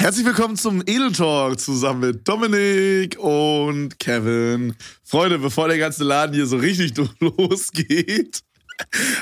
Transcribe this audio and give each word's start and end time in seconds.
Herzlich 0.00 0.24
willkommen 0.24 0.56
zum 0.56 0.80
Edel 0.80 1.12
Talk 1.12 1.60
zusammen 1.60 2.00
mit 2.00 2.26
Dominik 2.26 3.18
und 3.18 3.98
Kevin. 3.98 4.74
Freunde, 5.04 5.38
bevor 5.38 5.68
der 5.68 5.76
ganze 5.76 6.04
Laden 6.04 6.34
hier 6.34 6.46
so 6.46 6.56
richtig 6.56 6.94
losgeht, 7.20 8.40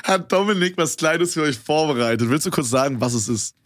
hat 0.05 0.31
Dominik 0.31 0.77
was 0.77 0.97
Kleines 0.97 1.35
für 1.35 1.43
euch 1.43 1.59
vorbereitet. 1.59 2.31
Willst 2.31 2.47
du 2.47 2.53
kurz 2.53 2.71
sagen, 2.71 3.01
was 3.01 3.15
es 3.15 3.29
ist? 3.29 3.57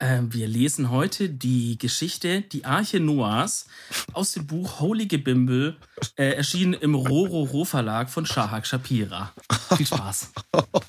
Ähm, 0.00 0.34
wir 0.34 0.48
lesen 0.48 0.90
heute 0.90 1.28
die 1.28 1.78
Geschichte 1.78 2.40
Die 2.40 2.64
Arche 2.64 2.98
Noahs 2.98 3.68
aus 4.12 4.32
dem 4.32 4.48
Buch 4.48 4.80
Holy 4.80 5.06
Gebimbel, 5.06 5.76
äh, 6.16 6.30
erschienen 6.30 6.72
im 6.74 6.96
Rororo 6.96 7.64
Verlag 7.64 8.10
von 8.10 8.26
Shahak 8.26 8.66
Shapira. 8.66 9.32
Viel 9.76 9.86
Spaß. 9.86 10.32
oh 10.52 10.80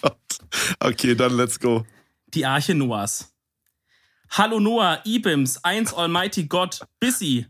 Gott. 0.00 0.16
Okay, 0.80 1.14
dann 1.14 1.36
let's 1.36 1.60
go. 1.60 1.84
Die 2.32 2.46
Arche 2.46 2.74
Noahs. 2.74 3.34
Hallo 4.30 4.60
Noah, 4.60 5.00
Ibims, 5.04 5.58
eins 5.64 5.92
Almighty 5.92 6.44
Gott, 6.44 6.80
Busy. 7.00 7.46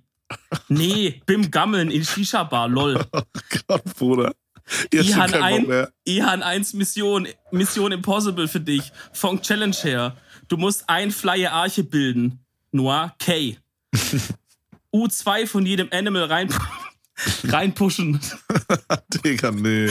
Nee, 0.68 1.20
Bim 1.26 1.50
Gammeln 1.50 1.90
in 1.90 2.02
Shisha 2.04 2.44
Bar, 2.44 2.68
lol. 2.68 3.04
Oh 3.12 3.22
Gott, 3.66 3.84
Bruder. 3.96 4.34
Ihan 4.92 5.32
1, 5.32 5.88
Ihan 6.04 6.42
1 6.42 6.74
Mission, 6.74 7.26
Mission 7.50 7.92
Impossible 7.92 8.48
für 8.48 8.60
dich. 8.60 8.92
Von 9.12 9.40
Challenge 9.40 9.76
her. 9.82 10.16
Du 10.48 10.56
musst 10.56 10.88
ein 10.88 11.10
Flyer 11.10 11.52
Arche 11.52 11.84
bilden. 11.84 12.38
Noah 12.72 13.14
K. 13.18 13.56
U2 14.94 15.46
von 15.46 15.66
jedem 15.66 15.88
Animal 15.90 16.24
rein, 16.24 16.54
reinpushen. 17.44 18.20
Digga, 19.24 19.50
nee. 19.50 19.90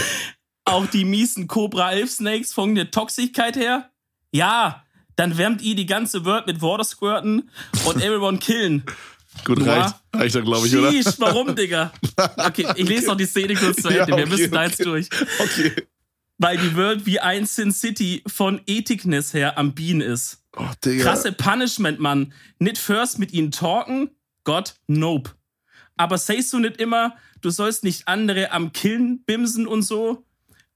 Auch 0.66 0.86
die 0.88 1.06
miesen 1.06 1.48
Cobra 1.48 1.92
Elf 1.92 2.12
Snakes 2.12 2.54
von 2.54 2.76
der 2.76 2.92
Toxigkeit 2.92 3.56
her? 3.56 3.90
Ja, 4.32 4.84
dann 5.18 5.38
wärmt 5.38 5.62
ihr 5.62 5.76
die 5.76 5.86
ganze 5.86 6.24
Welt 6.24 6.48
mit 6.48 6.62
Water 6.62 6.86
squirten 6.86 7.50
und 7.86 7.98
everyone 7.98 8.38
killen. 8.38 8.84
Gut, 9.44 9.66
reicht. 9.66 9.96
Reicht 10.14 10.36
doch, 10.36 10.44
glaube 10.44 10.68
ich, 10.68 10.76
oder? 10.76 10.92
Sheesh, 10.92 11.20
warum, 11.20 11.56
Digga? 11.56 11.92
Okay, 12.38 12.68
ich 12.76 12.88
lese 12.88 13.08
noch 13.08 13.18
die 13.18 13.26
Szene 13.26 13.56
kurz 13.56 13.82
zu 13.82 13.88
Ende. 13.90 13.98
Ja, 13.98 14.04
okay, 14.04 14.18
Wir 14.18 14.28
müssen 14.28 14.52
da 14.52 14.64
jetzt 14.64 14.86
durch. 14.86 15.10
Okay. 15.40 15.74
Weil 16.38 16.58
die 16.58 16.76
World 16.76 17.06
wie 17.06 17.20
ein 17.20 17.46
Sin 17.46 17.72
City 17.72 18.24
von 18.28 18.62
Ethikness 18.68 19.34
her 19.34 19.58
am 19.58 19.74
Bean 19.74 20.02
ist. 20.02 20.44
Oh, 20.56 20.66
Digga. 20.86 21.04
Krasse 21.04 21.32
Punishment, 21.32 22.00
Mann. 22.00 22.34
Nicht 22.60 22.78
first 22.78 23.20
mit 23.20 23.34
ihnen 23.34 23.52
talken, 23.52 24.12
Gott, 24.44 24.76
nope. 24.88 25.32
Aber 25.98 26.18
sagst 26.20 26.54
du 26.54 26.60
nicht 26.60 26.78
immer, 26.78 27.16
du 27.42 27.50
sollst 27.50 27.84
nicht 27.84 28.08
andere 28.08 28.52
am 28.52 28.72
Killen 28.72 29.24
bimsen 29.24 29.68
und 29.68 29.82
so? 29.82 30.26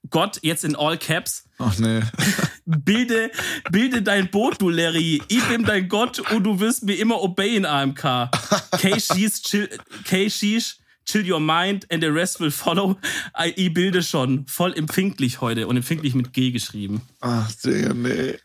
Gott, 0.09 0.39
jetzt 0.41 0.63
in 0.63 0.75
all 0.75 0.97
caps. 0.97 1.45
Ach 1.59 1.77
nee. 1.77 2.01
bilde, 2.79 3.31
bilde 3.71 4.01
dein 4.01 4.29
Boot, 4.29 4.61
du 4.61 4.69
Larry. 4.69 5.21
Ich 5.27 5.43
bin 5.45 5.63
dein 5.63 5.87
Gott 5.87 6.19
und 6.31 6.43
du 6.43 6.59
wirst 6.59 6.83
mir 6.83 6.95
immer 6.95 7.21
obeyen, 7.21 7.65
AMK. 7.65 8.29
K-Sheesh, 8.79 9.41
chill, 9.43 9.69
K-Sheesh, 10.05 10.77
chill 11.05 11.29
your 11.29 11.39
mind 11.39 11.85
and 11.91 12.03
the 12.03 12.09
rest 12.09 12.39
will 12.39 12.51
follow. 12.51 12.97
Ich 13.55 13.73
bilde 13.73 14.03
schon. 14.03 14.45
Voll 14.47 14.73
empfindlich 14.73 15.41
heute 15.41 15.67
und 15.67 15.77
empfindlich 15.77 16.15
mit 16.15 16.33
G 16.33 16.51
geschrieben. 16.51 17.01
Ach, 17.19 17.51
Digga, 17.63 17.93
nee. 17.93 18.35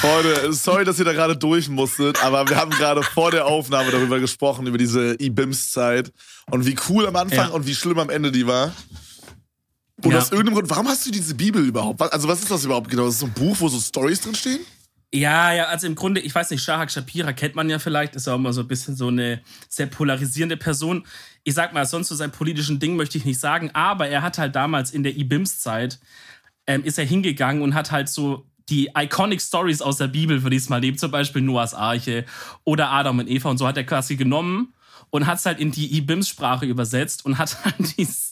Freunde, 0.00 0.52
sorry, 0.52 0.84
dass 0.84 0.98
ihr 0.98 1.04
da 1.04 1.12
gerade 1.12 1.36
durch 1.36 1.68
musstet, 1.68 2.22
aber 2.22 2.48
wir 2.48 2.56
haben 2.56 2.70
gerade 2.70 3.02
vor 3.02 3.30
der 3.30 3.46
Aufnahme 3.46 3.90
darüber 3.90 4.20
gesprochen, 4.20 4.66
über 4.66 4.78
diese 4.78 5.14
E-Bims-Zeit 5.18 6.12
und 6.50 6.66
wie 6.66 6.76
cool 6.88 7.06
am 7.06 7.16
Anfang 7.16 7.48
ja. 7.48 7.54
und 7.54 7.66
wie 7.66 7.74
schlimm 7.74 7.98
am 7.98 8.10
Ende 8.10 8.30
die 8.30 8.46
war. 8.46 8.72
Und 10.04 10.12
ja. 10.12 10.18
aus 10.18 10.30
irgendeinem 10.30 10.54
Grund, 10.54 10.70
warum 10.70 10.88
hast 10.88 11.06
du 11.06 11.10
diese 11.10 11.34
Bibel 11.34 11.64
überhaupt? 11.64 12.00
Also, 12.00 12.28
was 12.28 12.40
ist 12.40 12.50
das 12.50 12.64
überhaupt 12.64 12.88
genau? 12.88 13.06
Das 13.06 13.14
ist 13.14 13.20
so 13.20 13.26
ein 13.26 13.32
Buch, 13.32 13.56
wo 13.58 13.68
so 13.68 13.80
Stories 13.80 14.20
drinstehen? 14.20 14.60
Ja, 15.12 15.54
ja, 15.54 15.64
also 15.64 15.86
im 15.86 15.94
Grunde, 15.94 16.20
ich 16.20 16.34
weiß 16.34 16.50
nicht, 16.50 16.62
Shahak 16.62 16.90
Shapira 16.90 17.32
kennt 17.32 17.54
man 17.54 17.70
ja 17.70 17.78
vielleicht, 17.78 18.14
ist 18.14 18.26
ja 18.26 18.34
auch 18.34 18.38
immer 18.38 18.52
so 18.52 18.60
ein 18.60 18.68
bisschen 18.68 18.94
so 18.94 19.08
eine 19.08 19.40
sehr 19.68 19.86
polarisierende 19.86 20.58
Person. 20.58 21.06
Ich 21.44 21.54
sag 21.54 21.72
mal, 21.72 21.86
sonst 21.86 22.08
zu 22.08 22.14
seinem 22.14 22.30
politischen 22.30 22.78
Ding 22.78 22.94
möchte 22.94 23.16
ich 23.16 23.24
nicht 23.24 23.40
sagen, 23.40 23.70
aber 23.72 24.08
er 24.08 24.20
hat 24.20 24.36
halt 24.36 24.54
damals 24.54 24.90
in 24.90 25.02
der 25.02 25.16
IBIMS-Zeit, 25.16 25.98
ähm, 26.66 26.84
ist 26.84 26.98
er 26.98 27.06
hingegangen 27.06 27.62
und 27.62 27.74
hat 27.74 27.90
halt 27.90 28.10
so 28.10 28.44
die 28.68 28.90
iconic 28.94 29.40
Stories 29.40 29.80
aus 29.80 29.96
der 29.96 30.08
Bibel, 30.08 30.42
würde 30.42 30.56
ich 30.56 30.62
es 30.62 30.68
mal 30.68 30.80
nehmen, 30.80 30.98
zum 30.98 31.10
Beispiel 31.10 31.40
Noahs 31.40 31.72
Arche 31.72 32.26
oder 32.64 32.90
Adam 32.90 33.18
und 33.18 33.28
Eva 33.28 33.48
und 33.48 33.56
so 33.56 33.66
hat 33.66 33.78
er 33.78 33.84
quasi 33.84 34.16
genommen 34.16 34.74
und 35.10 35.26
hat 35.26 35.38
es 35.38 35.46
halt 35.46 35.58
in 35.58 35.72
die 35.72 35.96
IBIMS-Sprache 35.96 36.66
übersetzt 36.66 37.24
und 37.24 37.38
hat 37.38 37.56
halt 37.64 37.76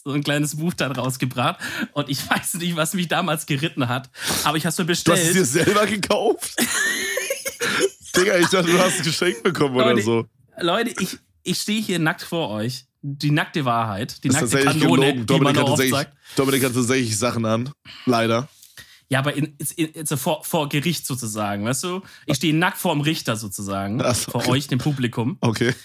so 0.03 0.11
ein 0.11 0.23
kleines 0.23 0.57
Buch 0.57 0.73
da 0.73 0.91
rausgebracht. 0.91 1.59
Und 1.93 2.09
ich 2.09 2.29
weiß 2.29 2.55
nicht, 2.55 2.75
was 2.75 2.93
mich 2.93 3.07
damals 3.07 3.45
geritten 3.45 3.87
hat, 3.87 4.09
aber 4.43 4.57
ich 4.57 4.65
habe 4.65 4.71
es 4.71 4.77
mir 4.77 4.85
bestellt. 4.85 5.17
Du 5.17 5.21
hast 5.21 5.27
es 5.29 5.33
dir 5.33 5.63
selber 5.63 5.85
gekauft? 5.85 6.55
Digga, 8.15 8.37
ich 8.37 8.47
dachte, 8.47 8.71
du 8.71 8.79
hast 8.79 8.99
es 8.99 9.05
geschenkt 9.05 9.43
bekommen 9.43 9.75
Leute, 9.75 9.93
oder 9.93 10.01
so. 10.01 10.25
Leute, 10.59 10.93
ich, 10.99 11.17
ich 11.43 11.59
stehe 11.59 11.81
hier 11.81 11.99
nackt 11.99 12.23
vor 12.23 12.49
euch. 12.49 12.85
Die 13.03 13.31
nackte 13.31 13.63
Wahrheit, 13.63 14.23
die 14.23 14.29
nackte 14.29 14.57
Kanone, 14.57 15.13
gelogen. 15.13 15.25
Dominik, 15.27 15.27
die 15.27 15.89
man 15.91 15.99
hat 15.99 16.11
Dominik 16.35 16.63
hat 16.65 16.73
tatsächlich 16.73 17.17
Sachen 17.17 17.45
an. 17.45 17.69
Leider. 18.05 18.49
Ja, 19.09 19.19
aber 19.19 19.33
in, 19.33 19.55
in, 19.75 19.87
in, 19.87 20.05
so 20.05 20.17
vor, 20.17 20.43
vor 20.43 20.67
Gericht 20.67 21.07
sozusagen, 21.07 21.63
weißt 21.63 21.83
du? 21.85 22.01
Ich 22.25 22.37
stehe 22.37 22.53
nackt 22.53 22.77
vor 22.77 22.93
dem 22.93 23.01
Richter 23.01 23.37
sozusagen, 23.37 23.99
so, 23.99 24.05
okay. 24.05 24.31
vor 24.31 24.47
euch, 24.49 24.67
dem 24.67 24.79
Publikum. 24.79 25.37
Okay. 25.39 25.73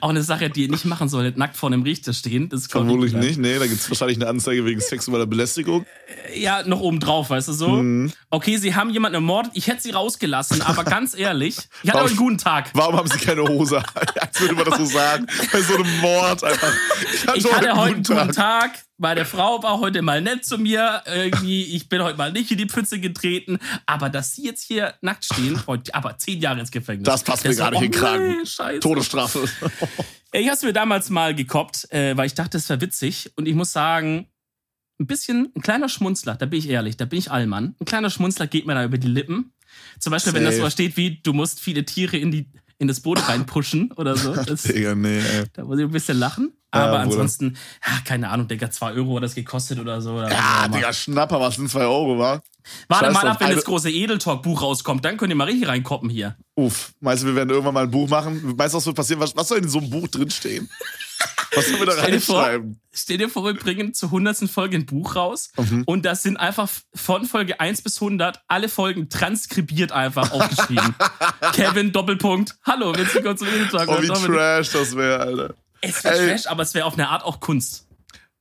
Auch 0.00 0.10
eine 0.10 0.22
Sache, 0.22 0.50
die 0.50 0.62
ihr 0.62 0.70
nicht 0.70 0.84
machen 0.84 1.08
solltet, 1.08 1.38
nackt 1.38 1.56
vor 1.56 1.70
einem 1.70 1.82
Richter 1.82 2.12
stehen. 2.12 2.48
Das 2.48 2.66
Vermutlich 2.66 3.14
nicht, 3.14 3.38
nee, 3.38 3.58
da 3.58 3.66
gibt 3.66 3.80
es 3.80 3.90
wahrscheinlich 3.90 4.18
eine 4.18 4.28
Anzeige 4.28 4.64
wegen 4.64 4.80
sexueller 4.80 5.26
Belästigung. 5.26 5.86
Äh, 6.28 6.40
ja, 6.40 6.62
noch 6.62 6.80
oben 6.80 7.00
drauf, 7.00 7.30
weißt 7.30 7.48
du 7.48 7.52
so? 7.52 7.68
Mhm. 7.68 8.12
Okay, 8.30 8.58
sie 8.58 8.74
haben 8.74 8.90
jemanden 8.90 9.16
ermordet, 9.16 9.52
ich 9.54 9.66
hätte 9.66 9.82
sie 9.82 9.90
rausgelassen, 9.90 10.62
aber 10.62 10.84
ganz 10.84 11.16
ehrlich, 11.16 11.56
ich 11.82 11.90
hatte 11.90 12.02
auch 12.02 12.08
einen 12.08 12.16
guten 12.16 12.38
Tag. 12.38 12.70
Warum 12.74 12.96
haben 12.96 13.08
sie 13.08 13.18
keine 13.18 13.42
Hose? 13.42 13.82
Als 14.20 14.40
würde 14.40 14.54
man 14.54 14.66
das 14.66 14.78
so 14.78 14.84
sagen. 14.84 15.26
Bei 15.52 15.60
so 15.60 15.74
einem 15.74 16.00
Mord 16.00 16.44
einfach. 16.44 16.72
Ich 17.12 17.26
hatte, 17.26 17.38
ich 17.38 17.52
hatte 17.52 17.74
heute 17.74 17.94
einen 17.94 18.02
guten 18.04 18.32
Tag. 18.32 18.34
Tag 18.34 18.87
meine 18.98 19.24
Frau 19.24 19.62
war 19.62 19.78
heute 19.80 20.02
mal 20.02 20.20
nett 20.20 20.44
zu 20.44 20.58
mir. 20.58 21.02
Irgendwie, 21.06 21.62
ich 21.62 21.88
bin 21.88 22.02
heute 22.02 22.18
mal 22.18 22.32
nicht 22.32 22.50
in 22.50 22.58
die 22.58 22.66
Pfütze 22.66 23.00
getreten. 23.00 23.58
Aber 23.86 24.10
dass 24.10 24.34
sie 24.34 24.44
jetzt 24.44 24.64
hier 24.64 24.94
nackt 25.00 25.24
stehen, 25.24 25.60
aber 25.92 26.18
zehn 26.18 26.40
Jahre 26.40 26.60
ins 26.60 26.70
Gefängnis. 26.70 27.06
Das 27.06 27.22
passt 27.22 27.44
mir 27.44 27.54
gar 27.54 27.70
nicht 27.70 27.82
in 27.82 27.92
den 27.92 28.00
Kragen. 28.00 28.36
Nee, 28.42 28.78
Todesstrafe. 28.80 29.48
Ich 30.30 30.46
habe 30.46 30.56
es 30.56 30.62
mir 30.62 30.74
damals 30.74 31.08
mal 31.08 31.34
gekoppt, 31.34 31.90
äh, 31.90 32.14
weil 32.14 32.26
ich 32.26 32.34
dachte, 32.34 32.58
es 32.58 32.68
wäre 32.68 32.82
witzig. 32.82 33.32
Und 33.36 33.48
ich 33.48 33.54
muss 33.54 33.72
sagen, 33.72 34.26
ein 35.00 35.06
bisschen, 35.06 35.50
ein 35.56 35.62
kleiner 35.62 35.88
Schmunzler, 35.88 36.34
da 36.34 36.44
bin 36.44 36.58
ich 36.58 36.68
ehrlich, 36.68 36.98
da 36.98 37.06
bin 37.06 37.18
ich 37.18 37.30
Allmann. 37.30 37.74
Ein 37.80 37.86
kleiner 37.86 38.10
Schmunzler 38.10 38.46
geht 38.46 38.66
mir 38.66 38.74
da 38.74 38.84
über 38.84 38.98
die 38.98 39.08
Lippen. 39.08 39.54
Zum 39.98 40.10
Beispiel, 40.10 40.32
Safe. 40.32 40.44
wenn 40.44 40.50
das 40.50 40.58
so 40.58 40.68
steht 40.68 40.98
wie, 40.98 41.20
du 41.22 41.32
musst 41.32 41.60
viele 41.60 41.86
Tiere 41.86 42.18
in, 42.18 42.30
die, 42.30 42.46
in 42.78 42.88
das 42.88 43.00
Boot 43.00 43.26
reinpushen 43.26 43.90
oder 43.92 44.16
so. 44.16 44.34
Das, 44.44 44.64
Digga, 44.64 44.94
nee, 44.94 45.18
ey. 45.18 45.44
Da 45.54 45.64
muss 45.64 45.78
ich 45.78 45.86
ein 45.86 45.90
bisschen 45.90 46.18
lachen. 46.18 46.52
Aber 46.70 46.94
ja, 46.94 47.00
ansonsten, 47.00 47.56
ja, 47.86 47.92
keine 48.04 48.28
Ahnung, 48.28 48.46
Digga, 48.46 48.70
2 48.70 48.92
Euro 48.92 49.16
hat 49.16 49.22
das 49.22 49.34
gekostet 49.34 49.78
oder 49.78 50.02
so. 50.02 50.14
Oder 50.14 50.30
ja, 50.30 50.68
Digga, 50.68 50.92
Schnapper, 50.92 51.40
was 51.40 51.56
sind 51.56 51.70
2 51.70 51.80
Euro, 51.80 52.18
wa? 52.18 52.42
Warte 52.88 53.10
mal 53.12 53.26
ab, 53.26 53.40
wenn 53.40 53.54
das 53.54 53.64
große 53.64 53.90
Edeltalk-Buch 53.90 54.60
rauskommt, 54.60 55.04
dann 55.04 55.16
könnt 55.16 55.30
ihr 55.30 55.36
mal 55.36 55.44
richtig 55.44 55.68
reinkoppen 55.68 56.10
hier. 56.10 56.36
Uff, 56.54 56.92
meinst 57.00 57.22
du, 57.22 57.28
wir 57.28 57.36
werden 57.36 57.50
irgendwann 57.50 57.74
mal 57.74 57.84
ein 57.84 57.90
Buch 57.90 58.08
machen? 58.08 58.54
Meinst 58.56 58.74
du, 58.74 58.78
was 58.78 58.86
wird 58.86 58.96
passieren? 58.96 59.20
Was, 59.20 59.34
was 59.34 59.48
soll 59.48 59.58
in 59.58 59.68
so 59.68 59.78
einem 59.78 59.90
Buch 59.90 60.08
drinstehen? 60.08 60.68
Was 61.54 61.66
sollen 61.66 61.80
wir 61.80 61.86
da 61.86 61.92
stell 61.92 62.12
reinschreiben? 62.12 62.72
Dir 62.72 62.76
vor, 62.76 62.90
stell 62.92 63.18
dir 63.18 63.28
vor, 63.28 63.44
wir 63.44 63.54
bringen 63.54 63.94
zur 63.94 64.10
100. 64.10 64.48
Folge 64.50 64.76
ein 64.76 64.86
Buch 64.86 65.16
raus 65.16 65.50
mhm. 65.56 65.82
und 65.86 66.04
das 66.04 66.22
sind 66.22 66.36
einfach 66.36 66.68
von 66.94 67.24
Folge 67.24 67.58
1 67.58 67.82
bis 67.82 68.00
100 68.00 68.42
alle 68.46 68.68
Folgen 68.68 69.08
transkribiert 69.08 69.90
einfach 69.90 70.30
aufgeschrieben. 70.30 70.94
Kevin, 71.54 71.90
Doppelpunkt, 71.90 72.56
hallo, 72.64 72.94
willst 72.94 73.14
du 73.14 73.22
kurz 73.22 73.40
zum 73.40 73.48
Edeltalk? 73.48 73.88
Oh, 73.88 74.00
wie 74.00 74.08
Trash 74.08 74.70
das 74.70 74.94
wäre, 74.94 75.18
Alter. 75.18 75.54
Es 75.80 76.02
wäre 76.04 76.28
Trash, 76.28 76.46
aber 76.46 76.62
es 76.62 76.74
wäre 76.74 76.86
auf 76.86 76.94
eine 76.94 77.08
Art 77.08 77.24
auch 77.24 77.40
Kunst. 77.40 77.86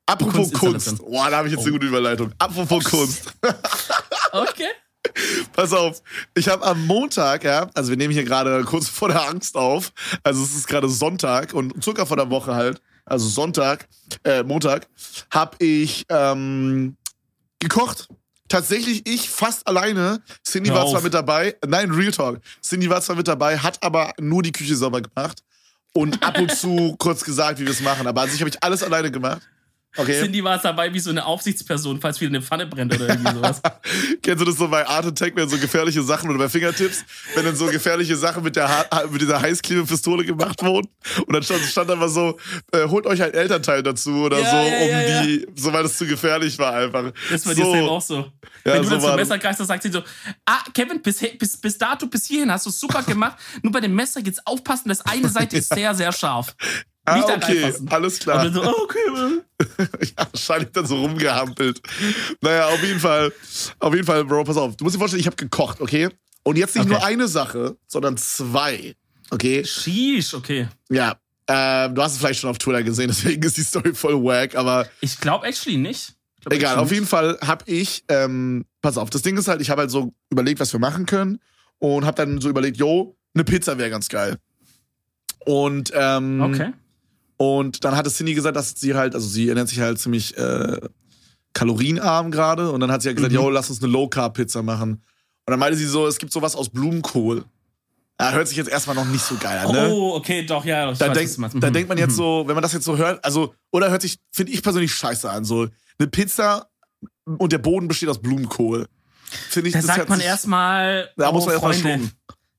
Apropos 0.05 0.51
Kunst. 0.53 0.87
Kunst. 0.87 0.97
Boah, 0.99 1.29
da 1.29 1.37
habe 1.37 1.47
ich 1.47 1.53
jetzt 1.53 1.61
oh. 1.61 1.65
eine 1.65 1.73
gute 1.73 1.87
Überleitung. 1.87 2.31
Apropos 2.37 2.85
oh. 2.85 2.89
Kunst. 2.89 3.33
okay. 4.31 4.69
Pass 5.53 5.73
auf, 5.73 6.01
ich 6.33 6.47
habe 6.47 6.65
am 6.65 6.85
Montag, 6.85 7.43
ja, 7.43 7.69
also 7.73 7.89
wir 7.89 7.97
nehmen 7.97 8.13
hier 8.13 8.23
gerade 8.23 8.63
kurz 8.63 8.87
vor 8.87 9.09
der 9.09 9.27
Angst 9.27 9.55
auf, 9.55 9.91
also 10.23 10.43
es 10.43 10.55
ist 10.55 10.67
gerade 10.67 10.89
Sonntag 10.89 11.53
und 11.53 11.81
circa 11.83 12.05
vor 12.05 12.17
der 12.17 12.29
Woche 12.29 12.55
halt, 12.55 12.81
also 13.05 13.27
Sonntag, 13.27 13.87
äh, 14.23 14.43
Montag, 14.43 14.87
habe 15.31 15.63
ich 15.63 16.05
ähm, 16.09 16.97
gekocht. 17.59 18.07
Tatsächlich 18.49 19.05
ich 19.05 19.29
fast 19.29 19.67
alleine. 19.67 20.21
Cindy 20.41 20.69
war 20.69 20.87
zwar 20.87 21.01
mit 21.01 21.13
dabei, 21.13 21.57
nein, 21.67 21.91
Real 21.91 22.11
Talk. 22.11 22.39
Cindy 22.61 22.89
war 22.89 23.01
zwar 23.01 23.17
mit 23.17 23.27
dabei, 23.27 23.57
hat 23.57 23.83
aber 23.83 24.13
nur 24.19 24.41
die 24.41 24.53
Küche 24.53 24.73
sauber 24.77 25.01
gemacht 25.01 25.43
und 25.93 26.23
ab 26.23 26.39
und 26.39 26.51
zu 26.51 26.95
kurz 26.97 27.23
gesagt, 27.23 27.59
wie 27.59 27.65
wir 27.65 27.71
es 27.71 27.81
machen. 27.81 28.07
Aber 28.07 28.21
an 28.21 28.29
sich 28.29 28.39
habe 28.39 28.49
ich 28.49 28.63
alles 28.63 28.83
alleine 28.83 29.11
gemacht. 29.11 29.41
Okay. 29.95 30.21
Cindy 30.21 30.43
war 30.43 30.59
dabei 30.59 30.93
wie 30.93 30.99
so 30.99 31.09
eine 31.09 31.25
Aufsichtsperson, 31.25 31.99
falls 31.99 32.21
wieder 32.21 32.29
eine 32.29 32.41
Pfanne 32.41 32.67
brennt 32.67 32.93
oder 32.93 33.09
irgendwie 33.09 33.33
sowas. 33.33 33.61
Kennst 34.21 34.41
du 34.41 34.45
das 34.45 34.55
so 34.55 34.67
bei 34.67 34.85
Art 34.85 35.05
Attack, 35.05 35.35
wenn 35.35 35.49
so 35.49 35.57
gefährliche 35.57 36.03
Sachen 36.03 36.29
oder 36.29 36.37
bei 36.37 36.49
Fingertips, 36.49 37.03
wenn 37.33 37.45
dann 37.45 37.55
so 37.55 37.65
gefährliche 37.65 38.15
Sachen 38.15 38.43
mit, 38.43 38.55
der 38.55 38.69
ha 38.69 38.85
mit 39.09 39.21
dieser 39.21 39.41
Heißklebepistole 39.41 40.23
gemacht 40.23 40.61
wurden 40.63 40.87
und 41.25 41.33
dann 41.33 41.41
stand, 41.41 41.61
stand 41.61 41.89
aber 41.89 42.09
so, 42.09 42.37
äh, 42.73 42.87
holt 42.87 43.07
euch 43.07 43.23
ein 43.23 43.33
Elternteil 43.33 43.81
dazu 43.81 44.25
oder 44.25 44.39
Ja, 44.39 44.51
so, 44.51 44.55
ja, 44.57 44.83
um 44.83 44.89
ja, 44.89 45.21
die, 45.23 45.47
so 45.55 45.73
weil 45.73 45.85
es 45.85 45.97
zu 45.97 46.05
gefährlich 46.05 46.59
war 46.59 46.73
einfach. 46.73 47.11
Das 47.31 47.45
war 47.47 47.55
so, 47.55 47.63
dir 47.63 47.71
Sam 47.71 47.89
auch 47.89 48.01
so. 48.01 48.15
Ja, 48.17 48.73
Wenn 48.73 48.83
du 48.83 48.83
so 48.83 48.89
dann 48.91 49.01
zum 49.01 49.15
Messer 49.15 49.37
greifst, 49.39 49.59
dann 49.59 49.67
sagt 49.67 49.83
sie 49.83 49.91
so, 49.91 50.03
ah, 50.45 50.63
Kevin, 50.73 51.01
bis, 51.01 51.19
bis, 51.39 51.57
bis 51.57 51.77
dato, 51.77 52.05
bis 52.05 52.25
hierhin 52.27 52.51
hast 52.51 52.65
du 52.67 52.69
super 52.69 53.01
gemacht. 53.01 53.37
Nur 53.63 53.71
bei 53.71 53.79
dem 53.79 53.95
Messer 53.95 54.19
jetzt 54.19 54.45
aufpassen, 54.45 54.89
das 54.89 55.01
eine 55.01 55.29
Seite 55.29 55.57
ist 55.57 55.73
sehr, 55.73 55.95
sehr 55.95 56.11
scharf. 56.11 56.55
Ah, 57.09 57.15
Nicht 57.15 57.29
okay, 57.29 57.63
reinfassen. 57.63 57.87
alles 57.89 58.13
Und 58.15 58.19
klar. 58.23 58.43
dann 58.43 58.53
so, 58.53 58.63
oh, 58.63 58.83
okay, 58.83 58.99
ja, 60.17 60.27
wahrscheinlich 60.31 60.71
dann 60.73 60.85
so 60.85 60.97
rumgehampelt. 60.99 61.81
Naja, 62.41 62.67
auf 62.67 62.83
jeden 62.83 62.99
Fall, 62.99 63.31
auf 63.79 63.93
jeden 63.93 64.05
Fall, 64.05 64.25
Bro, 64.25 64.43
pass 64.43 64.57
auf. 64.57 64.75
Du 64.75 64.83
musst 64.83 64.95
dir 64.95 64.99
vorstellen, 64.99 65.21
ich 65.21 65.27
habe 65.27 65.37
gekocht, 65.37 65.79
okay? 65.79 66.09
Und 66.43 66.57
jetzt 66.57 66.75
nicht 66.75 66.83
Okay. 66.85 66.93
nur 66.93 67.03
eine 67.05 67.27
Sache, 67.29 67.77
sondern 67.87 68.17
zwei, 68.17 68.93
okay? 69.31 69.63
Sheesh, 69.63 70.33
okay. 70.33 70.67
Ja, 70.89 71.15
ähm, 71.47 71.95
du 71.95 72.01
hast 72.03 72.11
es 72.13 72.17
vielleicht 72.17 72.41
schon 72.41 72.49
auf 72.49 72.57
Twitter 72.57 72.83
gesehen, 72.83 73.07
deswegen 73.09 73.41
ist 73.43 73.55
die 73.55 73.63
Story 73.63 73.93
voll 73.93 74.21
wack, 74.21 74.55
aber 74.55 74.85
Ich 74.99 75.17
glaube 75.19 75.47
actually 75.47 75.77
nicht. 75.77 76.13
Ich 76.39 76.41
glaub 76.43 76.53
egal. 76.53 76.71
actually 76.73 76.83
Auf 76.85 76.91
jeden 76.91 77.07
Fall 77.07 77.37
habe 77.41 77.63
ich, 77.67 78.03
ähm, 78.09 78.65
pass 78.81 78.97
auf, 78.97 79.09
das 79.09 79.21
Ding 79.21 79.37
ist 79.37 79.47
halt, 79.47 79.61
ich 79.61 79.69
habe 79.69 79.81
halt 79.81 79.91
so 79.91 80.13
überlegt, 80.29 80.59
was 80.59 80.73
wir 80.73 80.79
machen 80.81 81.05
können 81.05 81.39
und 81.79 82.05
habe 82.05 82.17
dann 82.17 82.41
so 82.41 82.49
überlegt, 82.49 82.75
yo, 82.75 83.15
eine 83.33 83.45
Pizza 83.45 83.77
wäre 83.77 83.89
ganz 83.89 84.09
geil. 84.09 84.37
Und 85.45 85.91
ähm, 85.95 86.39
nicht. 86.39 86.59
Okay. 86.61 86.73
Und 87.37 87.83
dann 87.83 87.95
hatte 87.95 88.09
Cindy 88.11 88.33
gesagt, 88.33 88.55
dass 88.57 88.71
sie 88.77 88.93
halt, 88.95 89.13
also 89.15 89.27
sie 89.27 89.47
ernährt 89.49 89.69
sich 89.69 89.79
halt 89.79 89.99
ziemlich 89.99 90.35
äh, 90.37 90.79
kalorienarm 91.53 92.31
gerade. 92.31 92.71
Und 92.71 92.79
dann 92.79 92.91
hat 92.91 93.01
sie 93.01 93.09
halt 93.09 93.17
gesagt, 93.17 93.31
Mhm. 93.33 93.39
yo, 93.39 93.49
lass 93.49 93.69
uns 93.69 93.81
eine 93.81 93.91
Low-Carb-Pizza 93.91 94.63
machen. 94.63 94.91
Und 94.93 95.51
dann 95.51 95.59
meinte 95.59 95.77
sie 95.77 95.85
so, 95.85 96.07
es 96.07 96.17
gibt 96.17 96.31
sowas 96.33 96.55
aus 96.55 96.69
Blumenkohl. 96.69 97.45
Ja, 98.19 98.31
hört 98.31 98.47
sich 98.47 98.57
jetzt 98.57 98.69
erstmal 98.69 98.95
noch 98.95 99.05
nicht 99.05 99.23
so 99.23 99.35
geil 99.35 99.59
an, 99.59 99.71
ne? 99.71 99.89
Oh, 99.91 100.15
okay, 100.15 100.43
doch, 100.43 100.65
ja. 100.65 100.91
Ich 100.91 100.97
da, 100.97 101.09
weiß, 101.09 101.17
denk, 101.17 101.37
meinst. 101.37 101.55
da 101.63 101.69
Mhm. 101.69 101.73
denkt 101.73 101.89
man 101.89 101.97
jetzt 101.99 102.11
Mhm. 102.13 102.15
so, 102.15 102.43
wenn 102.47 102.55
man 102.55 102.63
das 102.63 102.73
jetzt 102.73 102.85
so 102.85 102.97
hört, 102.97 103.23
also, 103.23 103.53
oder 103.71 103.91
hört 103.91 104.01
sich, 104.01 104.17
finde 104.31 104.51
ich 104.51 104.63
persönlich 104.63 104.91
scheiße 104.93 105.29
an, 105.29 105.45
so 105.45 105.67
eine 105.99 106.07
Pizza 106.07 106.67
und 107.25 107.51
der 107.51 107.59
Boden 107.59 107.87
besteht 107.87 108.09
aus 108.09 108.19
Blumenkohl. 108.21 108.87
Finde 109.49 109.67
ich, 109.69 109.73
Da 109.73 109.79
das 109.79 109.85
sagt 109.87 109.99
hört 109.99 110.09
man 110.09 110.19
erstmal. 110.19 111.09
Da 111.17 111.31
muss 111.31 111.43
oh, 111.43 111.45
man 111.47 111.53
erstmal 111.53 111.73
schlucken. 111.75 112.11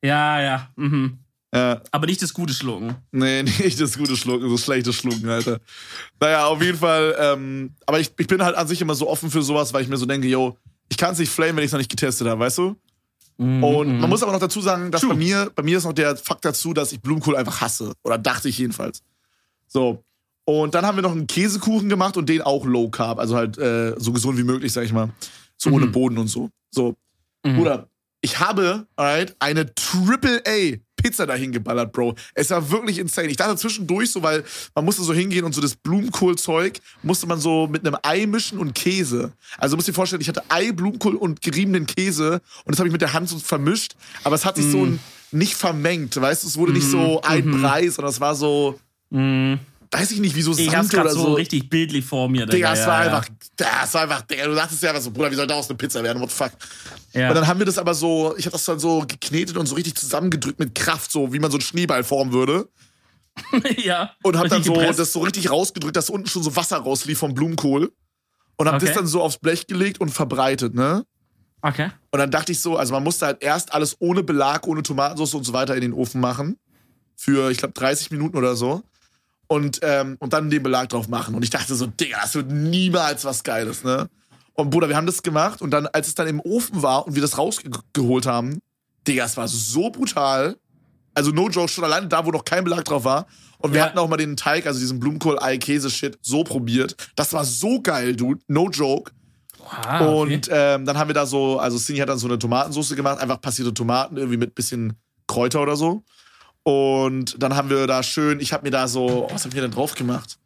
Ja, 0.03 0.41
ja. 0.41 0.69
Mhm. 0.77 1.19
Ja. 1.55 1.81
Aber 1.93 2.07
nicht 2.07 2.21
das 2.21 2.35
gute 2.35 2.53
Schlucken. 2.53 2.95
Nee, 3.11 3.43
nicht 3.65 3.81
das 3.81 3.97
gute 3.97 4.17
Schlucken, 4.17 4.51
das 4.51 4.63
schlechte 4.65 4.93
Schlucken, 4.93 5.29
Alter. 5.29 5.61
Naja, 6.21 6.47
auf 6.47 6.63
jeden 6.63 6.77
Fall, 6.79 7.17
ähm, 7.19 7.75
aber 7.87 8.01
ich, 8.01 8.13
ich 8.19 8.27
bin 8.27 8.43
halt 8.43 8.55
an 8.57 8.69
sich 8.69 8.81
immer 8.83 8.95
so 8.95 9.09
offen 9.09 9.31
für 9.31 9.43
sowas, 9.43 9.73
weil 9.73 9.83
ich 9.83 9.89
mir 9.89 9.97
so 9.97 10.05
denke, 10.07 10.29
yo, 10.29 10.57
ich 10.91 10.97
kann 10.99 11.13
es 11.13 11.19
nicht 11.19 11.31
flamen, 11.31 11.57
wenn 11.57 11.65
ich 11.65 11.69
es 11.69 11.73
noch 11.73 11.79
nicht 11.79 11.91
getestet 11.91 12.27
habe, 12.29 12.41
weißt 12.41 12.59
du? 12.59 12.77
Mhm. 13.39 13.65
Und 13.65 13.99
man 14.01 14.11
muss 14.11 14.23
aber 14.23 14.33
noch 14.33 14.41
dazu 14.41 14.61
sagen, 14.61 14.91
dass 14.91 15.01
True. 15.01 15.11
bei 15.11 15.17
mir, 15.17 15.51
bei 15.55 15.63
mir 15.63 15.79
ist 15.79 15.85
noch 15.85 15.93
der 15.93 16.17
Fakt 16.17 16.45
dazu, 16.45 16.75
dass 16.75 16.93
ich 16.93 17.01
Blumenkohl 17.01 17.37
einfach 17.37 17.61
hasse. 17.61 17.93
Oder 18.03 18.19
dachte 18.19 18.49
ich 18.49 18.59
jedenfalls. 18.59 19.03
So. 19.69 20.03
Und 20.45 20.75
dann 20.75 20.85
haben 20.85 20.97
wir 20.97 21.03
noch 21.03 21.13
einen 21.13 21.27
Käsekuchen 21.27 21.89
gemacht 21.89 22.17
und 22.17 22.29
den 22.29 22.43
auch 22.43 22.65
Low 22.65 22.89
Carb, 22.89 23.19
also 23.19 23.37
halt 23.37 23.57
äh, 23.59 23.95
so 23.99 24.13
gesund 24.13 24.39
wie 24.39 24.45
möglich, 24.45 24.73
sag 24.73 24.85
ich 24.85 24.93
mal. 24.93 25.11
So 25.57 25.71
ohne 25.71 25.87
Mhm. 25.87 25.93
Boden 25.93 26.19
und 26.19 26.29
so. 26.29 26.51
So. 26.71 26.97
Mhm. 27.45 27.57
Bruder, 27.57 27.89
ich 28.21 28.41
habe, 28.41 28.87
alright, 28.97 29.35
eine 29.39 29.75
Triple 29.75 30.43
A 30.47 30.77
Pizza 31.01 31.27
dahin 31.27 31.53
geballert, 31.53 31.93
Bro. 31.93 32.17
Es 32.35 32.51
war 32.51 32.71
wirklich 32.71 32.99
insane. 32.99 33.29
Ich 33.29 33.37
dachte 33.37 33.55
zwischendurch 33.57 34.11
so, 34.11 34.21
weil 34.23 34.43
man 34.75 34.85
musste 34.85 35.03
so 35.05 35.15
hingehen 35.15 35.45
und 35.45 35.55
so 35.55 35.61
das 35.61 35.77
Blumenkohlzeug 35.77 36.81
musste 37.05 37.29
man 37.29 37.39
so 37.39 37.69
mit 37.69 37.87
einem 37.87 37.97
Ei 38.03 38.27
mischen 38.27 38.59
und 38.59 38.75
Käse. 38.75 39.33
Also 39.59 39.75
du 39.75 39.77
musst 39.77 39.87
dir 39.87 39.93
vorstellen, 39.93 40.21
ich 40.23 40.29
hatte 40.29 40.43
Ei, 40.49 40.73
Blumenkohl 40.73 41.15
und 41.15 41.41
geriebenen 41.41 41.87
Käse 41.87 42.41
und 42.65 42.73
das 42.73 42.81
habe 42.81 42.89
ich 42.89 42.93
mit 42.93 43.01
der 43.01 43.13
Hand 43.13 43.29
so 43.29 43.39
vermischt, 43.39 43.95
aber 44.25 44.35
es 44.35 44.45
hat 44.45 44.57
sich 44.57 44.67
so 44.67 44.79
Mm. 44.87 44.99
nicht 45.31 45.55
vermengt, 45.55 46.21
weißt 46.21 46.43
du? 46.43 46.49
Es 46.49 46.57
wurde 46.57 46.73
nicht 46.73 46.87
so 46.91 47.21
ein 47.23 47.47
mhm. 47.47 47.63
Brei, 47.63 47.89
sondern 47.89 48.11
es 48.11 48.21
war 48.21 48.35
so, 48.35 48.79
Mhm. 49.11 49.61
Weiß 49.91 50.11
ich 50.13 50.21
nicht, 50.21 50.35
wie 50.37 50.43
so 50.43 50.53
Ich 50.53 50.71
Sand 50.71 50.77
hab's 50.77 50.95
oder 50.95 51.11
so 51.11 51.21
so. 51.23 51.33
richtig 51.35 51.69
bildlich 51.71 52.05
vor 52.05 52.29
mir. 52.29 52.47
Digga, 52.47 52.75
ja, 52.75 52.87
war 52.87 53.05
ja. 53.05 53.17
einfach, 53.17 53.29
das 53.57 53.95
war 53.95 54.03
einfach, 54.03 54.23
Digga, 54.23 54.47
du 54.47 54.55
dachtest 54.55 54.83
ja, 54.83 55.01
so, 55.01 55.11
Bruder, 55.11 55.31
wie 55.31 55.35
soll 55.35 55.47
daraus 55.47 55.69
eine 55.69 55.77
Pizza 55.77 56.03
werden? 56.03 56.21
What 56.21 56.31
the 56.31 56.37
fuck? 56.37 56.53
Ja. 57.13 57.29
Und 57.29 57.35
dann 57.35 57.47
haben 57.47 57.59
wir 57.59 57.67
das 57.67 57.79
aber 57.79 57.95
so, 57.95 58.35
ich 58.37 58.47
habe 58.47 58.53
das 58.53 58.65
dann 58.65 58.79
so 58.79 59.01
geknetet 59.07 59.57
und 59.57 59.67
so 59.67 59.75
richtig 59.75 59.95
zusammengedrückt 59.97 60.59
mit 60.59 60.75
Kraft, 60.75 61.11
so 61.11 61.33
wie 61.33 61.39
man 61.39 61.51
so 61.51 61.57
einen 61.57 61.63
Schneeball 61.63 62.05
formen 62.05 62.33
würde. 62.33 62.69
ja. 63.77 64.11
Und 64.23 64.37
hab 64.37 64.49
dann 64.49 64.63
so 64.63 64.73
gepresst. 64.73 64.99
das 64.99 65.13
so 65.13 65.21
richtig 65.21 65.51
rausgedrückt, 65.51 65.97
dass 65.97 66.11
unten 66.11 66.29
schon 66.29 66.43
so 66.43 66.55
Wasser 66.57 66.79
rauslief 66.79 67.19
vom 67.19 67.35
Blumenkohl. 67.35 67.93
Und 68.57 68.67
hab 68.67 68.75
Okay. 68.75 68.87
das 68.87 68.95
dann 68.97 69.07
so 69.07 69.23
aufs 69.23 69.39
Blech 69.39 69.67
gelegt 69.69 70.01
und 70.01 70.09
verbreitet, 70.11 70.75
ne? 70.75 71.05
Okay. 71.63 71.91
Und 72.11 72.19
dann 72.19 72.31
dachte 72.31 72.53
ich 72.53 72.61
so, 72.61 72.77
also 72.77 72.93
man 72.93 73.03
musste 73.05 73.27
halt 73.27 73.43
erst 73.43 73.73
alles 73.73 73.97
ohne 74.01 74.23
Belag, 74.23 74.67
ohne 74.67 74.83
Tomatensauce 74.83 75.35
und 75.35 75.45
so 75.45 75.53
weiter 75.53 75.75
in 75.77 75.81
den 75.81 75.93
Ofen 75.93 76.21
machen. 76.21 76.59
Für, 77.17 77.51
ich 77.51 77.59
glaube, 77.59 77.75
30 77.75 78.11
Minuten 78.11 78.37
oder 78.37 78.55
so. 78.57 78.83
Und, 79.49 79.81
ähm, 79.83 80.17
und 80.21 80.33
dann 80.35 80.51
den 80.51 80.63
Belag 80.63 80.91
drauf 80.91 81.09
machen. 81.09 81.35
Und 81.35 81.43
ich 81.43 81.51
dachte 81.51 81.75
so, 81.75 81.87
Digga, 81.87 82.19
das 82.23 82.35
wird 82.35 82.51
niemals 82.51 83.25
was 83.25 83.43
Geiles, 83.43 83.83
ne? 83.83 84.09
Und 84.53 84.71
Bruder, 84.71 84.89
wir 84.89 84.97
haben 84.97 85.07
das 85.07 85.23
gemacht 85.23 85.63
und 85.63 85.71
dann, 85.71 85.87
als 85.87 86.09
es 86.09 86.15
dann 86.15 86.27
im 86.27 86.41
Ofen 86.41 86.83
war 86.83 87.07
und 87.07 87.15
wir 87.15 87.23
das 87.23 87.39
rausgeholt 87.39 88.27
haben, 88.27 88.59
Digga, 89.07 89.25
es 89.25 89.37
war 89.37 89.49
so 89.49 89.89
brutal. 89.91 90.57
Also 91.15 91.31
no 91.31 91.49
joke, 91.49 91.69
schon 91.69 91.85
alleine 91.85 92.09
da, 92.09 92.27
wo 92.27 92.31
noch 92.31 92.45
kein 92.45 92.65
Belag 92.65 92.85
drauf 92.85 93.05
war. 93.05 93.27
Und 93.59 93.73
wir 93.73 93.81
Ja. 93.81 93.87
hatten 93.87 93.99
auch 93.99 94.09
mal 94.09 94.17
den 94.19 94.37
Teig, 94.37 94.67
also 94.67 94.79
diesen 94.79 95.01
Blumenkohl-Ei-Käse-Shit, 95.01 96.19
so 96.23 96.45
probiert. 96.45 96.95
Das 97.17 97.33
war 97.33 97.45
so 97.45 97.81
geil, 97.81 98.15
dude. 98.17 98.41
No 98.49 98.69
joke. 98.69 99.13
Ah, 99.71 100.05
okay. 100.07 100.35
Und 100.35 100.49
ähm, 100.53 100.85
dann 100.85 100.99
haben 100.99 101.09
wir 101.09 101.15
da 101.15 101.27
so, 101.27 101.59
also 101.59 101.79
Cindy 101.79 102.01
hat 102.01 102.09
dann 102.09 102.19
so 102.19 102.27
eine 102.27 102.39
Tomatensauce 102.39 102.95
gemacht, 102.97 103.19
einfach 103.21 103.41
passierte 103.41 103.73
Tomaten, 103.75 104.17
irgendwie 104.17 104.37
mit 104.37 104.55
bisschen 104.55 104.95
Kräuter 105.27 105.63
oder 105.63 105.77
so. 105.77 106.05
Und 106.69 107.43
dann 107.43 107.57
haben 107.57 107.71
wir 107.71 107.87
da 107.87 108.03
schön, 108.03 108.41
ich 108.41 108.53
habe 108.53 108.65
mir 108.65 108.71
da 108.71 108.89
so, 108.89 109.25
oh, 109.25 109.29
was 109.33 109.43
haben 109.43 109.55
wir 109.55 109.63
denn 109.63 109.71
drauf 109.71 109.95
gemacht? 109.95 110.39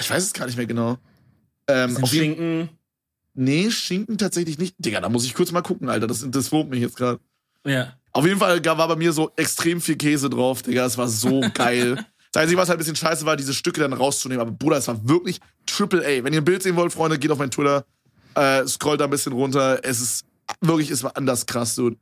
Ich 0.00 0.10
weiß 0.10 0.20
es 0.20 0.32
gar 0.32 0.46
nicht 0.46 0.56
mehr 0.56 0.66
genau. 0.66 0.98
Ähm, 1.68 1.96
auf 2.02 2.10
Schinken. 2.10 2.70
nee, 3.34 3.70
Schinken 3.70 4.18
tatsächlich 4.18 4.58
nicht. 4.58 4.74
Digga, 4.80 5.00
da 5.00 5.08
muss 5.08 5.24
ich 5.24 5.32
kurz 5.32 5.52
mal 5.52 5.62
gucken, 5.62 5.88
Alter. 5.88 6.08
Das, 6.08 6.26
das 6.28 6.50
wurmt 6.50 6.70
mich 6.70 6.80
jetzt 6.80 6.96
gerade. 6.96 7.20
Ja. 7.64 7.92
Auf 8.10 8.26
jeden 8.26 8.40
Fall 8.40 8.64
war 8.64 8.88
bei 8.88 8.96
mir 8.96 9.12
so 9.12 9.30
extrem 9.36 9.80
viel 9.80 9.94
Käse 9.94 10.28
drauf, 10.28 10.62
Digga. 10.62 10.86
Es 10.86 10.98
war 10.98 11.06
so 11.06 11.40
geil. 11.54 12.04
Das 12.32 12.42
Einzige, 12.42 12.60
was 12.60 12.68
halt 12.68 12.78
ein 12.78 12.80
bisschen 12.80 12.96
scheiße 12.96 13.24
war, 13.24 13.36
diese 13.36 13.54
Stücke 13.54 13.80
dann 13.80 13.92
rauszunehmen. 13.92 14.40
Aber 14.40 14.50
Bruder, 14.50 14.78
es 14.78 14.88
war 14.88 15.08
wirklich 15.08 15.38
Triple 15.66 16.00
A. 16.00 16.24
Wenn 16.24 16.32
ihr 16.32 16.40
ein 16.40 16.44
Bild 16.44 16.64
sehen 16.64 16.74
wollt, 16.74 16.92
Freunde, 16.92 17.16
geht 17.16 17.30
auf 17.30 17.38
mein 17.38 17.52
Twitter, 17.52 17.84
äh, 18.34 18.66
scrollt 18.66 19.00
da 19.00 19.04
ein 19.04 19.10
bisschen 19.10 19.32
runter. 19.32 19.78
Es 19.84 20.00
ist 20.00 20.24
wirklich, 20.60 20.90
es 20.90 21.04
war 21.04 21.16
anders 21.16 21.46
krass, 21.46 21.76
dude. 21.76 21.96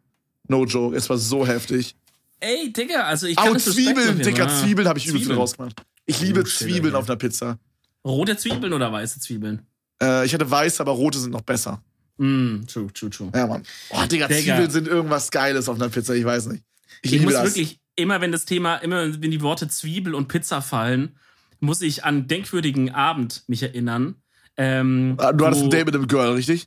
No 0.48 0.64
joke. 0.64 0.96
Es 0.96 1.10
war 1.10 1.18
so 1.18 1.46
heftig. 1.46 1.94
Ey, 2.42 2.72
Digga, 2.72 3.04
also 3.04 3.26
ich 3.26 3.36
kann 3.36 3.48
Auch 3.48 3.52
das 3.54 3.64
Zwiebeln, 3.66 4.18
Digga, 4.18 4.48
Fall. 4.48 4.62
Zwiebeln 4.64 4.88
habe 4.88 4.98
ich 4.98 5.06
übelst 5.06 5.30
rausgemacht. 5.30 5.80
Ich 6.06 6.20
liebe 6.20 6.40
Oh, 6.40 6.44
Zwiebeln 6.44 6.94
auf 6.94 7.08
einer 7.08 7.16
Pizza. 7.16 7.58
Rote 8.04 8.36
Zwiebeln 8.36 8.72
oder 8.72 8.90
weiße 8.92 9.20
Zwiebeln? 9.20 9.62
Äh, 10.02 10.26
ich 10.26 10.34
hatte 10.34 10.50
weiß, 10.50 10.80
aber 10.80 10.90
rote 10.92 11.18
sind 11.20 11.30
noch 11.30 11.42
besser. 11.42 11.80
Mm, 12.18 12.64
true, 12.66 12.92
true, 12.92 13.10
true. 13.10 13.30
Ja, 13.34 13.46
Mann. 13.46 13.62
Oh, 13.90 14.04
Digga, 14.10 14.26
Digga. 14.26 14.40
Zwiebeln 14.56 14.70
sind 14.70 14.88
irgendwas 14.88 15.30
Geiles 15.30 15.68
auf 15.68 15.76
einer 15.76 15.88
Pizza, 15.88 16.14
ich 16.14 16.24
weiß 16.24 16.46
nicht. 16.46 16.64
Ich, 17.02 17.12
Ich 17.12 17.20
liebe 17.20 17.24
muss 17.26 17.34
das. 17.34 17.44
wirklich, 17.44 17.78
immer 17.94 18.20
wenn 18.20 18.32
das 18.32 18.44
Thema, 18.44 18.76
immer 18.78 19.20
wenn 19.22 19.30
die 19.30 19.40
Worte 19.40 19.68
Zwiebel 19.68 20.14
und 20.16 20.26
Pizza 20.26 20.60
fallen, 20.62 21.16
muss 21.60 21.80
ich 21.80 22.02
an 22.04 22.26
denkwürdigen 22.26 22.90
Abend 22.92 23.44
mich 23.46 23.62
erinnern. 23.62 24.16
Ähm, 24.56 25.14
Ah, 25.18 25.32
Du 25.32 25.46
hattest 25.46 25.62
ein 25.62 25.70
Date 25.70 25.86
mit 25.86 25.94
einem 25.94 26.08
Girl, 26.08 26.32
richtig? 26.32 26.66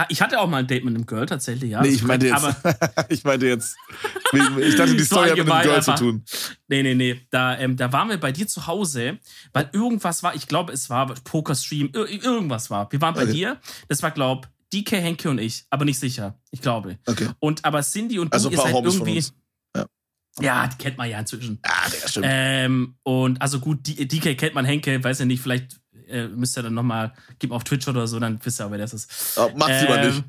Ah, 0.00 0.06
ich 0.10 0.22
hatte 0.22 0.38
auch 0.38 0.48
mal 0.48 0.58
ein 0.58 0.66
Date 0.68 0.84
mit 0.84 0.94
einem 0.94 1.06
Girl 1.06 1.26
tatsächlich, 1.26 1.72
ja. 1.72 1.82
nee, 1.82 1.88
ich 1.88 2.02
meinte 2.04 2.28
jetzt. 2.28 2.44
ich 3.08 3.24
meinte 3.24 3.46
jetzt. 3.46 3.76
Ich 4.60 4.76
dachte, 4.76 4.92
die 4.92 4.98
So 5.00 5.16
Story 5.16 5.30
hat 5.30 5.38
mit 5.38 5.50
einem 5.50 5.62
Girl 5.68 5.82
zu 5.82 5.90
einfach. 5.92 5.98
tun. 5.98 6.24
nee, 6.68 6.82
nee, 6.84 6.94
nee. 6.94 7.20
Da, 7.30 7.58
ähm, 7.58 7.76
da 7.76 7.92
waren 7.92 8.08
wir 8.08 8.18
bei 8.18 8.30
dir 8.30 8.46
zu 8.46 8.66
Hause, 8.68 9.18
weil 9.52 9.68
irgendwas 9.72 10.22
war, 10.22 10.36
ich 10.36 10.46
glaube, 10.46 10.72
es 10.72 10.88
war 10.88 11.12
Pokerstream, 11.24 11.90
ir 11.94 12.08
irgendwas 12.24 12.70
war. 12.70 12.92
Wir 12.92 13.00
waren 13.00 13.14
bei 13.14 13.22
Okay. 13.24 13.32
dir. 13.32 13.60
Das 13.88 14.02
war, 14.04 14.12
glaub, 14.12 14.48
DK, 14.72 14.92
Henke 15.00 15.30
und 15.30 15.38
ich, 15.38 15.64
aber 15.70 15.84
nicht 15.84 15.98
sicher. 15.98 16.38
Ich 16.52 16.60
glaube. 16.60 16.98
Okay. 17.06 17.28
Und 17.40 17.64
aber 17.64 17.82
Cindy 17.82 18.18
und 18.20 18.32
Also 18.32 18.50
du, 18.50 18.54
ihr 18.56 18.62
seid 18.62 18.70
von 18.72 18.84
irgendwie. 18.84 19.24
Ja. 19.76 19.86
Ja, 20.40 20.66
die 20.68 20.76
kennt 20.76 20.96
man 20.98 21.10
ja 21.10 21.18
inzwischen. 21.18 21.58
Ah, 21.64 21.88
Digga, 21.92 22.06
stimmt. 22.08 22.26
Ähm, 22.28 22.94
und 23.02 23.42
also 23.42 23.58
gut, 23.58 23.80
die- 23.86 24.06
DK 24.06 24.36
kennt 24.36 24.54
man 24.54 24.64
Henke, 24.64 25.02
weiß 25.02 25.18
ja 25.18 25.24
nicht, 25.24 25.42
vielleicht 25.42 25.80
äh, 26.08 26.28
müsst 26.28 26.56
ihr 26.58 26.62
dann 26.62 26.74
nochmal, 26.74 27.12
gib 27.38 27.52
auf 27.52 27.64
Twitch 27.64 27.86
oder 27.88 28.06
so, 28.06 28.18
dann 28.20 28.38
wisst 28.42 28.60
ihr, 28.60 28.70
wer 28.70 28.78
das 28.78 28.94
ist. 28.94 29.38
Oh, 29.38 29.50
Macht's 29.56 29.80
lieber 29.82 30.04
nicht. 30.04 30.22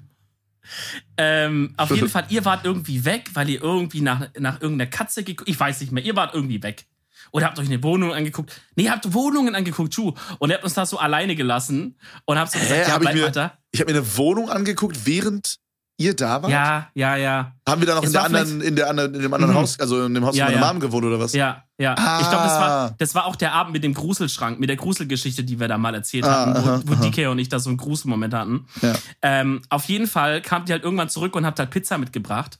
Ähm, 1.17 1.73
auf 1.77 1.89
jeden 1.91 2.09
Fall, 2.09 2.25
ihr 2.29 2.45
wart 2.45 2.65
irgendwie 2.65 3.05
weg, 3.05 3.29
weil 3.33 3.49
ihr 3.49 3.61
irgendwie 3.61 4.01
nach, 4.01 4.27
nach 4.39 4.61
irgendeiner 4.61 4.89
Katze 4.89 5.23
geguckt, 5.23 5.49
ich 5.49 5.59
weiß 5.59 5.81
nicht 5.81 5.91
mehr, 5.91 6.03
ihr 6.03 6.15
wart 6.15 6.33
irgendwie 6.33 6.61
weg. 6.63 6.85
Oder 7.31 7.45
habt 7.45 7.59
euch 7.59 7.67
eine 7.67 7.83
Wohnung 7.83 8.11
angeguckt. 8.13 8.59
Nee, 8.75 8.83
ihr 8.85 8.91
habt 8.91 9.13
Wohnungen 9.13 9.53
angeguckt, 9.53 9.93
Schuh. 9.93 10.13
Und 10.39 10.49
ihr 10.49 10.55
habt 10.55 10.63
uns 10.63 10.73
da 10.73 10.85
so 10.85 10.97
alleine 10.97 11.35
gelassen 11.35 11.95
und 12.25 12.39
habt 12.39 12.51
so 12.51 12.57
gesagt, 12.59 12.87
ja, 12.87 12.93
Hab 12.93 13.01
ich 13.01 13.05
bleib 13.05 13.15
mir- 13.15 13.21
mal 13.23 13.31
da. 13.31 13.57
Ich 13.71 13.79
habe 13.81 13.91
mir 13.91 13.99
eine 13.99 14.17
Wohnung 14.17 14.49
angeguckt, 14.49 15.05
während 15.05 15.57
ihr 15.99 16.15
da 16.15 16.41
wart? 16.41 16.51
Ja, 16.51 16.87
ja, 16.95 17.15
ja. 17.15 17.51
Haben 17.67 17.81
wir 17.81 17.87
da 17.87 17.95
noch 17.95 18.03
in, 18.03 18.11
der 18.11 18.23
anderen, 18.23 18.61
in, 18.61 18.75
der 18.75 18.89
anderen, 18.89 19.13
in 19.13 19.21
dem 19.21 19.33
anderen 19.33 19.53
Mhm. 19.53 19.59
Haus, 19.59 19.79
also 19.79 20.05
in 20.05 20.13
dem 20.15 20.25
Haus 20.25 20.35
Ja, 20.35 20.45
von 20.45 20.55
meiner 20.55 20.65
ja. 20.65 20.73
Mom 20.73 20.79
gewohnt 20.81 21.05
oder 21.05 21.19
was? 21.19 21.33
Ja, 21.33 21.63
ja. 21.77 21.93
Ah. 21.97 22.19
Ich 22.21 22.29
glaube, 22.29 22.43
das 22.45 22.59
war, 22.59 22.95
das 22.97 23.15
war 23.15 23.25
auch 23.25 23.35
der 23.35 23.53
Abend 23.53 23.73
mit 23.73 23.83
dem 23.83 23.93
Gruselschrank, 23.93 24.59
mit 24.59 24.69
der 24.69 24.77
Gruselgeschichte, 24.77 25.43
die 25.43 25.59
wir 25.59 25.67
da 25.67 25.77
mal 25.77 25.93
erzählt 25.93 26.25
Ah, 26.25 26.45
hatten, 26.47 26.57
aha, 26.57 26.81
wo, 26.85 26.97
wo. 26.97 27.09
DK 27.09 27.27
und 27.29 27.37
ich 27.39 27.49
da 27.49 27.59
so 27.59 27.69
einen 27.69 27.77
Gruselmoment 27.77 28.33
hatten. 28.33 28.65
Ja. 28.81 28.93
Ähm, 29.21 29.61
auf 29.69 29.85
jeden 29.85 30.07
Fall 30.07 30.41
kamt 30.41 30.69
ihr 30.69 30.73
halt 30.73 30.83
irgendwann 30.83 31.09
zurück 31.09 31.35
und 31.35 31.45
habt 31.45 31.59
halt 31.59 31.69
Pizza 31.69 31.97
mitgebracht. 31.97 32.59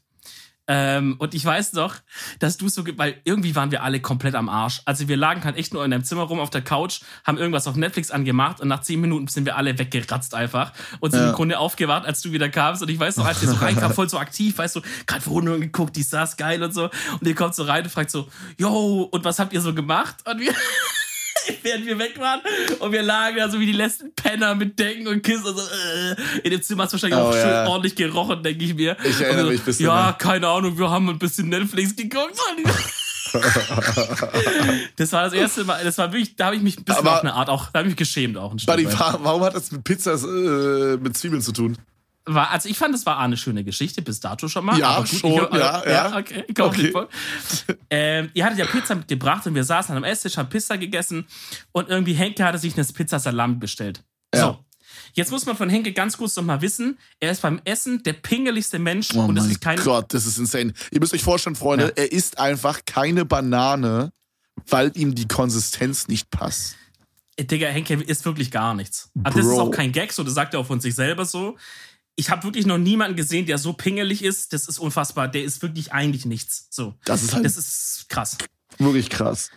Ähm, 0.72 1.16
und 1.18 1.34
ich 1.34 1.44
weiß 1.44 1.74
noch, 1.74 1.96
dass 2.38 2.58
du 2.58 2.70
so, 2.70 2.84
weil 2.98 3.20
irgendwie 3.24 3.56
waren 3.56 3.72
wir 3.72 3.82
alle 3.82 4.00
komplett 4.02 4.36
am 4.36 4.50
Arsch. 4.50 4.82
Also 4.86 5.08
wir 5.08 5.18
lagen 5.18 5.44
halt 5.44 5.58
echt 5.58 5.74
nur 5.74 5.84
in 5.84 5.90
deinem 5.90 6.04
Zimmer 6.04 6.22
rum 6.24 6.40
auf 6.40 6.52
der 6.52 6.62
Couch, 6.62 7.02
haben 7.26 7.40
irgendwas 7.40 7.66
auf 7.66 7.76
Netflix 7.76 8.12
angemacht 8.12 8.62
und 8.62 8.68
nach 8.68 8.82
zehn 8.82 9.02
Minuten 9.02 9.28
sind 9.28 9.46
wir 9.46 9.58
alle 9.58 9.80
weggeratzt 9.80 10.36
einfach 10.36 10.72
und 11.00 11.10
sind 11.12 11.22
Ja. 11.22 11.30
im 11.30 11.36
Grunde 11.36 11.58
aufgewacht, 11.58 12.06
als 12.06 12.22
du 12.22 12.32
wieder 12.32 12.50
kamst. 12.50 12.84
Und 12.84 12.90
ich 12.90 13.00
weiß 13.00 13.18
noch, 13.18 13.26
als 13.26 13.42
ihr 13.42 13.50
so 13.50 13.56
reinkam, 13.62 13.92
voll 13.94 14.08
so 14.10 14.20
aktiv, 14.20 14.60
weißt 14.60 14.76
du, 14.76 14.82
gerade 15.08 15.22
Verwundungen 15.22 15.62
geguckt, 15.62 15.96
die 15.96 16.04
saß 16.04 16.38
geil 16.38 16.62
und 16.62 16.72
so. 16.72 16.84
Und 17.20 17.26
ihr 17.28 17.34
kommt 17.34 17.56
so 17.56 17.64
rein 17.64 17.84
und 17.84 17.90
fragt 17.90 18.12
so, 18.12 18.28
yo, 18.60 19.10
und 19.12 19.24
was 19.26 19.40
habt 19.40 19.54
ihr 19.54 19.62
so 19.62 19.74
gemacht? 19.74 20.18
Und 20.26 20.40
wir, 20.40 20.54
während 21.63 21.86
wir 21.86 21.98
weg 22.00 22.20
waren 22.20 22.41
und 22.79 22.91
wir 22.91 23.01
lagen 23.03 23.38
da 23.38 23.50
so 23.50 23.60
wie 23.60 23.65
die 23.65 23.72
letzten 23.74 24.13
Penner 24.13 24.56
mit 24.56 24.77
Decken 24.79 25.08
und 25.08 25.22
Kissen 25.24 25.46
und 25.46 25.58
so, 25.58 25.63
äh, 25.63 26.15
in 26.44 26.51
dem 26.51 26.62
Zimmer 26.62 26.84
hat 26.84 26.91
wahrscheinlich 26.91 27.20
Oh, 27.20 27.24
auch 27.24 27.36
ja. 27.36 27.41
schön 27.41 27.68
ordentlich 27.68 27.96
gerochen, 27.96 28.44
denke 28.44 28.63
ich 28.65 28.75
mir. 28.75 28.96
Ich 29.03 29.20
erinnere 29.22 29.46
wir 29.46 29.51
mich 29.51 29.62
ein 29.62 29.65
bisschen, 29.65 29.86
Ja, 29.86 30.12
keine 30.13 30.48
Ahnung, 30.48 30.77
wir 30.77 30.89
haben 30.89 31.10
ein 31.10 31.20
bisschen 31.20 31.50
Netflix 31.50 31.96
geguckt. 31.96 32.38
das 34.96 35.12
war 35.12 35.24
das 35.25 35.34
erste 35.34 35.63
Mal, 35.63 35.84
das 35.84 35.98
war 35.98 36.12
wirklich, 36.12 36.36
da 36.36 36.46
habe 36.48 36.56
ich 36.56 36.62
mich 36.62 36.77
ein 36.79 36.84
bisschen 36.84 37.06
Aber- 37.06 37.18
auf 37.18 37.22
eine 37.22 37.34
Art 37.34 37.50
auch, 37.50 37.70
da 37.72 37.79
habe 37.79 37.88
ich 37.89 37.91
mich 37.94 37.98
geschämt 37.98 38.38
auch 38.38 38.56
Buddy, 38.65 38.88
warum 38.88 39.44
hat 39.44 39.53
das 39.56 39.72
mit 39.72 39.84
Pizzas 39.84 40.24
äh, 40.24 40.98
mit 40.98 41.15
Zwiebeln 41.18 41.41
zu 41.41 41.51
tun? 41.51 41.77
War, 42.26 42.52
also 42.52 42.70
ich 42.70 42.78
fand, 42.78 42.94
es 42.94 43.06
war 43.06 43.18
eine 43.18 43.38
schöne 43.38 43.64
Geschichte, 43.64 44.02
bis 44.02 44.20
dato 44.20 44.48
schon 44.48 44.66
mal. 44.66 44.78
Ja, 44.78 44.90
aber 44.90 45.06
gut, 45.08 45.20
schon, 45.20 45.32
ich, 45.32 45.58
ja, 45.58 45.90
ja. 45.90 46.18
okay, 46.18 46.44
ich 46.48 46.56
komm 46.56 46.68
Okay. 46.68 46.94
Ähm, 47.90 48.30
ihr 48.34 48.46
hattet 48.46 48.60
ja 48.60 48.66
Pizza 48.66 48.96
mitgebracht 48.96 49.48
und 49.48 49.56
wir 49.56 49.64
saßen 49.64 49.96
am 49.96 50.04
Esstisch, 50.04 50.38
haben 50.38 50.50
Pizza 50.50 50.78
gegessen 50.78 51.26
und 51.72 51.90
irgendwie 51.90 52.14
Henke 52.14 52.44
hatte 52.44 52.58
sich 52.60 52.78
eine 52.78 52.86
Pizza 52.86 53.20
Salami 53.20 53.56
bestellt. 53.56 54.04
Ja. 54.34 54.42
So. 54.42 54.66
Jetzt 55.14 55.32
muss 55.32 55.46
man 55.46 55.56
von 55.58 55.70
Henke 55.70 55.92
ganz 55.92 56.18
kurz 56.18 56.36
noch 56.36 56.44
mal 56.44 56.62
wissen, 56.62 57.00
er 57.20 57.32
ist 57.32 57.42
beim 57.42 57.62
Essen 57.66 58.04
der 58.04 58.14
pingeligste 58.14 58.80
Mensch 58.80 59.10
Oh 59.16 59.22
und 59.22 59.36
das 59.36 59.46
mein 59.46 59.52
ist 59.54 59.62
kein 59.62 59.80
Gott, 59.80 60.14
das 60.14 60.26
ist 60.26 60.38
insane. 60.38 60.74
Ihr 60.92 61.00
müsst 61.00 61.14
euch 61.14 61.24
vorstellen, 61.24 61.56
Freunde, 61.56 61.86
Ja. 61.86 61.92
er 62.04 62.12
isst 62.12 62.38
einfach 62.38 62.82
keine 62.86 63.26
Banane, 63.26 64.12
weil 64.68 64.92
ihm 64.96 65.16
die 65.16 65.28
Konsistenz 65.28 66.08
nicht 66.08 66.30
passt. 66.30 66.76
Äh, 67.38 67.46
Digga, 67.46 67.68
Henke 67.68 67.96
ist 67.96 68.26
wirklich 68.26 68.52
gar 68.52 68.74
nichts. 68.74 69.10
Also 69.24 69.40
das 69.40 69.48
ist 69.48 69.60
auch 69.60 69.72
kein 69.72 69.92
Gag, 69.92 70.12
so 70.14 70.24
das 70.24 70.34
sagt 70.34 70.54
er 70.54 70.60
auch 70.60 70.66
von 70.68 70.80
sich 70.80 70.94
selber 70.94 71.26
so. 71.26 71.58
Ich 72.20 72.30
habe 72.30 72.44
wirklich 72.44 72.66
noch 72.66 72.78
niemanden 72.78 73.16
gesehen, 73.16 73.46
der 73.46 73.58
so 73.58 73.72
pingelig 73.74 74.24
ist. 74.24 74.52
Das 74.52 74.68
ist 74.68 74.78
unfassbar. 74.78 75.30
Der 75.30 75.44
ist 75.44 75.62
wirklich 75.62 75.94
eigentlich 75.94 76.26
nichts. 76.26 76.68
So. 76.70 76.96
Das 77.06 77.24
ist 77.24 77.34
halt 77.34 77.46
Das 77.46 77.56
ist 77.58 78.06
krass. 78.10 78.38
wirklich 78.78 79.10
krass. 79.10 79.50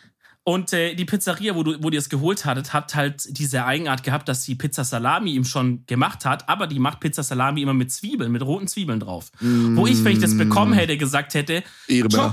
Und 0.44 0.72
äh, 0.72 0.94
die 0.96 1.04
Pizzeria, 1.04 1.54
wo, 1.54 1.62
du, 1.62 1.80
wo 1.84 1.88
ihr 1.90 1.98
es 2.00 2.08
geholt 2.08 2.44
hattet, 2.44 2.72
hat 2.72 2.96
halt 2.96 3.22
diese 3.38 3.64
Eigenart 3.64 4.02
gehabt, 4.02 4.28
dass 4.28 4.42
die 4.42 4.56
Pizza 4.56 4.82
Salami 4.82 5.34
ihm 5.34 5.44
schon 5.44 5.86
gemacht 5.86 6.24
hat, 6.24 6.48
aber 6.48 6.66
die 6.66 6.80
macht 6.80 6.98
Pizza 6.98 7.22
Salami 7.22 7.62
immer 7.62 7.74
mit 7.74 7.92
Zwiebeln, 7.92 8.32
mit 8.32 8.42
roten 8.42 8.66
Zwiebeln 8.66 8.98
drauf. 8.98 9.30
Wo 9.40 9.86
ich, 9.86 10.02
wenn 10.02 10.12
ich 10.14 10.18
das 10.18 10.36
bekommen 10.36 10.72
hätte, 10.72 10.96
gesagt 10.98 11.34
hätte, 11.34 11.62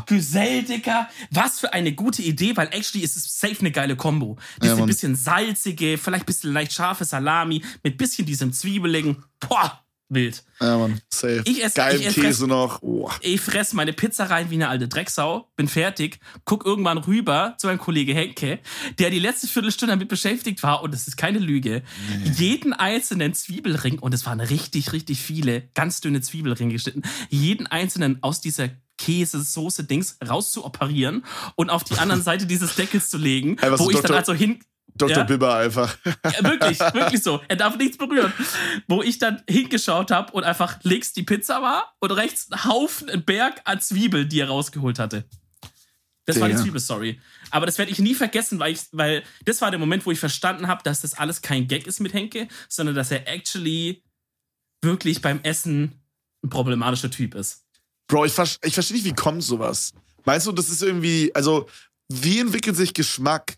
Güzel, 0.08 0.64
Dicker, 0.64 1.08
was 1.30 1.60
für 1.60 1.72
eine 1.74 1.94
gute 1.94 2.24
Idee, 2.24 2.58
weil 2.58 2.70
actually 2.72 3.04
ist 3.04 3.16
es 3.16 3.40
safe 3.40 3.60
eine 3.60 3.70
geile 3.72 3.96
Kombo. 3.96 4.38
Ja, 4.40 4.60
Diese 4.64 4.76
Mann. 4.78 4.88
bisschen 4.88 5.16
salzige, 5.16 6.00
vielleicht 6.00 6.26
bisschen 6.26 6.52
leicht 6.52 6.74
scharfe 6.74 7.06
Salami 7.06 7.64
mit 7.84 8.00
bisschen 8.00 8.26
diesem 8.26 8.54
Zwiebeligen. 8.54 9.24
Boah, 9.40 9.84
wild. 10.10 10.44
Ja, 10.60 10.78
Mann, 10.78 11.00
safe. 11.10 11.42
Ich 11.46 11.64
esse- 11.64 11.76
Geil 11.76 12.00
ich 12.00 12.08
esse 12.08 12.20
Käse 12.22 12.48
noch. 12.48 12.82
Oh. 12.82 13.10
Ich 13.22 13.40
fress 13.40 13.74
meine 13.74 13.94
Pizza 13.94 14.26
rein 14.26 14.50
wie 14.50 14.56
eine 14.56 14.68
alte 14.68 14.88
Drecksau, 14.88 15.50
bin 15.56 15.68
fertig, 15.68 16.20
guck 16.46 16.66
irgendwann 16.66 16.98
rüber 16.98 17.56
zu 17.58 17.68
meinem 17.68 17.78
Kollege 17.80 18.14
Henke, 18.14 18.60
der 18.98 19.10
die 19.10 19.20
letzte 19.20 19.48
Viertelstunde 19.48 19.94
damit 19.94 20.10
beschäftigt 20.10 20.64
war, 20.64 20.82
und 20.84 20.94
das 20.94 21.08
ist 21.08 21.16
keine 21.16 21.40
Lüge, 21.40 21.84
jeden 22.36 22.74
einzelnen 22.74 23.34
Zwiebelring, 23.34 24.00
und 24.00 24.14
es 24.14 24.26
waren 24.26 24.40
richtig, 24.42 24.92
richtig 24.92 25.22
viele, 25.22 25.70
ganz 25.76 26.02
dünne 26.02 26.22
Zwiebelringe 26.22 26.74
geschnitten, 26.74 27.04
jeden 27.30 27.68
einzelnen 27.68 28.18
aus 28.22 28.42
dieser 28.42 28.70
Käse, 28.98 29.42
Soße, 29.42 29.86
Dings 29.86 30.18
rauszuoperieren 30.28 31.24
und 31.56 31.70
auf 31.70 31.84
die 31.86 31.98
andere 31.98 32.20
Seite 32.22 32.46
dieses 32.46 32.76
Deckels 32.76 33.10
zu 33.10 33.18
legen, 33.18 33.56
so 33.62 33.80
wo 33.80 33.90
ich 33.90 33.96
Dr. 33.98 34.10
dann 34.10 34.18
also 34.18 34.34
hin, 34.34 34.60
Dr. 35.00 35.18
Ja. 35.18 35.24
Bibber 35.24 35.56
einfach. 35.56 35.98
ja, 36.06 36.44
wirklich, 36.44 36.80
wirklich 36.80 37.24
so. 37.24 37.42
Er 37.48 37.56
darf 37.56 37.78
nichts 37.78 37.98
berühren. 37.98 38.32
Wo 38.88 39.02
ich 39.02 39.18
dann 39.18 39.42
hingeschaut 39.50 40.12
habe 40.12 40.32
und 40.34 40.44
einfach 40.44 40.80
links 40.84 41.14
die 41.14 41.24
Pizza 41.24 41.62
war 41.62 41.96
und 42.00 42.12
rechts 42.12 42.52
ein 42.52 42.66
Haufen, 42.66 43.10
ein 43.10 43.24
Berg 43.24 43.62
an 43.64 43.82
Zwiebeln, 43.82 44.30
die 44.30 44.42
er 44.42 44.50
rausgeholt 44.50 45.00
hatte. 45.00 45.26
Das 46.26 46.40
war 46.40 46.48
die. 46.48 46.56
Zwiebelstory. 46.56 47.20
Aber 47.50 47.66
das 47.66 47.80
werde 47.80 47.92
ich 47.92 47.98
nie 47.98 48.14
vergessen, 48.14 48.60
weil, 48.60 48.74
ich, 48.74 48.82
weil 48.92 49.24
das 49.46 49.62
war 49.62 49.72
der 49.72 49.80
Moment, 49.80 50.06
wo 50.06 50.12
ich 50.12 50.20
verstanden 50.20 50.68
habe, 50.68 50.84
dass 50.84 51.02
das 51.02 51.16
alles 51.16 51.42
kein 51.42 51.68
Gag 51.68 51.88
ist 51.88 52.00
mit 52.00 52.14
Henke, 52.14 52.48
sondern 52.68 52.96
dass 52.96 53.10
er 53.10 53.28
actually 53.28 54.04
wirklich 54.84 55.22
beim 55.22 55.40
Essen 55.42 56.04
ein 56.44 56.50
problematischer 56.50 57.10
Typ 57.10 57.34
ist. 57.34 57.66
Bro, 58.08 58.26
ich, 58.26 58.34
ver 58.34 58.48
ich 58.64 58.74
verstehe 58.74 58.98
nicht, 58.98 59.06
wie 59.06 59.14
kommt 59.14 59.44
sowas? 59.44 59.94
Meinst 60.26 60.46
du, 60.46 60.52
das 60.52 60.70
ist 60.70 60.84
irgendwie, 60.84 61.34
also, 61.34 61.68
wie 62.10 62.40
entwickelt 62.40 62.76
sich 62.76 62.94
Geschmack? 62.94 63.56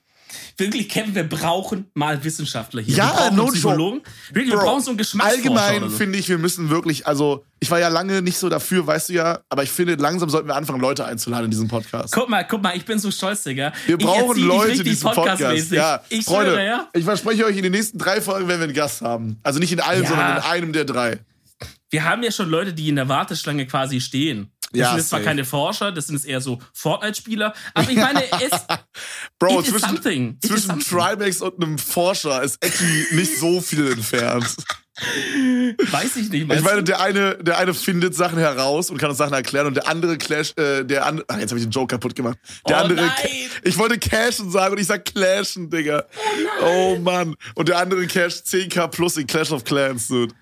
Wirklich, 0.57 0.89
Kevin, 0.89 1.15
wir 1.15 1.27
brauchen 1.27 1.89
mal 1.93 2.23
Wissenschaftler 2.23 2.81
hier. 2.81 2.95
Ja, 2.95 3.07
wir 3.07 3.13
brauchen 3.13 3.35
no 3.35 3.45
Psychologen. 3.47 4.01
Wirklich, 4.31 4.51
wir 4.51 4.57
Bro, 4.57 4.65
brauchen 4.65 4.83
so 4.83 4.91
einen 4.91 4.97
Geschmacksforscher 4.97 5.38
Allgemein 5.59 5.89
so. 5.89 5.95
finde 5.97 6.19
ich, 6.19 6.29
wir 6.29 6.38
müssen 6.38 6.69
wirklich, 6.69 7.07
also, 7.07 7.43
ich 7.59 7.69
war 7.71 7.79
ja 7.79 7.88
lange 7.88 8.21
nicht 8.21 8.38
so 8.38 8.50
dafür, 8.50 8.85
weißt 8.85 9.09
du 9.09 9.13
ja, 9.13 9.39
aber 9.50 9.63
ich 9.63 9.71
finde, 9.71 9.95
langsam 9.95 10.29
sollten 10.29 10.47
wir 10.47 10.55
anfangen, 10.55 10.81
Leute 10.81 11.05
einzuladen 11.05 11.45
in 11.45 11.51
diesem 11.51 11.67
Podcast. 11.67 12.13
Guck 12.13 12.29
mal, 12.29 12.43
guck 12.43 12.61
mal, 12.61 12.75
ich 12.75 12.85
bin 12.85 13.00
so 13.00 13.11
stolz, 13.11 13.43
Digga. 13.43 13.71
Wir 13.85 13.97
Ich 14.00 14.05
brauchen 14.05 14.41
Leute, 14.41 14.69
richtig 14.71 14.85
diesen 14.89 15.03
Podcast. 15.03 15.27
podcastmäßig. 15.41 15.71
Ja, 15.71 16.01
ich 16.09 16.25
Freunde, 16.25 16.51
schwöre, 16.51 16.65
ja. 16.65 16.88
ich 16.93 17.03
verspreche 17.03 17.45
euch, 17.45 17.57
in 17.57 17.63
den 17.63 17.71
nächsten 17.71 17.97
drei 17.97 18.21
Folgen 18.21 18.47
werden 18.47 18.59
wir 18.59 18.65
einen 18.65 18.73
Gast 18.73 19.01
haben. 19.01 19.38
Also 19.43 19.59
nicht 19.59 19.71
in 19.71 19.79
allen, 19.79 20.03
Ja. 20.03 20.09
sondern 20.09 20.38
in 20.38 20.43
einem 20.43 20.73
der 20.73 20.85
drei. 20.85 21.19
Wir 21.89 22.05
haben 22.05 22.23
ja 22.23 22.31
schon 22.31 22.50
Leute, 22.50 22.73
die 22.73 22.88
in 22.89 22.95
der 22.95 23.09
Warteschlange 23.09 23.65
quasi 23.67 24.00
stehen. 24.00 24.50
Das 24.72 24.80
Ja, 24.80 24.88
sind 24.90 24.98
jetzt 25.00 25.10
zwar 25.10 25.20
keine 25.22 25.44
Forscher, 25.46 25.92
das 25.92 26.08
sind 26.08 26.16
jetzt 26.16 26.25
eher 26.25 26.42
so 26.42 26.60
Fortnite-Spieler. 26.74 27.54
Aber 27.74 27.90
ich 27.90 27.98
meine, 27.98 28.24
es 28.24 28.51
Bro, 29.40 29.63
zwischen, 29.63 29.80
something. 29.80 30.30
It 30.38 30.44
is 30.46 30.50
zwischen 30.50 30.82
something. 30.82 30.98
Trimax 31.18 31.42
und 31.42 31.62
einem 31.63 31.78
Forscher 31.78 32.42
ist 32.44 32.63
actually 32.63 33.06
nicht 33.12 33.38
so 33.38 33.60
viel 33.62 33.92
entfernt. 33.92 34.56
weiß 35.92 36.16
ich 36.18 36.30
nicht. 36.30 36.51
Ich 36.51 36.62
meine, 36.62 36.84
der 36.84 37.00
eine, 37.01 37.38
der 37.38 37.58
eine 37.58 37.74
findet 37.74 38.13
Sachen 38.16 38.38
heraus 38.38 38.90
und 38.90 38.98
kann 38.98 39.10
uns 39.10 39.18
Sachen 39.18 39.34
erklären 39.34 39.68
und 39.68 39.74
der 39.75 39.88
andere 39.88 40.18
clash, 40.18 40.54
äh, 40.58 40.84
der 40.84 41.06
andere, 41.06 41.25
ach, 41.30 41.38
jetzt 41.40 41.51
habe 41.51 41.60
ich 41.60 41.66
den 41.66 41.72
Joke 41.72 41.88
kaputt 41.96 42.16
gemacht. 42.16 42.38
Der 42.68 42.78
Oh 42.78 42.80
andere, 42.82 43.06
nein! 43.08 43.16
ich 43.63 43.78
wollte 43.78 43.98
cashen 43.98 44.51
sagen 44.51 44.74
und 44.74 44.80
ich 44.80 44.88
sag 44.88 45.06
clashen, 45.06 45.70
Digga. 45.70 46.06
Oh, 46.63 46.98
Mann. 47.00 47.36
Und 47.56 47.70
der 47.70 47.78
andere 47.80 48.06
casht 48.08 48.46
10k 48.46 48.88
plus 48.90 49.18
in 49.18 49.28
Clash 49.28 49.51
of 49.51 49.63
Clans, 49.63 50.08
dude. 50.08 50.34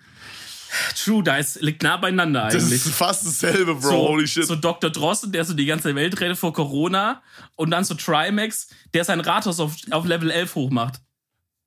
True, 0.96 1.24
da 1.24 1.38
ist, 1.38 1.62
liegt 1.62 1.82
nah 1.84 1.98
beieinander 1.98 2.50
Das 2.52 2.64
eigentlich. 2.64 2.86
ist 2.86 2.94
fast 2.94 3.26
dasselbe, 3.26 3.76
Bro. 3.76 3.90
so, 3.90 4.08
Holy 4.10 4.28
shit. 4.28 4.46
so 4.46 4.56
Dr. 4.56 4.90
Drosten, 4.90 5.32
der 5.32 5.44
so 5.46 5.54
die 5.54 5.66
ganze 5.66 5.96
Welt 5.96 6.20
rettet 6.22 6.38
vor 6.38 6.54
Corona. 6.54 7.22
Und 7.56 7.72
dann 7.72 7.84
so 7.84 7.96
Trimax, 7.96 8.68
der 8.94 9.04
sein 9.04 9.20
Rathaus 9.20 9.60
auf, 9.60 9.76
auf 9.92 10.06
Level 10.06 10.30
11 10.32 10.56
hochmacht. 10.56 11.02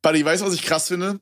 Buddy, 0.02 0.24
weißt 0.24 0.42
du, 0.42 0.46
was 0.46 0.54
ich 0.54 0.62
krass 0.62 0.88
finde? 0.88 1.20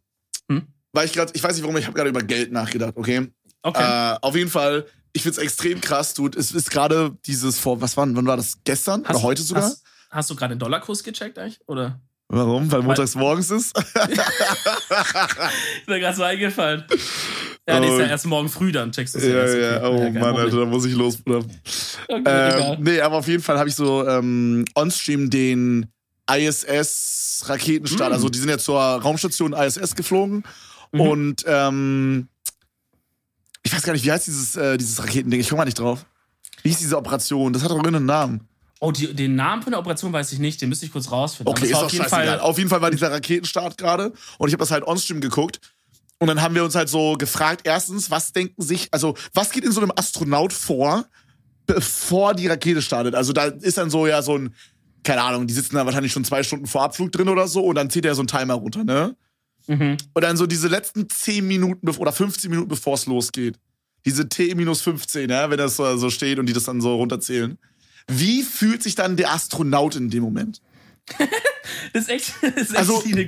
Hm? 0.48 0.66
Weil 0.92 1.06
ich 1.06 1.12
gerade, 1.12 1.32
ich 1.34 1.42
weiß 1.42 1.54
nicht 1.54 1.62
warum, 1.62 1.76
ich 1.76 1.86
habe 1.86 1.94
gerade 1.94 2.10
über 2.10 2.22
Geld 2.22 2.52
nachgedacht, 2.52 2.94
okay? 2.96 3.28
Okay. 3.62 4.14
Äh, 4.14 4.18
auf 4.22 4.34
jeden 4.36 4.50
Fall, 4.50 4.86
ich 5.12 5.22
find's 5.22 5.38
extrem 5.38 5.80
krass, 5.80 6.14
dude. 6.14 6.38
Es 6.38 6.52
ist 6.52 6.70
gerade 6.70 7.16
dieses 7.26 7.58
vor, 7.58 7.80
was 7.80 7.96
war, 7.96 8.06
wann 8.14 8.26
war 8.26 8.36
das? 8.36 8.58
Gestern 8.64 9.02
oder 9.02 9.22
heute 9.22 9.42
sogar? 9.42 9.64
Hast, 9.64 9.82
hast 10.10 10.30
du 10.30 10.36
gerade 10.36 10.54
den 10.54 10.58
Dollarkurs 10.58 11.02
gecheckt 11.04 11.38
eigentlich? 11.38 11.60
Oder? 11.66 12.00
Warum? 12.32 12.70
Weil 12.70 12.82
montags 12.82 13.14
morgens 13.16 13.50
ist? 13.50 13.76
Ist 13.78 13.88
mir 15.88 15.98
gerade 15.98 16.16
so 16.16 16.22
eingefallen. 16.22 16.84
Ja, 17.68 17.80
die 17.80 17.86
ist 17.88 17.98
ja 17.98 18.04
Oh. 18.06 18.08
erst 18.08 18.26
morgen 18.26 18.48
früh, 18.48 18.70
dann 18.72 18.92
checkst 18.92 19.14
du 19.14 19.18
es 19.18 19.24
Ja, 19.24 19.46
ja, 19.46 19.76
okay. 19.78 19.86
oh 19.86 19.98
kein 20.00 20.14
Mann. 20.14 20.36
Alter, 20.36 20.58
da 20.60 20.64
muss 20.64 20.84
ich 20.84 20.94
los. 20.94 21.18
Okay, 21.26 21.44
Ähm, 22.08 22.76
nee, 22.80 23.00
aber 23.00 23.16
auf 23.16 23.26
jeden 23.28 23.42
Fall 23.42 23.58
habe 23.58 23.68
ich 23.68 23.74
so 23.74 24.06
ähm, 24.06 24.64
on-stream 24.76 25.28
den 25.30 25.86
ISS-Raketenstart, 26.32 28.10
Mm. 28.10 28.14
also 28.14 28.28
die 28.28 28.38
sind 28.38 28.48
ja 28.48 28.58
zur 28.58 28.80
Raumstation 28.80 29.52
ISS 29.52 29.94
geflogen 29.96 30.44
Mhm. 30.92 31.00
und 31.00 31.44
ähm, 31.46 32.28
ich 33.62 33.72
weiß 33.74 33.82
gar 33.82 33.92
nicht, 33.92 34.04
wie 34.04 34.12
heißt 34.12 34.26
dieses, 34.26 34.56
äh, 34.56 34.76
dieses 34.78 35.02
Raketending? 35.02 35.40
Ich 35.40 35.48
komme 35.48 35.58
mal 35.60 35.64
nicht 35.64 35.78
drauf. 35.78 36.04
Wie 36.62 36.68
hieß 36.70 36.78
diese 36.78 36.96
Operation? 36.96 37.52
Das 37.52 37.62
hat 37.62 37.70
doch 37.70 37.76
irgendeinen 37.76 38.06
Namen. 38.06 38.48
Oh, 38.82 38.92
die, 38.92 39.14
den 39.14 39.36
Namen 39.36 39.62
von 39.62 39.72
der 39.72 39.78
Operation 39.78 40.10
weiß 40.12 40.32
ich 40.32 40.38
nicht, 40.38 40.60
den 40.62 40.70
müsste 40.70 40.86
ich 40.86 40.92
kurz 40.92 41.12
rausfinden. 41.12 41.52
Okay, 41.52 41.66
ist 41.66 41.74
doch 41.74 41.84
auf 41.84 41.92
jeden 41.92 42.04
scheißegal. 42.04 42.38
Fall. 42.38 42.40
Auf 42.40 42.56
jeden 42.56 42.70
Fall 42.70 42.80
war 42.80 42.90
dieser 42.90 43.12
Raketenstart 43.12 43.76
gerade 43.76 44.12
und 44.38 44.48
ich 44.48 44.54
habe 44.54 44.62
das 44.62 44.70
halt 44.70 44.86
on-stream 44.86 45.20
geguckt. 45.20 45.60
Und 46.18 46.28
dann 46.28 46.40
haben 46.42 46.54
wir 46.54 46.64
uns 46.64 46.74
halt 46.74 46.88
so 46.88 47.14
gefragt, 47.14 47.62
erstens, 47.64 48.10
was 48.10 48.32
denken 48.32 48.62
sich, 48.62 48.88
also 48.90 49.14
was 49.34 49.52
geht 49.52 49.64
in 49.64 49.72
so 49.72 49.80
einem 49.80 49.92
Astronaut 49.94 50.52
vor, 50.52 51.04
bevor 51.66 52.34
die 52.34 52.46
Rakete 52.46 52.82
startet? 52.82 53.14
Also 53.14 53.32
da 53.32 53.44
ist 53.44 53.78
dann 53.78 53.90
so 53.90 54.06
ja 54.06 54.22
so 54.22 54.36
ein, 54.36 54.54
keine 55.04 55.22
Ahnung, 55.22 55.46
die 55.46 55.54
sitzen 55.54 55.76
da 55.76 55.84
wahrscheinlich 55.84 56.12
schon 56.12 56.24
zwei 56.24 56.42
Stunden 56.42 56.66
vor 56.66 56.82
Abflug 56.82 57.12
drin 57.12 57.28
oder 57.28 57.48
so 57.48 57.64
und 57.64 57.74
dann 57.74 57.90
zieht 57.90 58.04
er 58.04 58.14
so 58.14 58.22
ein 58.22 58.26
Timer 58.26 58.54
runter, 58.54 58.84
ne? 58.84 59.14
Mhm. 59.66 59.96
Und 60.14 60.22
dann 60.22 60.36
so 60.36 60.46
diese 60.46 60.68
letzten 60.68 61.08
10 61.08 61.46
Minuten 61.46 61.88
oder 61.88 62.12
15 62.12 62.50
Minuten 62.50 62.68
bevor 62.68 62.94
es 62.94 63.06
losgeht. 63.06 63.58
diese 64.04 64.28
T 64.28 64.54
minus 64.54 64.80
15, 64.82 65.28
ja, 65.28 65.50
wenn 65.50 65.58
das 65.58 65.76
so 65.76 66.10
steht 66.10 66.38
und 66.38 66.46
die 66.46 66.52
das 66.52 66.64
dann 66.64 66.80
so 66.80 66.96
runterzählen. 66.96 67.58
Wie 68.10 68.42
fühlt 68.42 68.82
sich 68.82 68.94
dann 68.94 69.16
der 69.16 69.32
Astronaut 69.32 69.96
in 69.96 70.10
dem 70.10 70.22
Moment? 70.22 70.60
das 71.92 72.02
ist 72.04 72.08
echt, 72.08 72.34
das 72.42 72.50
ist 72.56 72.70
echt 72.70 72.76
Also, 72.78 73.02
eine, 73.04 73.22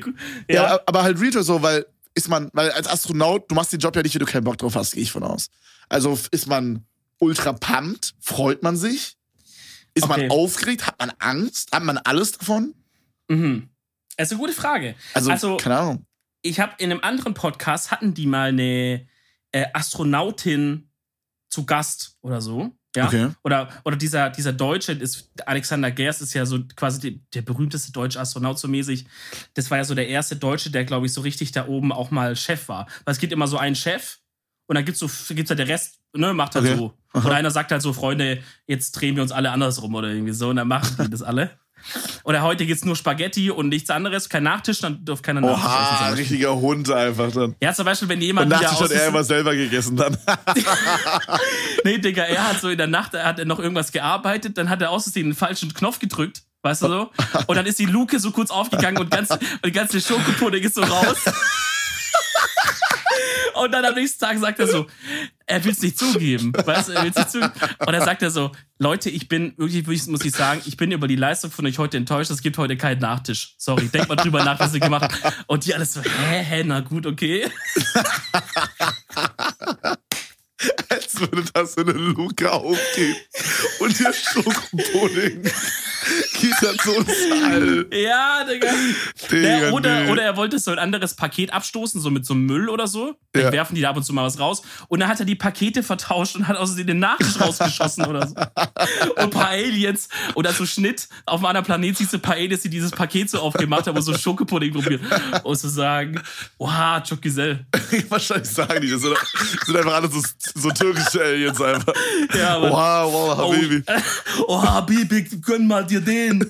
Ja, 0.49 0.55
ja. 0.77 0.81
aber 0.87 1.03
halt 1.03 1.21
Real 1.21 1.43
so, 1.43 1.63
weil 1.63 1.87
ist 2.15 2.29
man, 2.29 2.51
weil 2.53 2.71
als 2.73 2.87
Astronaut, 2.87 3.51
du 3.51 3.55
machst 3.55 3.73
den 3.73 3.81
Job 3.81 3.97
ja 3.97 4.03
nicht, 4.03 4.15
wenn 4.15 4.21
du 4.21 4.31
keinen 4.31 4.45
Bock 4.45 4.59
drauf 4.59 4.75
hast, 4.77 4.93
gehe 4.93 5.03
ich 5.03 5.11
von 5.13 5.23
aus. 5.23 5.49
Also 5.89 6.19
ist 6.31 6.47
man 6.47 6.85
ultra 7.19 7.53
pumped, 7.55 8.15
freut 8.21 8.63
man 8.63 8.77
sich? 8.77 9.17
Ist 9.95 10.05
Okay. 10.05 10.23
man 10.29 10.31
aufgeregt? 10.31 10.87
Hat 10.87 10.99
man 10.99 11.11
Angst? 11.19 11.73
Hat 11.73 11.83
man 11.83 11.99
alles 11.99 12.33
davon? 12.33 12.75
Mhm. 13.29 13.69
Das 14.17 14.29
ist 14.29 14.33
eine 14.33 14.41
gute 14.41 14.53
Frage. 14.53 14.95
Also, 15.15 15.31
Also- 15.31 15.57
keine 15.57 15.79
Ahnung. 15.79 16.07
Ich 16.43 16.59
habe 16.61 16.73
in 16.79 16.91
einem 16.91 17.01
anderen 17.03 17.35
Podcast 17.35 17.91
hatten 17.93 18.15
die 18.15 18.27
mal 18.27 18.49
eine 18.49 19.07
äh, 19.53 19.67
Astronautin 19.75 20.91
zu 21.49 21.65
Gast 21.67 22.17
oder 22.21 22.41
so. 22.41 22.73
Ja. 22.95 23.07
Okay. 23.07 23.31
Oder, 23.43 23.69
oder 23.85 23.97
dieser, 23.97 24.31
dieser 24.31 24.53
Deutsche 24.53 24.93
ist, 24.93 25.31
Alexander 25.47 25.91
Gerst 25.91 26.21
ist 26.21 26.35
ja 26.35 26.45
so 26.45 26.59
quasi 26.77 27.01
die, 27.01 27.23
der 27.35 27.43
berühmteste 27.43 27.93
deutsche 27.93 28.21
Astronaut 28.21 28.59
so 28.59 28.69
mäßig. 28.69 29.07
Das 29.55 29.71
war 29.71 29.79
ja 29.79 29.85
so 29.85 29.95
der 29.95 30.09
erste 30.09 30.37
Deutsche, 30.37 30.71
der, 30.71 30.85
glaube 30.85 31.07
ich, 31.07 31.13
so 31.13 31.23
richtig 31.23 31.53
da 31.53 31.67
oben 31.67 31.93
auch 31.93 32.11
mal 32.11 32.37
Chef 32.37 32.69
war. 32.69 32.87
Weil 33.05 33.13
es 33.13 33.19
gibt 33.19 33.33
immer 33.33 33.47
so 33.47 33.57
einen 33.57 33.77
Chef 33.77 34.19
und 34.67 34.77
dann 34.77 34.85
gibt's 34.85 35.01
so, 35.01 35.09
gibt's 35.35 35.51
halt 35.51 35.59
der 35.59 35.69
Rest, 35.69 36.01
ne, 36.15 36.35
macht 36.35 36.55
halt 36.55 36.67
Okay. 36.67 36.77
so. 36.77 36.95
Oder 37.15 37.35
einer 37.35 37.51
sagt 37.51 37.73
halt 37.73 37.83
so, 37.83 37.93
Freunde, 37.93 38.43
jetzt 38.67 38.93
drehen 38.93 39.17
wir 39.17 39.23
uns 39.23 39.33
alle 39.33 39.51
andersrum 39.51 39.95
oder 39.95 40.09
irgendwie 40.09 40.33
so 40.33 40.49
und 40.51 40.57
dann 40.57 40.69
machen 40.69 40.97
die 41.03 41.11
das 41.11 41.23
alle. 41.23 41.51
Oder 42.25 42.43
heute 42.43 42.67
gibt's 42.67 42.85
nur 42.85 42.97
Spaghetti 42.97 43.51
und 43.51 43.69
nichts 43.69 43.91
anderes, 43.91 44.29
kein 44.29 44.43
Nachtisch, 44.45 44.81
dann 44.81 45.05
darf 45.05 45.23
keiner 45.23 45.41
Nachtisch 45.41 45.65
essen. 45.65 45.67
Oha, 45.73 45.99
Beispiel. 45.99 46.19
richtiger 46.19 46.55
Hund 46.57 46.91
einfach 46.91 47.33
dann. 47.33 47.57
Ja, 47.63 47.73
zum 47.75 47.85
Beispiel, 47.85 48.09
wenn 48.09 48.19
Und 48.19 48.25
jemand 48.25 48.51
wieder 48.51 48.63
Nachtisch 48.63 48.81
hat 48.81 48.91
er 48.91 49.09
immer 49.09 49.25
selber 49.25 49.55
gegessen 49.55 49.97
dann. 49.97 50.17
Nee, 51.85 51.99
Digga, 51.99 52.23
er 52.23 52.49
hat 52.49 52.61
so 52.61 52.69
in 52.69 52.79
der 52.79 52.87
Nacht, 52.87 53.15
er 53.15 53.25
hat 53.25 53.39
er 53.41 53.45
noch 53.45 53.59
irgendwas 53.59 53.91
gearbeitet, 53.91 54.57
dann 54.57 54.71
hat 54.71 54.81
er 54.83 54.91
aus 54.91 55.03
Versehen 55.05 55.31
den 55.31 55.35
falschen 55.35 55.75
Knopf 55.75 55.99
gedrückt, 55.99 56.43
weißt 56.63 56.83
du 56.83 56.89
so? 56.89 57.11
Und 57.49 57.57
dann 57.57 57.67
ist 57.67 57.79
die 57.81 57.87
Luke 57.87 58.21
so 58.21 58.31
kurz 58.31 58.51
aufgegangen 58.51 58.99
und 58.99 59.11
ganz, 59.11 59.31
und 59.31 59.41
die 59.65 59.73
ganze 59.73 60.01
Schokopudding 60.01 60.63
ist 60.63 60.75
so 60.77 60.83
raus. 60.83 61.17
Und 63.55 63.73
dann 63.73 63.85
am 63.85 63.95
nächsten 63.95 64.25
Tag 64.25 64.39
sagt 64.39 64.59
er 64.59 64.67
so, 64.67 64.87
er 65.47 65.65
will 65.65 65.73
es 65.73 65.83
nicht 65.83 65.99
zugeben. 65.99 66.53
Weißt 66.53 66.89
du, 66.89 66.93
er 66.93 67.05
will's 67.05 67.17
nicht 67.17 67.31
zugeben. 67.31 67.53
Und 67.81 67.93
dann 67.93 68.03
sagt 68.03 68.23
er 68.23 68.31
so, 68.31 68.53
Leute, 68.79 69.11
ich 69.11 69.29
bin, 69.29 69.55
wirklich 69.57 70.07
muss 70.07 70.25
ich 70.25 70.33
sagen, 70.33 70.63
ich 70.65 70.77
bin 70.77 70.93
über 70.93 71.09
die 71.09 71.17
Leistung 71.17 71.51
von 71.51 71.67
euch 71.67 71.79
heute 71.79 71.97
enttäuscht. 71.97 72.31
Es 72.31 72.43
gibt 72.43 72.59
heute 72.59 72.77
keinen 72.77 73.01
Nachtisch. 73.01 73.55
Sorry, 73.59 73.89
denkt 73.89 74.09
mal 74.09 74.17
drüber 74.17 74.45
nach, 74.45 74.59
was 74.59 74.75
ihr 74.75 74.81
gemacht 74.81 75.03
habt. 75.03 75.45
Und 75.47 75.67
die 75.67 75.75
alles 75.75 75.93
so, 75.93 76.01
hä, 76.01 76.43
hä, 76.43 76.65
na 76.65 76.81
gut, 76.81 77.07
okay. 77.07 77.47
Als 80.89 81.19
würde 81.21 81.45
das 81.53 81.75
in 81.75 81.89
eine 81.89 81.99
Luke 81.99 82.51
aufgehen. 82.51 83.17
Und 83.81 83.99
der 83.99 84.13
Schokopudding 84.13 85.43
geht 86.41 86.55
dann 86.61 86.77
so 86.85 86.93
ins 86.93 87.09
All. 87.45 87.87
Ja, 87.93 88.45
Digga. 88.45 88.69
Digga, 89.31 89.49
Ja, 89.67 89.71
oder, 89.73 90.01
nee. 90.05 90.11
oder 90.11 90.23
er 90.23 90.37
wollte 90.37 90.59
so 90.59 90.71
ein 90.73 90.79
anderes 90.79 91.15
Paket 91.15 91.53
abstoßen, 91.53 92.01
so 92.01 92.11
mit 92.11 92.27
so 92.27 92.35
Müll 92.35 92.69
oder 92.69 92.87
so. 92.87 93.17
Dann 93.33 93.45
Ja. 93.45 93.53
werfen 93.53 93.75
die 93.75 93.81
da 93.83 93.91
ab 93.91 93.97
und 93.97 94.05
zu 94.05 94.13
mal 94.13 94.25
was 94.25 94.39
raus. 94.39 94.63
Und 94.89 95.01
dann 95.01 95.09
hat 95.09 95.21
er 95.21 95.27
die 95.27 95.35
Pakete 95.37 95.83
vertauscht 95.83 96.37
und 96.37 96.49
hat 96.49 96.57
außerdem 96.57 96.87
den 96.89 96.99
Nachtisch 96.99 97.41
rausgeschossen 97.41 98.05
oder 98.07 98.27
so. 98.27 98.35
Und 98.35 99.19
ein 99.19 99.31
paar 99.31 99.49
Aliens 99.51 100.09
oder 100.35 100.53
so 100.53 100.67
Schnitt 100.67 101.09
auf 101.27 101.39
einem 101.41 101.47
anderen 101.47 101.67
Planet 101.67 101.97
siehst 101.97 102.13
du 102.13 102.17
ein 102.19 102.23
paar 102.23 102.35
Aliens, 102.35 102.63
die 102.63 102.71
dieses 102.71 102.91
Paket 102.91 103.31
so 103.31 103.39
aufgemacht 103.41 103.87
haben 103.87 103.97
und 103.97 104.03
so 104.03 104.17
Schokopudding 104.17 104.73
probiert. 104.73 105.01
Und 105.45 105.57
so 105.57 105.69
sagen, 105.69 106.21
oha, 106.59 107.01
Chokisel. 107.09 107.65
Wahrscheinlich 108.09 108.49
sagen 108.51 108.81
die, 108.83 108.91
das 108.91 109.01
sind 109.03 109.77
einfach 109.77 109.95
alle 109.95 110.09
so, 110.11 110.21
so 110.55 110.71
türkische 110.71 111.23
Aliens 111.23 111.61
einfach. 111.61 111.95
Ja, 112.39 112.57
aber- 112.57 112.71
wow, 112.71 113.13
wow, 113.13 113.39
Habibi. 113.39 113.83
Oh, 114.49 114.63
Habibi, 114.63 115.23
gönn 115.41 115.67
mal 115.67 115.85
dir 115.87 116.01
den. 116.01 116.41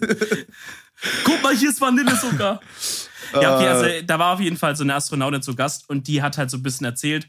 Guck 1.25 1.43
mal, 1.43 1.55
hier 1.57 1.71
ist 1.71 1.81
Vanillezucker. 1.81 2.61
Ja, 3.35 3.57
okay, 3.57 3.67
also 3.69 4.07
da 4.07 4.19
war 4.19 4.35
auf 4.35 4.41
jeden 4.41 4.57
Fall 4.59 4.77
so 4.77 4.85
eine 4.85 4.95
Astronautin 4.95 5.43
zu 5.43 5.55
Gast 5.55 5.89
und 5.89 6.07
die 6.07 6.23
hat 6.23 6.37
halt 6.39 6.51
so 6.51 6.59
ein 6.59 6.63
bisschen 6.63 6.85
erzählt, 6.85 7.29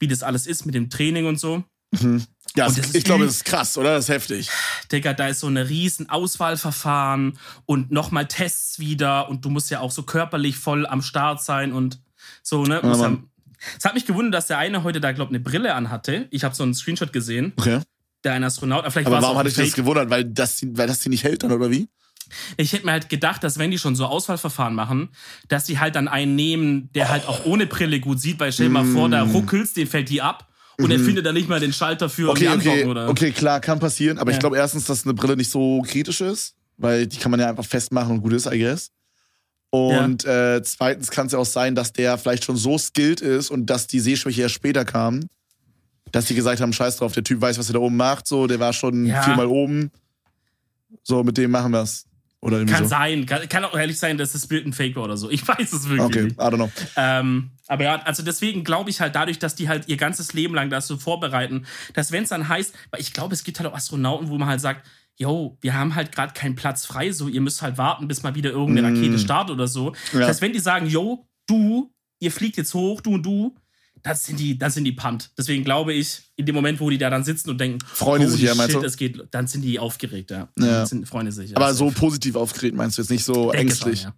wie 0.00 0.08
das 0.08 0.22
alles 0.22 0.46
ist 0.46 0.66
mit 0.66 0.74
dem 0.74 0.90
Training 0.90 1.26
und 1.26 1.38
so. 1.38 1.62
Ja, 1.92 2.00
Und 2.00 2.22
das 2.56 2.74
das 2.74 2.94
ich 2.94 3.04
glaube, 3.04 3.24
das 3.24 3.36
ist 3.36 3.44
krass, 3.44 3.78
oder? 3.78 3.94
Das 3.94 4.04
ist 4.06 4.08
heftig. 4.10 4.50
Digga, 4.90 5.12
da 5.12 5.28
ist 5.28 5.40
so 5.40 5.46
eine 5.46 5.68
riesen 5.68 6.08
Auswahlverfahren 6.10 7.38
und 7.66 7.92
nochmal 7.92 8.26
Tests 8.26 8.80
wieder 8.80 9.28
und 9.28 9.44
du 9.44 9.50
musst 9.50 9.70
ja 9.70 9.78
auch 9.80 9.92
so 9.92 10.02
körperlich 10.02 10.56
voll 10.56 10.86
am 10.86 11.02
Start 11.02 11.42
sein 11.42 11.72
und 11.72 12.00
so, 12.42 12.64
ne? 12.64 12.80
Ja, 12.82 12.96
Mann. 12.96 13.28
Es 13.78 13.84
hat 13.84 13.94
mich 13.94 14.06
gewundert, 14.06 14.34
dass 14.34 14.46
der 14.48 14.58
eine 14.58 14.82
heute 14.84 15.00
da, 15.00 15.12
glaub 15.12 15.28
eine 15.28 15.40
Brille 15.40 15.74
anhatte. 15.74 16.26
Ich 16.30 16.44
habe 16.44 16.54
so 16.54 16.62
einen 16.62 16.74
Screenshot 16.74 17.12
gesehen, 17.12 17.52
Okay. 17.56 17.80
der 18.24 18.32
ein 18.34 18.44
Astronaut, 18.44 18.80
aber 18.80 18.90
vielleicht 18.90 19.06
Aber 19.06 19.22
warum 19.22 19.38
hatte 19.38 19.48
ich 19.48 19.54
das 19.54 19.72
gewundert? 19.72 20.10
Weil 20.10 20.24
das, 20.24 20.60
weil 20.72 20.86
das 20.86 21.00
die 21.00 21.08
nicht 21.08 21.24
hält 21.24 21.42
dann, 21.42 21.52
oder 21.52 21.70
wie? 21.70 21.88
Ich 22.56 22.72
hätte 22.72 22.86
mir 22.86 22.92
halt 22.92 23.08
gedacht, 23.10 23.44
dass 23.44 23.58
wenn 23.58 23.70
die 23.70 23.78
schon 23.78 23.94
so 23.96 24.06
Auswahlverfahren 24.06 24.74
machen, 24.74 25.10
dass 25.48 25.64
die 25.66 25.78
halt 25.78 25.94
dann 25.94 26.08
einen 26.08 26.34
nehmen, 26.34 26.90
der 26.94 27.10
halt 27.10 27.28
auch 27.28 27.44
ohne 27.44 27.66
Brille 27.66 28.00
gut 28.00 28.18
sieht, 28.20 28.40
weil 28.40 28.50
stell 28.50 28.66
dir 28.66 28.72
mal 28.72 28.84
vor, 28.84 29.08
da 29.10 29.22
ruckelst, 29.22 29.76
den 29.76 29.86
fällt 29.86 30.08
die 30.08 30.22
ab 30.22 30.48
und 30.80 30.90
er 30.90 30.98
findet 30.98 31.26
dann 31.26 31.34
nicht 31.34 31.48
mal 31.48 31.60
den 31.60 31.72
Schalter 31.72 32.08
für 32.08 32.22
Mm. 32.22 32.26
Mhm. 32.26 32.30
Okay, 32.30 32.48
okay, 32.70 32.84
oder? 32.86 33.08
okay, 33.10 33.30
klar, 33.30 33.60
kann 33.60 33.78
passieren. 33.78 34.18
Aber 34.18 34.30
ich 34.30 34.36
Ja. 34.36 34.40
glaube 34.40 34.56
erstens, 34.56 34.86
dass 34.86 35.04
eine 35.04 35.14
Brille 35.14 35.36
nicht 35.36 35.50
so 35.50 35.82
kritisch 35.82 36.20
ist, 36.22 36.54
weil 36.78 37.06
die 37.06 37.18
kann 37.18 37.30
man 37.30 37.38
ja 37.38 37.48
einfach 37.48 37.64
festmachen 37.64 38.12
und 38.16 38.22
gut 38.22 38.32
ist, 38.32 38.46
I 38.46 38.58
guess. 38.58 38.90
Und 39.74 40.24
äh, 40.24 40.62
zweitens 40.62 41.10
kann 41.10 41.26
es 41.26 41.32
ja 41.32 41.38
auch 41.38 41.44
sein, 41.46 41.74
dass 41.74 41.92
der 41.92 42.16
vielleicht 42.18 42.44
schon 42.44 42.56
so 42.56 42.78
skilled 42.78 43.20
ist 43.20 43.50
und 43.50 43.66
dass 43.66 43.86
die 43.86 44.00
Sehschwäche 44.00 44.42
erst 44.42 44.54
später 44.54 44.84
kam, 44.84 45.20
dass 46.12 46.26
die 46.26 46.34
gesagt 46.34 46.60
haben, 46.60 46.72
scheiß 46.72 46.98
drauf, 46.98 47.12
der 47.12 47.24
Typ 47.24 47.40
weiß, 47.40 47.58
was 47.58 47.68
er 47.68 47.74
da 47.74 47.78
oben 47.80 47.96
macht, 47.96 48.28
so, 48.28 48.46
der 48.46 48.60
war 48.60 48.72
schon 48.72 49.06
Ja. 49.06 49.22
viermal 49.22 49.46
oben. 49.46 49.90
So, 51.02 51.24
mit 51.24 51.36
dem 51.36 51.50
machen 51.50 51.72
wir's. 51.72 52.04
Oder 52.40 52.58
irgendwie 52.58 52.74
Kann 52.74 52.84
so. 52.84 52.90
sein, 52.90 53.24
kann, 53.24 53.48
kann 53.48 53.64
auch 53.64 53.74
ehrlich 53.74 53.98
sein, 53.98 54.18
dass 54.18 54.32
das 54.32 54.46
Bild 54.46 54.66
ein 54.66 54.74
Fake 54.74 54.94
war 54.96 55.04
oder 55.04 55.16
so. 55.16 55.30
Ich 55.30 55.48
weiß 55.48 55.72
es 55.72 55.88
wirklich 55.88 56.02
Okay, 56.02 56.20
I 56.20 56.24
nicht. 56.24 56.38
don't 56.40 56.56
know. 56.56 56.70
Ähm, 56.94 57.50
aber 57.66 57.84
ja, 57.84 58.02
also 58.02 58.22
deswegen 58.22 58.64
glaube 58.64 58.90
ich 58.90 59.00
halt 59.00 59.14
dadurch, 59.16 59.38
dass 59.38 59.54
die 59.54 59.68
halt 59.68 59.88
ihr 59.88 59.96
ganzes 59.96 60.34
Leben 60.34 60.54
lang 60.54 60.68
das 60.68 60.86
so 60.86 60.98
vorbereiten, 60.98 61.64
dass 61.94 62.12
wenn 62.12 62.24
es 62.24 62.28
dann 62.28 62.46
heißt, 62.48 62.74
weil 62.90 63.00
ich 63.00 63.14
glaube, 63.14 63.32
es 63.34 63.44
gibt 63.44 63.58
halt 63.60 63.68
auch 63.70 63.74
Astronauten, 63.74 64.28
wo 64.28 64.36
man 64.36 64.46
halt 64.48 64.60
sagt, 64.60 64.86
yo, 65.16 65.58
wir 65.60 65.74
haben 65.74 65.94
halt 65.94 66.12
gerade 66.12 66.32
keinen 66.34 66.54
Platz 66.56 66.86
frei, 66.86 67.12
so 67.12 67.28
ihr 67.28 67.40
müsst 67.40 67.62
halt 67.62 67.78
warten, 67.78 68.08
bis 68.08 68.22
mal 68.22 68.34
wieder 68.34 68.50
irgendeine 68.50 68.90
Mm. 68.90 68.96
Rakete 68.96 69.18
startet 69.18 69.54
oder 69.54 69.68
so. 69.68 69.92
Ja. 70.12 70.20
Das 70.20 70.28
heißt, 70.28 70.40
wenn 70.42 70.52
die 70.52 70.58
sagen, 70.58 70.86
yo, 70.88 71.26
du, 71.46 71.92
ihr 72.20 72.30
fliegt 72.32 72.56
jetzt 72.56 72.74
hoch, 72.74 73.00
du 73.00 73.14
und 73.14 73.22
du, 73.24 73.54
dann 74.02 74.16
sind 74.16 74.38
die, 74.38 74.58
dann 74.58 74.70
sind 74.70 74.84
die 74.84 74.92
pumped. 74.92 75.30
Deswegen 75.38 75.64
glaube 75.64 75.94
ich, 75.94 76.22
in 76.36 76.44
dem 76.46 76.54
Moment, 76.54 76.78
wo 76.80 76.90
die 76.90 76.98
da 76.98 77.08
dann 77.10 77.24
sitzen 77.24 77.48
und 77.50 77.58
denken, 77.58 77.78
Freuen 77.86 78.22
die 78.22 78.28
sich 78.28 78.42
ja, 78.42 78.54
meinst 78.54 78.72
shit, 78.74 78.82
du? 78.82 78.86
es 78.86 78.96
geht, 78.96 79.22
dann 79.30 79.46
sind 79.46 79.62
die 79.62 79.78
aufgeregt, 79.78 80.30
ja. 80.30 80.48
Ja. 80.58 80.66
Dann 80.78 80.86
sind, 80.86 81.08
freuen 81.08 81.26
die 81.26 81.32
sich. 81.32 81.56
Aber 81.56 81.72
so 81.72 81.90
positiv 81.90 82.34
aufgeregt 82.36 82.76
meinst 82.76 82.98
du 82.98 83.02
jetzt 83.02 83.10
nicht 83.10 83.24
so 83.24 83.50
ängstlich? 83.52 84.02
Schon, 84.02 84.12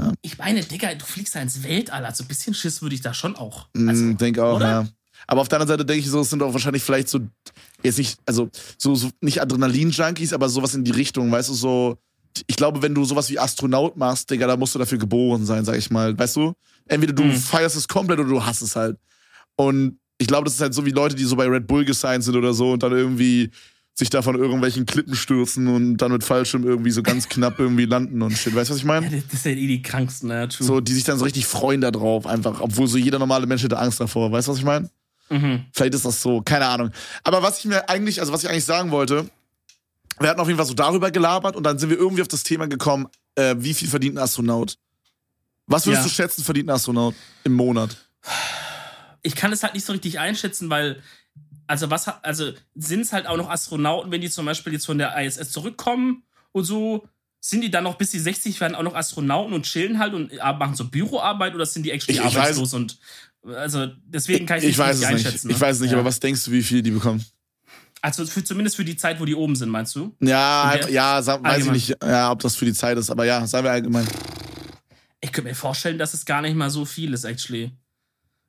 ja. 0.00 0.12
Ich 0.22 0.38
meine, 0.38 0.62
Digga, 0.64 0.94
du 0.94 1.04
fliegst 1.04 1.34
da 1.34 1.40
ins 1.40 1.62
Weltall, 1.62 2.04
also 2.04 2.24
ein 2.24 2.28
bisschen 2.28 2.54
Schiss 2.54 2.82
würde 2.82 2.94
ich 2.94 3.00
da 3.02 3.12
schon 3.14 3.36
auch. 3.36 3.68
Mm, 3.74 3.88
Also, 3.88 4.12
denk 4.14 4.38
auch, 4.38 4.56
oder? 4.56 4.68
ja. 4.68 4.88
Aber 5.26 5.40
auf 5.40 5.48
der 5.48 5.58
anderen 5.60 5.76
Seite 5.78 5.86
denke 5.86 6.00
ich 6.04 6.10
so, 6.10 6.20
es 6.20 6.30
sind 6.30 6.42
auch 6.42 6.52
wahrscheinlich 6.52 6.82
vielleicht 6.82 7.08
so, 7.08 7.20
jetzt 7.82 7.98
nicht, 7.98 8.18
also 8.26 8.50
so, 8.78 8.94
so 8.94 9.10
nicht 9.20 9.40
Adrenalin-Junkies, 9.42 10.32
aber 10.32 10.48
sowas 10.48 10.74
in 10.74 10.84
die 10.84 10.90
Richtung, 10.90 11.30
weißt 11.30 11.48
du, 11.48 11.54
so, 11.54 11.98
ich 12.46 12.56
glaube, 12.56 12.82
wenn 12.82 12.94
du 12.94 13.04
sowas 13.04 13.30
wie 13.30 13.38
Astronaut 13.38 13.96
machst, 13.96 14.30
Digga, 14.30 14.46
da 14.46 14.56
musst 14.56 14.74
du 14.74 14.78
dafür 14.78 14.98
geboren 14.98 15.46
sein, 15.46 15.64
sag 15.64 15.76
ich 15.78 15.90
mal, 15.90 16.18
weißt 16.18 16.36
du? 16.36 16.52
Entweder 16.86 17.12
du 17.12 17.22
Mhm. 17.24 17.32
feierst 17.36 17.76
es 17.76 17.88
komplett 17.88 18.18
oder 18.18 18.28
du 18.28 18.44
hasst 18.44 18.62
es 18.62 18.76
halt. 18.76 18.98
Und 19.56 19.98
ich 20.18 20.26
glaube, 20.26 20.44
das 20.44 20.54
ist 20.54 20.60
halt 20.60 20.74
so 20.74 20.84
wie 20.84 20.90
Leute, 20.90 21.14
die 21.14 21.24
so 21.24 21.36
bei 21.36 21.46
Red 21.46 21.66
Bull 21.66 21.84
gesigned 21.84 22.24
sind 22.24 22.36
oder 22.36 22.52
so 22.52 22.72
und 22.72 22.82
dann 22.82 22.92
irgendwie 22.92 23.50
sich 23.96 24.10
da 24.10 24.22
von 24.22 24.34
irgendwelchen 24.34 24.86
Klippen 24.86 25.14
stürzen 25.14 25.68
und 25.68 25.98
dann 25.98 26.10
mit 26.10 26.24
Fallschirm 26.24 26.64
irgendwie 26.64 26.90
so 26.90 27.02
ganz 27.02 27.28
knapp 27.28 27.60
irgendwie 27.60 27.84
landen 27.84 28.20
und 28.22 28.36
shit. 28.36 28.52
Weißt 28.54 28.68
du, 28.68 28.74
was 28.74 28.78
ich 28.80 28.84
meine? 28.84 29.06
Ja, 29.06 29.22
das 29.30 29.42
sind 29.44 29.56
eh 29.56 29.66
die 29.68 29.82
kranksten, 29.82 30.30
ja, 30.30 30.48
true. 30.48 30.66
So, 30.66 30.80
die 30.80 30.92
sich 30.92 31.04
dann 31.04 31.16
so 31.18 31.24
richtig 31.24 31.46
freuen 31.46 31.80
da 31.80 31.92
drauf, 31.92 32.26
einfach, 32.26 32.60
obwohl 32.60 32.88
so 32.88 32.98
jeder 32.98 33.20
normale 33.20 33.46
Mensch 33.46 33.62
hätte 33.62 33.78
Angst 33.78 34.00
davor. 34.00 34.32
Weißt 34.32 34.48
du, 34.48 34.52
was 34.52 34.58
ich 34.58 34.64
meine? 34.64 34.90
Mhm. 35.38 35.66
Vielleicht 35.72 35.94
ist 35.94 36.04
das 36.04 36.20
so, 36.22 36.42
keine 36.42 36.66
Ahnung. 36.66 36.90
Aber 37.24 37.42
was 37.42 37.58
ich 37.58 37.64
mir 37.64 37.88
eigentlich, 37.88 38.20
also 38.20 38.32
was 38.32 38.42
ich 38.44 38.48
eigentlich 38.50 38.64
sagen 38.64 38.90
wollte, 38.90 39.28
wir 40.20 40.28
hatten 40.28 40.40
auf 40.40 40.46
jeden 40.46 40.58
Fall 40.58 40.66
so 40.66 40.74
darüber 40.74 41.10
gelabert 41.10 41.56
und 41.56 41.64
dann 41.64 41.78
sind 41.78 41.90
wir 41.90 41.98
irgendwie 41.98 42.22
auf 42.22 42.28
das 42.28 42.42
Thema 42.44 42.66
gekommen, 42.68 43.08
äh, 43.34 43.56
wie 43.58 43.74
viel 43.74 43.88
verdient 43.88 44.16
ein 44.16 44.22
Astronaut? 44.22 44.78
Was 45.66 45.86
würdest 45.86 46.04
Ja. 46.04 46.08
du 46.08 46.14
schätzen, 46.14 46.44
verdient 46.44 46.68
ein 46.68 46.74
Astronaut 46.74 47.14
im 47.44 47.54
Monat? 47.54 47.96
Ich 49.22 49.34
kann 49.34 49.52
es 49.52 49.62
halt 49.62 49.74
nicht 49.74 49.84
so 49.86 49.92
richtig 49.92 50.18
einschätzen, 50.20 50.70
weil, 50.70 51.02
also 51.66 51.90
was, 51.90 52.06
also 52.22 52.52
sind 52.74 53.00
es 53.00 53.12
halt 53.12 53.26
auch 53.26 53.36
noch 53.36 53.48
Astronauten, 53.50 54.10
wenn 54.12 54.20
die 54.20 54.30
zum 54.30 54.44
Beispiel 54.46 54.74
jetzt 54.74 54.86
von 54.86 54.98
der 54.98 55.16
ISS 55.20 55.50
zurückkommen 55.50 56.22
und 56.52 56.64
so, 56.64 57.08
sind 57.40 57.62
die 57.62 57.70
dann 57.70 57.84
noch 57.84 57.96
bis 57.96 58.10
die 58.10 58.18
60 58.18 58.60
werden 58.60 58.74
auch 58.74 58.82
noch 58.82 58.94
Astronauten 58.94 59.52
und 59.54 59.64
chillen 59.66 59.98
halt 59.98 60.14
und 60.14 60.30
äh, 60.32 60.36
machen 60.54 60.74
so 60.76 60.84
Büroarbeit 60.88 61.54
oder 61.54 61.66
sind 61.66 61.84
die 61.84 61.90
actually 61.90 62.18
Ich- 62.18 62.24
ich 62.24 62.36
arbeitslos 62.36 62.72
und 62.74 62.98
also 63.46 63.88
deswegen 64.06 64.46
kann 64.46 64.58
ich, 64.58 64.64
Ich, 64.64 64.68
nicht 64.70 64.78
weiß 64.78 64.96
es 64.96 65.02
richtig 65.02 65.16
nicht. 65.16 65.26
einschätzen. 65.26 65.50
Ich 65.50 65.56
ne? 65.56 65.60
weiß 65.60 65.76
es 65.76 65.82
nicht, 65.82 65.90
ja. 65.92 65.98
aber 65.98 66.06
was 66.06 66.20
denkst 66.20 66.44
du, 66.44 66.50
wie 66.52 66.62
viel 66.62 66.82
die 66.82 66.90
bekommen? 66.90 67.24
Also 68.00 68.26
für, 68.26 68.44
zumindest 68.44 68.76
für 68.76 68.84
die 68.84 68.96
Zeit, 68.96 69.18
wo 69.20 69.24
die 69.24 69.34
oben 69.34 69.56
sind, 69.56 69.70
meinst 69.70 69.94
du? 69.96 70.14
Ja, 70.20 70.76
der- 70.76 70.90
ja, 70.90 71.22
sag, 71.22 71.42
weiß 71.42 71.66
ich 71.66 71.70
nicht, 71.72 71.96
ja, 72.02 72.30
ob 72.30 72.40
das 72.40 72.54
für 72.56 72.64
die 72.66 72.74
Zeit 72.74 72.98
ist, 72.98 73.10
aber 73.10 73.24
ja, 73.24 73.46
sagen 73.46 73.64
wir 73.64 73.70
allgemein. 73.72 74.06
Ich 75.20 75.32
könnte 75.32 75.48
mir 75.48 75.54
vorstellen, 75.54 75.96
dass 75.98 76.12
es 76.12 76.24
gar 76.26 76.42
nicht 76.42 76.54
mal 76.54 76.68
so 76.68 76.84
viel 76.84 77.14
ist, 77.14 77.24
actually. 77.24 77.72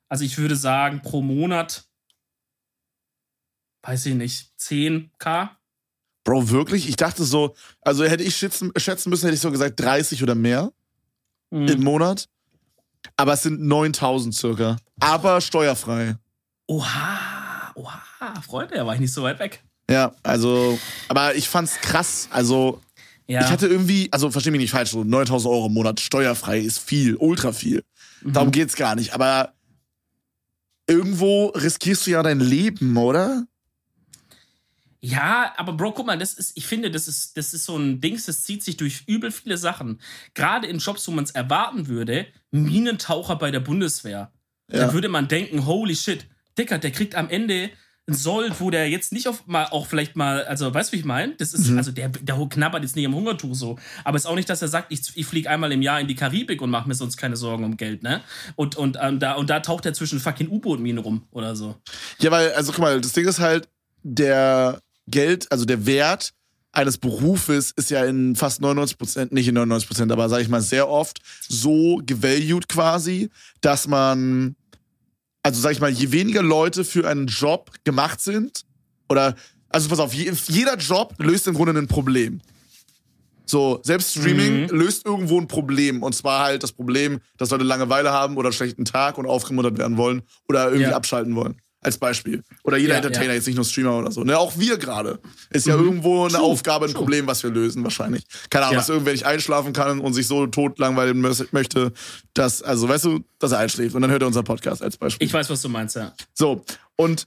Also 0.08 0.24
ich 0.24 0.36
würde 0.36 0.56
sagen, 0.56 1.00
pro 1.02 1.22
Monat 1.22 1.84
weiß 3.82 4.06
ich 4.06 4.14
nicht, 4.14 4.50
10k. 4.60 5.50
Bro, 6.24 6.50
wirklich? 6.50 6.88
Ich 6.88 6.96
dachte 6.96 7.24
so, 7.24 7.54
also 7.80 8.04
hätte 8.04 8.24
ich 8.24 8.36
schätzen, 8.36 8.72
schätzen 8.76 9.10
müssen, 9.10 9.26
hätte 9.26 9.36
ich 9.36 9.40
so 9.40 9.50
gesagt 9.50 9.78
30 9.78 10.22
oder 10.22 10.34
mehr 10.34 10.72
Mhm. 11.50 11.68
im 11.68 11.84
Monat. 11.84 12.28
Aber 13.16 13.32
es 13.34 13.42
sind 13.42 13.60
9000 13.60 14.34
circa. 14.34 14.76
Aber 15.00 15.40
steuerfrei. 15.40 16.16
Oha, 16.66 17.72
oha, 17.74 18.40
Freunde, 18.44 18.74
da 18.76 18.86
war 18.86 18.94
ich 18.94 19.00
nicht 19.00 19.12
so 19.12 19.22
weit 19.22 19.38
weg. 19.38 19.62
Ja, 19.90 20.12
also, 20.22 20.78
aber 21.08 21.34
ich 21.36 21.48
fand's 21.48 21.76
krass. 21.80 22.28
Also, 22.32 22.80
Ja. 23.28 23.40
ich 23.44 23.50
hatte 23.50 23.66
irgendwie, 23.68 24.08
also 24.12 24.30
versteh 24.30 24.50
mich 24.50 24.60
nicht 24.60 24.70
falsch, 24.72 24.90
so 24.90 25.04
9000 25.04 25.52
Euro 25.52 25.66
im 25.66 25.74
Monat 25.74 26.00
steuerfrei 26.00 26.58
ist 26.58 26.78
viel, 26.80 27.14
ultra 27.16 27.52
viel. 27.52 27.84
Mhm. 28.22 28.32
Darum 28.32 28.50
geht's 28.50 28.74
gar 28.76 28.94
nicht. 28.96 29.14
Aber 29.14 29.52
irgendwo 30.88 31.46
riskierst 31.48 32.06
du 32.06 32.10
ja 32.12 32.22
dein 32.22 32.40
Leben, 32.40 32.96
oder? 32.96 33.44
Ja, 35.08 35.52
aber 35.56 35.72
Bro, 35.74 35.92
guck 35.92 36.06
mal, 36.06 36.18
das 36.18 36.34
ist, 36.34 36.52
ich 36.56 36.66
finde, 36.66 36.90
das 36.90 37.06
ist, 37.06 37.36
das 37.36 37.54
ist 37.54 37.64
so 37.64 37.76
ein 37.76 38.00
Dings, 38.00 38.26
das 38.26 38.42
zieht 38.42 38.62
sich 38.62 38.76
durch 38.76 39.04
übel 39.06 39.30
viele 39.30 39.56
Sachen. 39.56 40.00
Gerade 40.34 40.66
in 40.66 40.78
Jobs, 40.78 41.06
wo 41.06 41.12
man 41.12 41.24
es 41.24 41.30
erwarten 41.30 41.86
würde, 41.86 42.26
Minentaucher 42.50 43.36
bei 43.36 43.50
der 43.50 43.60
Bundeswehr. 43.60 44.32
Da 44.68 44.78
Ja. 44.86 44.92
würde 44.92 45.08
man 45.08 45.28
denken, 45.28 45.64
holy 45.66 45.94
shit, 45.94 46.26
Dicker, 46.58 46.78
der 46.78 46.90
kriegt 46.90 47.14
am 47.14 47.28
Ende 47.30 47.70
ein 48.08 48.14
Sold, 48.14 48.60
wo 48.60 48.70
der 48.70 48.88
jetzt 48.88 49.12
nicht 49.12 49.26
auf 49.28 49.46
mal 49.48 49.64
auch 49.66 49.86
vielleicht 49.86 50.14
mal, 50.16 50.44
also 50.44 50.72
weißt 50.72 50.90
du, 50.90 50.92
wie 50.94 51.00
ich 51.00 51.04
meine? 51.04 51.34
Das 51.36 51.52
ist, 51.52 51.68
Mhm. 51.68 51.78
also 51.78 51.90
der, 51.92 52.08
der 52.08 52.36
knabbert 52.48 52.82
jetzt 52.82 52.94
nicht 52.96 53.04
am 53.06 53.14
Hungertuch 53.14 53.54
so. 53.54 53.78
Aber 54.04 54.16
es 54.16 54.22
ist 54.24 54.26
auch 54.30 54.36
nicht, 54.36 54.48
dass 54.48 54.62
er 54.62 54.68
sagt, 54.68 54.92
ich, 54.92 55.00
ich 55.16 55.26
fliege 55.26 55.50
einmal 55.50 55.72
im 55.72 55.82
Jahr 55.82 56.00
in 56.00 56.06
die 56.06 56.14
Karibik 56.14 56.62
und 56.62 56.70
mache 56.70 56.86
mir 56.88 56.94
sonst 56.94 57.16
keine 57.16 57.36
Sorgen 57.36 57.64
um 57.64 57.76
Geld, 57.76 58.02
ne? 58.04 58.22
Und, 58.54 58.76
und, 58.76 58.96
ähm, 59.00 59.18
da, 59.18 59.32
und 59.34 59.50
da 59.50 59.58
taucht 59.60 59.86
er 59.86 59.92
zwischen 59.92 60.20
fucking 60.20 60.48
U-Boot-Minen 60.48 60.98
rum 60.98 61.26
oder 61.32 61.56
so. 61.56 61.76
Ja, 62.20 62.30
weil, 62.30 62.52
also 62.52 62.70
guck 62.72 62.80
mal, 62.82 63.00
das 63.00 63.12
Ding 63.12 63.26
ist 63.26 63.40
halt, 63.40 63.68
der 64.04 64.80
Geld, 65.08 65.50
also 65.52 65.64
der 65.64 65.86
Wert 65.86 66.32
eines 66.72 66.98
Berufes 66.98 67.70
ist 67.74 67.90
ja 67.90 68.04
in 68.04 68.36
fast 68.36 68.60
99 68.60 68.98
Prozent, 68.98 69.32
nicht 69.32 69.48
in 69.48 69.54
99 69.54 69.88
Prozent, 69.88 70.12
aber 70.12 70.28
sage 70.28 70.42
ich 70.42 70.48
mal 70.48 70.60
sehr 70.60 70.88
oft 70.88 71.20
so 71.48 72.02
gevalued 72.04 72.68
quasi, 72.68 73.30
dass 73.62 73.88
man, 73.88 74.56
also 75.42 75.60
sag 75.60 75.72
ich 75.72 75.80
mal, 75.80 75.90
je 75.90 76.12
weniger 76.12 76.42
Leute 76.42 76.84
für 76.84 77.08
einen 77.08 77.28
Job 77.28 77.70
gemacht 77.84 78.20
sind, 78.20 78.64
oder, 79.08 79.36
also 79.70 79.88
pass 79.88 80.00
auf, 80.00 80.12
je, 80.12 80.30
jeder 80.48 80.76
Job 80.76 81.14
löst 81.18 81.46
im 81.46 81.54
Grunde 81.54 81.72
ein 81.80 81.86
Problem. 81.86 82.40
So, 83.48 83.78
selbst 83.84 84.10
Streaming 84.16 84.62
Mhm. 84.64 84.68
löst 84.70 85.06
irgendwo 85.06 85.40
ein 85.40 85.46
Problem. 85.46 86.02
Und 86.02 86.14
zwar 86.14 86.40
halt 86.44 86.64
das 86.64 86.72
Problem, 86.72 87.20
dass 87.38 87.50
Leute 87.50 87.62
Langeweile 87.62 88.10
haben 88.10 88.36
oder 88.36 88.48
einen 88.48 88.52
schlechten 88.54 88.84
Tag 88.84 89.18
und 89.18 89.26
aufgemuntert 89.26 89.78
werden 89.78 89.96
wollen 89.96 90.22
oder 90.48 90.64
irgendwie 90.66 90.90
Ja. 90.90 90.96
abschalten 90.96 91.36
wollen. 91.36 91.54
Als 91.86 91.98
Beispiel. 91.98 92.42
Oder 92.64 92.78
jeder 92.78 92.94
Ja, 92.94 92.96
Entertainer, 92.96 93.28
ja. 93.28 93.34
jetzt 93.34 93.46
nicht 93.46 93.54
nur 93.54 93.64
Streamer 93.64 93.96
oder 93.96 94.10
so. 94.10 94.24
Ne, 94.24 94.36
auch 94.36 94.58
wir 94.58 94.76
gerade. 94.76 95.20
Ist 95.50 95.66
ja 95.68 95.76
Mhm. 95.76 95.84
irgendwo 95.84 96.24
eine 96.24 96.32
True, 96.34 96.42
Aufgabe, 96.42 96.86
ein 96.86 96.90
true. 96.90 96.98
Problem, 96.98 97.26
was 97.28 97.44
wir 97.44 97.50
lösen, 97.50 97.84
wahrscheinlich. 97.84 98.24
Keine 98.50 98.64
Ahnung, 98.64 98.74
Ja. 98.74 98.80
dass 98.80 98.88
irgendwer 98.88 99.12
nicht 99.12 99.24
einschlafen 99.24 99.72
kann 99.72 100.00
und 100.00 100.12
sich 100.12 100.26
so 100.26 100.48
tot 100.48 100.80
langweilen 100.80 101.24
mö- 101.24 101.46
möchte, 101.52 101.92
dass, 102.34 102.60
also 102.62 102.88
weißt 102.88 103.04
du, 103.04 103.20
dass 103.38 103.52
er 103.52 103.58
einschläft. 103.58 103.94
Und 103.94 104.02
dann 104.02 104.10
hört 104.10 104.22
er 104.22 104.26
unseren 104.26 104.44
Podcast 104.44 104.82
als 104.82 104.96
Beispiel. 104.96 105.24
Ich 105.26 105.32
weiß, 105.32 105.48
was 105.48 105.62
du 105.62 105.68
meinst, 105.68 105.94
ja. 105.94 106.12
So, 106.34 106.64
und 106.96 107.26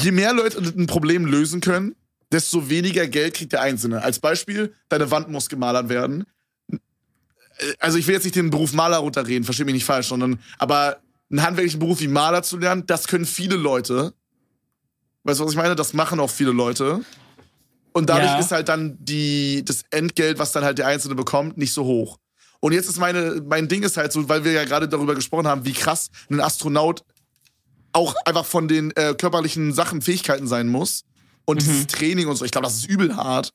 je 0.00 0.12
mehr 0.12 0.32
Leute 0.32 0.58
ein 0.58 0.86
Problem 0.86 1.26
lösen 1.26 1.60
können, 1.60 1.96
desto 2.30 2.70
weniger 2.70 3.08
Geld 3.08 3.34
kriegt 3.34 3.52
der 3.52 3.62
Einzelne. 3.62 4.02
Als 4.02 4.20
Beispiel, 4.20 4.72
deine 4.88 5.10
Wand 5.10 5.28
muss 5.30 5.48
gemalert 5.48 5.88
werden. 5.88 6.26
Also 7.80 7.98
ich 7.98 8.06
will 8.06 8.14
jetzt 8.14 8.24
nicht 8.24 8.36
den 8.36 8.50
Beruf 8.50 8.72
Maler 8.74 8.98
runterreden, 8.98 9.44
versteh 9.44 9.64
mich 9.64 9.74
nicht 9.74 9.84
falsch, 9.84 10.08
sondern 10.08 10.38
aber 10.58 10.98
einen 11.30 11.42
handwerklichen 11.42 11.80
Beruf 11.80 12.00
wie 12.00 12.08
Maler 12.08 12.42
zu 12.42 12.56
lernen, 12.58 12.84
das 12.86 13.06
können 13.08 13.24
viele 13.24 13.56
Leute. 13.56 14.14
Weißt 15.24 15.40
du, 15.40 15.44
was 15.44 15.52
ich 15.52 15.56
meine? 15.56 15.74
Das 15.74 15.92
machen 15.92 16.20
auch 16.20 16.30
viele 16.30 16.52
Leute. 16.52 17.00
Und 17.92 18.08
dadurch 18.10 18.30
Ja. 18.32 18.38
ist 18.38 18.52
halt 18.52 18.68
dann 18.68 18.96
die, 19.00 19.64
das 19.64 19.82
Entgelt, 19.90 20.38
was 20.38 20.52
dann 20.52 20.62
halt 20.64 20.78
der 20.78 20.86
Einzelne 20.86 21.14
bekommt, 21.14 21.56
nicht 21.58 21.72
so 21.72 21.84
hoch. 21.84 22.18
Und 22.60 22.72
jetzt 22.72 22.88
ist 22.88 22.98
meine, 22.98 23.42
mein 23.46 23.68
Ding 23.68 23.82
ist 23.82 23.96
halt 23.96 24.12
so, 24.12 24.28
weil 24.28 24.44
wir 24.44 24.52
ja 24.52 24.64
gerade 24.64 24.88
darüber 24.88 25.14
gesprochen 25.14 25.46
haben, 25.46 25.64
wie 25.64 25.72
krass 25.72 26.10
ein 26.30 26.40
Astronaut 26.40 27.02
auch 27.92 28.14
einfach 28.24 28.44
von 28.44 28.68
den 28.68 28.90
äh, 28.96 29.14
körperlichen 29.14 29.72
Sachen, 29.72 30.02
Fähigkeiten 30.02 30.46
sein 30.46 30.68
muss. 30.68 31.04
Und 31.44 31.62
dieses 31.62 31.86
Training 31.86 32.26
und 32.28 32.36
so, 32.36 32.44
ich 32.44 32.50
glaube, 32.50 32.66
das 32.66 32.76
ist 32.76 32.86
übel 32.88 33.16
hart. 33.16 33.52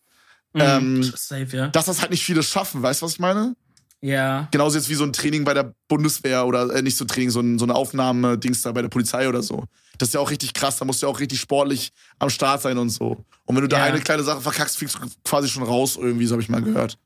Ähm, 0.55 0.95
Mhm. 0.99 1.03
Safe, 1.15 1.47
ja. 1.55 1.67
Dass 1.67 1.85
das 1.85 2.01
halt 2.01 2.11
nicht 2.11 2.23
viele 2.23 2.41
schaffen, 2.43 2.81
weißt 2.81 3.01
du, 3.01 3.05
was 3.05 3.13
ich 3.13 3.19
meine? 3.19 3.55
Ja. 4.03 4.47
Genauso 4.51 4.77
jetzt 4.77 4.89
wie 4.89 4.95
so 4.95 5.03
ein 5.03 5.13
Training 5.13 5.43
bei 5.43 5.53
der 5.53 5.73
Bundeswehr 5.87 6.45
oder 6.47 6.73
äh, 6.73 6.81
nicht 6.81 6.97
so 6.97 7.05
Training, 7.05 7.29
so, 7.29 7.39
ein, 7.39 7.59
so 7.59 7.65
eine 7.65 7.75
Aufnahme-Dings 7.75 8.63
da 8.63 8.71
bei 8.71 8.81
der 8.81 8.89
Polizei 8.89 9.29
oder 9.29 9.43
so. 9.43 9.65
Das 9.99 10.09
ist 10.09 10.13
ja 10.15 10.19
auch 10.19 10.31
richtig 10.31 10.53
krass, 10.53 10.77
da 10.77 10.85
musst 10.85 11.01
du 11.03 11.05
ja 11.07 11.13
auch 11.13 11.19
richtig 11.19 11.39
sportlich 11.39 11.91
am 12.17 12.29
Start 12.31 12.63
sein 12.63 12.79
und 12.79 12.89
so. 12.89 13.23
Und 13.45 13.55
wenn 13.55 13.61
du 13.61 13.67
da 13.69 13.77
Ja. 13.77 13.83
eine 13.85 13.99
kleine 14.01 14.23
Sache 14.23 14.41
verkackst, 14.41 14.77
fliegst 14.77 14.95
du 14.95 14.99
quasi 15.23 15.47
schon 15.49 15.61
raus 15.63 15.97
irgendwie, 16.01 16.25
so 16.25 16.33
habe 16.33 16.41
ich 16.41 16.49
mal 16.49 16.61
gehört. 16.63 16.97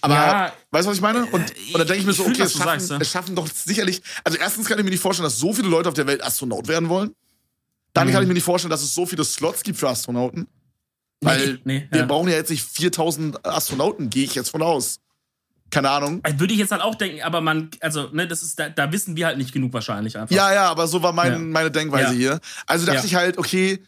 Aber 0.00 0.14
Ja. 0.14 0.52
weißt 0.70 0.86
du, 0.86 0.90
was 0.90 0.96
ich 0.96 1.02
meine? 1.02 1.26
Und, 1.26 1.34
und 1.34 1.52
dann 1.74 1.86
denke 1.86 1.96
ich 1.96 2.06
mir 2.06 2.14
so, 2.14 2.24
okay, 2.24 2.42
es 2.42 2.52
schaffen, 2.54 2.64
sagst, 2.80 2.90
ja. 2.90 2.98
es 2.98 3.10
schaffen 3.10 3.34
doch 3.34 3.46
sicherlich. 3.52 4.00
Also 4.24 4.38
erstens 4.38 4.66
kann 4.66 4.78
ich 4.78 4.84
mir 4.84 4.90
nicht 4.90 5.02
vorstellen, 5.02 5.24
dass 5.24 5.38
so 5.38 5.52
viele 5.52 5.68
Leute 5.68 5.88
auf 5.90 5.94
der 5.94 6.06
Welt 6.06 6.22
Astronaut 6.24 6.68
werden 6.68 6.88
wollen. 6.88 7.14
Dann 7.92 8.08
Mhm. 8.08 8.12
kann 8.12 8.22
ich 8.22 8.28
mir 8.28 8.34
nicht 8.34 8.44
vorstellen, 8.44 8.70
dass 8.70 8.82
es 8.82 8.94
so 8.94 9.04
viele 9.04 9.24
Slots 9.24 9.62
gibt 9.62 9.78
für 9.78 9.88
Astronauten. 9.90 10.46
Weil 11.20 11.60
nee, 11.64 11.86
wir 11.90 12.00
ja. 12.00 12.06
brauchen 12.06 12.28
ja 12.30 12.36
jetzt 12.36 12.48
nicht 12.50 12.64
4000 12.64 13.44
Astronauten, 13.44 14.08
gehe 14.08 14.24
ich 14.24 14.34
jetzt 14.34 14.48
von 14.48 14.62
aus. 14.62 15.00
Keine 15.70 15.90
Ahnung. 15.90 16.20
Also 16.22 16.40
Würde 16.40 16.52
ich 16.52 16.58
jetzt 16.60 16.72
halt 16.72 16.82
auch 16.82 16.94
denken, 16.96 17.22
aber 17.22 17.40
man, 17.40 17.70
also, 17.80 18.08
ne, 18.12 18.26
das 18.26 18.42
ist, 18.42 18.58
da, 18.58 18.68
da 18.68 18.90
wissen 18.92 19.16
wir 19.16 19.26
halt 19.26 19.38
nicht 19.38 19.52
genug 19.52 19.72
wahrscheinlich 19.72 20.18
einfach. 20.18 20.34
Ja, 20.34 20.52
ja, 20.52 20.68
aber 20.70 20.86
so 20.88 21.02
war 21.02 21.12
mein, 21.12 21.32
Ja. 21.32 21.38
meine 21.38 21.70
Denkweise 21.70 22.12
Ja. 22.12 22.18
hier. 22.18 22.40
Also 22.66 22.86
dachte 22.86 22.98
Ja. 23.00 23.04
ich 23.04 23.14
halt, 23.14 23.38
okay, 23.38 23.82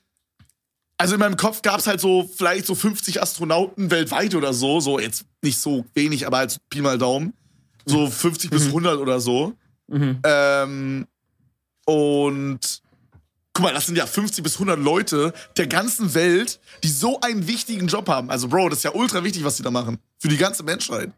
also 0.99 1.15
in 1.15 1.21
meinem 1.21 1.37
Kopf 1.37 1.63
gab 1.63 1.81
es 1.81 1.89
halt 1.89 2.01
so 2.01 2.31
vielleicht 2.37 2.67
so 2.67 2.77
50 2.77 3.21
Astronauten 3.21 3.91
weltweit 3.91 4.37
oder 4.37 4.55
so. 4.55 4.79
So 4.79 5.01
jetzt 5.01 5.25
nicht 5.43 5.59
so 5.59 5.85
wenig, 5.95 6.27
aber 6.29 6.39
halt 6.39 6.59
Pi 6.71 6.81
mal 6.81 6.97
Daumen. 6.99 7.33
So 7.85 8.09
50 8.09 8.51
bis 8.51 8.67
100 8.67 8.99
oder 8.99 9.19
so. 9.19 9.55
Mhm. 9.89 10.21
Ähm, 10.23 11.07
und 11.87 12.61
guck 13.53 13.65
mal, 13.65 13.75
das 13.75 13.87
sind 13.87 13.97
ja 13.97 14.07
50 14.07 14.45
bis 14.45 14.55
100 14.55 14.79
Leute 14.79 15.33
der 15.57 15.67
ganzen 15.67 16.15
Welt, 16.15 16.61
die 16.85 16.89
so 16.89 17.21
einen 17.21 17.49
wichtigen 17.49 17.89
Job 17.89 18.09
haben. 18.09 18.31
Also, 18.31 18.47
Bro, 18.49 18.69
das 18.69 18.79
ist 18.79 18.85
ja 18.85 18.95
ultra 18.95 19.25
wichtig, 19.25 19.43
was 19.45 19.57
die 19.57 19.63
da 19.65 19.71
machen. 19.73 19.99
Für 20.19 20.29
die 20.29 20.37
ganze 20.37 20.63
Menschheit. 20.63 21.11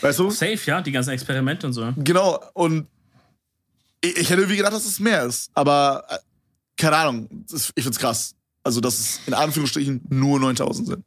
Weißt 0.00 0.18
du? 0.18 0.30
Safe, 0.30 0.58
ja, 0.66 0.80
die 0.80 0.92
ganzen 0.92 1.10
Experimente 1.10 1.66
und 1.66 1.72
so. 1.72 1.92
Genau, 1.96 2.42
und 2.54 2.86
ich, 4.00 4.16
ich 4.16 4.30
hätte 4.30 4.40
irgendwie 4.42 4.56
gedacht, 4.56 4.72
dass 4.72 4.84
es 4.84 4.98
mehr 5.00 5.24
ist. 5.24 5.50
Aber 5.54 6.04
äh, 6.08 6.18
keine 6.76 6.96
Ahnung, 6.96 7.44
ist, 7.52 7.72
ich 7.74 7.82
find's 7.82 7.98
krass. 7.98 8.34
Also, 8.64 8.80
dass 8.80 8.98
es 8.98 9.20
in 9.26 9.34
Anführungsstrichen 9.34 10.02
nur 10.08 10.38
9000 10.40 10.88
sind. 10.88 11.04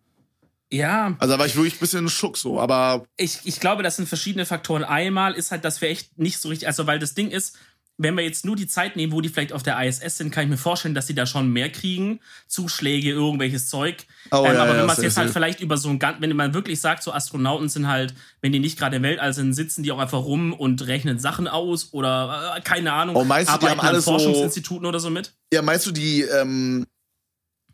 Ja, 0.72 1.16
Also, 1.20 1.34
da 1.34 1.40
war 1.40 1.46
ich 1.46 1.56
wirklich 1.56 1.76
ein 1.76 1.80
bisschen 1.80 2.10
schock 2.10 2.38
so. 2.38 2.60
Aber 2.60 3.06
ich, 3.18 3.40
ich 3.44 3.60
glaube, 3.60 3.84
das 3.84 3.96
sind 3.98 4.08
verschiedene 4.08 4.46
Faktoren. 4.46 4.84
Einmal 4.84 5.34
ist 5.34 5.52
halt, 5.52 5.64
dass 5.64 5.80
wir 5.82 5.90
echt 5.90 6.18
nicht 6.18 6.40
so 6.40 6.50
richtig, 6.50 6.68
also 6.68 6.88
weil 6.88 7.00
das 7.00 7.14
Ding 7.14 7.30
ist, 7.30 7.58
wenn 7.98 8.16
wir 8.16 8.24
jetzt 8.26 8.44
nur 8.44 8.58
die 8.58 8.68
Zeit 8.68 8.98
nehmen, 8.98 9.14
wo 9.14 9.22
die 9.22 9.30
vielleicht 9.30 9.54
auf 9.54 9.64
der 9.64 9.82
ISS 9.82 10.18
sind, 10.18 10.30
kann 10.32 10.44
ich 10.44 10.50
mir 10.50 10.58
vorstellen, 10.58 10.94
dass 10.96 11.08
sie 11.08 11.16
da 11.16 11.26
schon 11.26 11.50
mehr 11.50 11.72
kriegen. 11.72 12.20
Zuschläge, 12.48 13.12
irgendwelches 13.12 13.70
Zeug. 13.70 14.06
Oh, 14.32 14.44
ähm, 14.46 14.54
ja, 14.54 14.62
aber 14.64 14.72
ja, 14.72 14.78
wenn 14.80 14.86
man 14.86 14.96
es 14.98 15.02
jetzt 15.02 15.16
halt 15.18 15.32
vielleicht 15.32 15.62
über 15.62 15.78
so 15.78 15.88
ein 15.90 15.98
ganz, 15.98 16.20
wenn 16.20 16.36
man 16.36 16.54
wirklich 16.54 16.82
sagt, 16.82 17.04
so 17.04 17.14
Astronauten 17.14 17.70
sind 17.70 17.88
halt, 17.88 18.14
wenn 18.42 18.52
die 18.52 18.60
nicht 18.60 18.78
gerade 18.78 18.98
im 18.98 19.04
Weltall 19.04 19.34
sind, 19.34 19.54
sitzen 19.54 19.82
die 19.84 19.92
auch 19.94 20.00
einfach 20.00 20.20
rum 20.20 20.52
und 20.52 20.86
rechnen 20.88 21.20
Sachen 21.20 21.48
aus 21.48 21.94
oder 21.94 22.56
äh, 22.58 22.62
keine 22.62 22.92
Ahnung. 22.92 23.16
Oh, 23.16 23.24
meinst 23.24 23.54
du, 23.54 23.58
die 23.60 23.68
haben 23.68 23.80
alle 23.80 23.98
an 23.98 24.02
so- 24.02 24.12
Forschungsinstituten 24.12 24.86
oder 24.86 25.00
so 25.00 25.10
mit? 25.10 25.34
ja, 25.54 25.62
meinst 25.62 25.86
du, 25.86 25.92
die 25.92 26.22
ähm, 26.24 26.86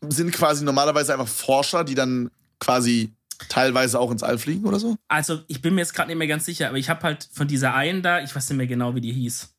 sind 0.08 0.32
quasi 0.34 0.64
normalerweise 0.64 1.14
einfach 1.14 1.28
Forscher, 1.28 1.84
die 1.84 1.96
dann 1.96 2.30
quasi 2.60 3.12
teilweise 3.50 4.00
auch 4.00 4.12
ins 4.12 4.22
All 4.22 4.38
fliegen 4.38 4.66
oder 4.66 4.80
so? 4.80 4.98
Also, 5.08 5.42
ich 5.48 5.64
bin 5.64 5.74
mir 5.74 5.82
jetzt 5.82 5.96
gerade 5.96 6.10
nicht 6.10 6.18
mehr 6.18 6.28
ganz 6.28 6.46
sicher, 6.46 6.68
aber 6.70 6.78
ich 6.78 6.90
habe 6.90 7.02
halt 7.02 7.28
von 7.34 7.48
dieser 7.48 7.74
einen 7.74 8.04
da, 8.04 8.22
ich 8.22 8.36
weiß 8.36 8.50
nicht 8.52 8.58
mehr 8.58 8.68
genau, 8.68 8.94
wie 8.94 9.02
die 9.02 9.12
hieß. 9.14 9.52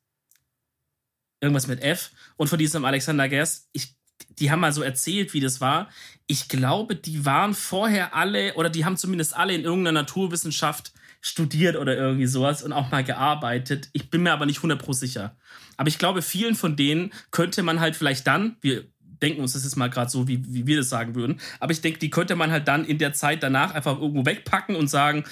Irgendwas 1.43 1.67
mit 1.67 1.83
F. 1.83 2.13
Und 2.37 2.49
von 2.49 2.59
diesem 2.59 2.85
Alexander 2.85 3.29
Gerst, 3.29 3.69
ich, 3.73 3.97
die 4.39 4.51
haben 4.51 4.61
mal 4.61 4.73
so 4.73 4.83
erzählt, 4.83 5.35
wie 5.35 5.41
das 5.41 5.61
war. 5.61 5.91
Ich 6.27 6.49
glaube, 6.49 6.95
die 6.97 7.27
waren 7.27 7.53
vorher 7.53 8.15
alle, 8.15 8.55
oder 8.55 8.71
die 8.71 8.85
haben 8.85 8.97
zumindest 8.97 9.37
alle 9.37 9.55
in 9.55 9.65
irgendeiner 9.65 10.01
Naturwissenschaft 10.03 10.93
studiert 11.21 11.77
oder 11.77 11.97
irgendwie 11.97 12.27
sowas 12.27 12.63
und 12.63 12.73
auch 12.73 12.91
mal 12.91 13.05
gearbeitet. 13.05 13.91
Ich 13.93 14.09
bin 14.09 14.23
mir 14.23 14.33
aber 14.33 14.47
nicht 14.47 14.61
100% 14.61 14.95
sicher. 14.95 15.37
Aber 15.77 15.89
ich 15.89 15.99
glaube, 15.99 16.23
vielen 16.23 16.55
von 16.55 16.77
denen 16.77 17.13
könnte 17.33 17.63
man 17.63 17.81
halt 17.81 17.97
vielleicht 17.97 18.27
dann, 18.27 18.57
wir 18.61 18.85
denken 19.21 19.41
uns 19.41 19.53
das 19.53 19.65
jetzt 19.65 19.77
mal 19.77 19.89
gerade 19.89 20.11
so, 20.11 20.27
wie, 20.27 20.45
wie 20.53 20.67
wir 20.67 20.77
das 20.77 20.89
sagen 20.89 21.15
würden, 21.15 21.41
aber 21.61 21.73
ich 21.73 21.81
denke, 21.81 22.01
die 22.01 22.11
könnte 22.11 22.35
man 22.35 22.51
halt 22.51 22.67
dann 22.67 22.85
in 22.85 22.99
der 22.99 23.13
Zeit 23.13 23.43
danach 23.43 23.73
einfach 23.73 24.01
irgendwo 24.01 24.27
wegpacken 24.27 24.75
und 24.75 24.89
sagen, 24.89 25.25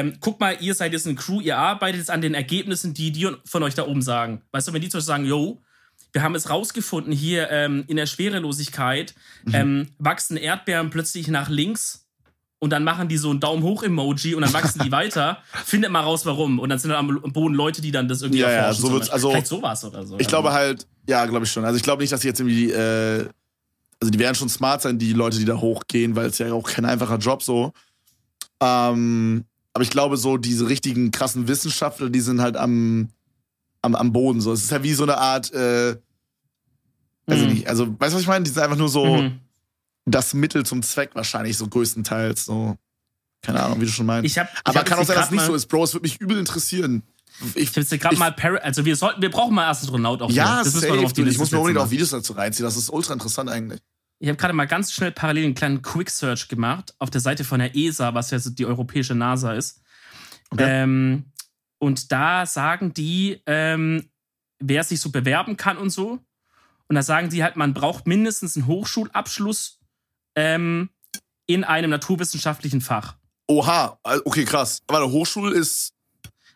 ähm, 0.00 0.16
guck 0.20 0.40
mal, 0.40 0.56
ihr 0.60 0.74
seid 0.74 0.92
jetzt 0.92 1.06
eine 1.06 1.16
Crew, 1.16 1.40
ihr 1.40 1.58
arbeitet 1.58 1.98
jetzt 1.98 2.10
an 2.10 2.20
den 2.20 2.34
Ergebnissen, 2.34 2.94
die 2.94 3.12
die 3.12 3.28
von 3.44 3.62
euch 3.62 3.74
da 3.74 3.86
oben 3.86 4.02
sagen. 4.02 4.42
Weißt 4.52 4.68
du, 4.68 4.72
wenn 4.72 4.80
die 4.80 4.88
zum 4.88 4.98
Beispiel 4.98 5.06
sagen, 5.06 5.24
yo, 5.24 5.60
wir 6.12 6.22
haben 6.22 6.34
es 6.34 6.48
rausgefunden, 6.50 7.12
hier 7.12 7.50
ähm, 7.50 7.84
in 7.88 7.96
der 7.96 8.06
Schwerelosigkeit 8.06 9.14
ähm, 9.52 9.88
wachsen 9.98 10.36
Erdbeeren 10.36 10.90
plötzlich 10.90 11.28
nach 11.28 11.48
links 11.48 12.06
und 12.58 12.70
dann 12.70 12.84
machen 12.84 13.08
die 13.08 13.16
so 13.16 13.32
ein 13.32 13.40
Daumen 13.40 13.62
hoch 13.62 13.82
Emoji 13.82 14.34
und 14.34 14.42
dann 14.42 14.52
wachsen 14.52 14.80
die 14.84 14.92
weiter. 15.00 15.38
Findet 15.64 15.90
mal 15.90 16.00
raus, 16.00 16.24
warum. 16.26 16.58
Und 16.58 16.68
dann 16.68 16.78
sind 16.78 16.90
da 16.90 16.98
am 16.98 17.08
Boden 17.32 17.54
Leute, 17.54 17.80
die 17.82 17.90
dann 17.90 18.08
das 18.08 18.22
irgendwie 18.22 18.40
Ja, 18.40 18.50
ja, 18.50 18.56
erforschen. 18.58 18.82
so 18.86 18.92
wird's- 18.92 19.10
also- 19.10 19.30
Vielleicht 19.30 19.46
sowas 19.48 19.84
oder 19.84 20.04
so. 20.06 20.18
Ich 20.18 20.28
glaube 20.28 20.52
halt, 20.52 20.86
ja, 21.08 21.24
glaube 21.26 21.44
ich 21.46 21.50
schon. 21.52 21.64
Also 21.64 21.76
ich 21.76 21.82
glaube 21.82 22.02
nicht, 22.02 22.12
dass 22.12 22.20
sie 22.20 22.28
jetzt 22.28 22.40
irgendwie 22.40 22.70
äh, 22.70 23.26
also 24.00 24.10
die 24.10 24.18
werden 24.18 24.34
schon 24.34 24.48
smart 24.48 24.82
sein, 24.82 24.98
die 24.98 25.12
Leute, 25.12 25.38
die 25.38 25.44
da 25.44 25.56
hochgehen, 25.56 26.14
weil 26.16 26.26
es 26.26 26.38
ja 26.38 26.52
auch 26.52 26.64
kein 26.68 26.84
einfacher 26.84 27.18
Job 27.18 27.42
so. 27.42 27.72
Ähm, 28.60 29.44
aber 29.74 29.82
ich 29.84 29.90
glaube, 29.90 30.16
so 30.16 30.36
diese 30.36 30.68
richtigen 30.68 31.10
krassen 31.10 31.48
Wissenschaftler, 31.48 32.10
die 32.10 32.20
sind 32.20 32.40
halt 32.40 32.56
am, 32.56 33.08
am, 33.82 33.94
am 33.94 34.12
Boden. 34.12 34.40
So. 34.40 34.52
Es 34.52 34.62
ist 34.64 34.70
ja 34.70 34.82
wie 34.82 34.92
so 34.94 35.02
eine 35.04 35.16
Art, 35.18 35.52
äh, 35.52 35.96
also, 37.26 37.44
Mhm. 37.46 37.52
nicht, 37.52 37.68
also 37.68 37.86
weißt 37.88 38.12
du, 38.12 38.16
was 38.16 38.22
ich 38.22 38.28
meine? 38.28 38.44
Die 38.44 38.50
sind 38.50 38.62
einfach 38.62 38.76
nur 38.76 38.88
so 38.88 39.04
Mhm. 39.22 39.38
das 40.06 40.34
Mittel 40.34 40.64
zum 40.66 40.82
Zweck 40.82 41.10
wahrscheinlich, 41.14 41.56
so 41.56 41.66
größtenteils. 41.68 42.44
So. 42.44 42.76
Keine 43.42 43.62
Ahnung, 43.62 43.80
wie 43.80 43.86
du 43.86 43.90
schon 43.92 44.06
meinst. 44.06 44.24
Ich 44.30 44.38
hab, 44.38 44.48
aber 44.64 44.80
ich 44.80 44.84
kann 44.84 44.98
hab 44.98 45.02
auch 45.02 45.06
sein, 45.06 45.16
dass 45.16 45.26
es 45.26 45.30
nicht 45.32 45.44
so 45.44 45.54
ist, 45.54 45.66
Bro. 45.66 45.84
Es 45.84 45.94
würde 45.94 46.02
mich 46.04 46.20
übel 46.20 46.38
interessieren. 46.38 47.02
Ich, 47.54 47.56
Ich 47.70 47.74
jetzt 47.74 47.90
gerade 47.90 48.16
mal 48.16 48.30
Par 48.32 48.62
also 48.62 48.84
wir 48.84 48.94
sollten, 48.94 49.20
wir 49.22 49.30
brauchen 49.30 49.54
mal 49.54 49.66
Astronaut 49.68 50.20
auch. 50.22 50.30
ja, 50.30 50.62
das 50.62 50.74
safe, 50.74 50.92
auf 51.04 51.12
die. 51.12 51.22
Ich 51.22 51.38
muss 51.38 51.50
mir 51.50 51.58
unbedingt 51.58 51.84
auch 51.84 51.90
Videos 51.90 52.10
dazu 52.10 52.34
reinziehen. 52.34 52.64
Das 52.64 52.76
ist 52.76 52.90
ultra 52.90 53.14
interessant 53.14 53.48
eigentlich. 53.50 53.80
Ich 54.22 54.28
habe 54.28 54.36
gerade 54.36 54.54
mal 54.54 54.66
ganz 54.68 54.92
schnell 54.92 55.10
parallel 55.10 55.46
einen 55.46 55.54
kleinen 55.56 55.82
Quick 55.82 56.08
Search 56.08 56.46
gemacht 56.46 56.94
auf 57.00 57.10
der 57.10 57.20
Seite 57.20 57.42
von 57.42 57.58
der 57.58 57.74
ESA, 57.74 58.14
was 58.14 58.30
ja 58.30 58.38
die 58.38 58.64
europäische 58.64 59.16
NASA 59.16 59.52
ist. 59.54 59.82
Okay. 60.50 60.62
Ähm, 60.64 61.24
und 61.80 62.12
da 62.12 62.46
sagen 62.46 62.94
die, 62.94 63.42
ähm, 63.46 64.08
wer 64.60 64.84
sich 64.84 65.00
so 65.00 65.10
bewerben 65.10 65.56
kann 65.56 65.76
und 65.76 65.90
so. 65.90 66.20
Und 66.86 66.94
da 66.94 67.02
sagen 67.02 67.30
die 67.30 67.42
halt, 67.42 67.56
man 67.56 67.74
braucht 67.74 68.06
mindestens 68.06 68.56
einen 68.56 68.68
Hochschulabschluss 68.68 69.80
ähm, 70.36 70.90
in 71.46 71.64
einem 71.64 71.90
naturwissenschaftlichen 71.90 72.80
Fach. 72.80 73.16
Oha, 73.48 73.98
okay, 74.24 74.44
krass. 74.44 74.82
Aber 74.86 74.98
eine 74.98 75.10
Hochschule 75.10 75.52
ist. 75.52 75.94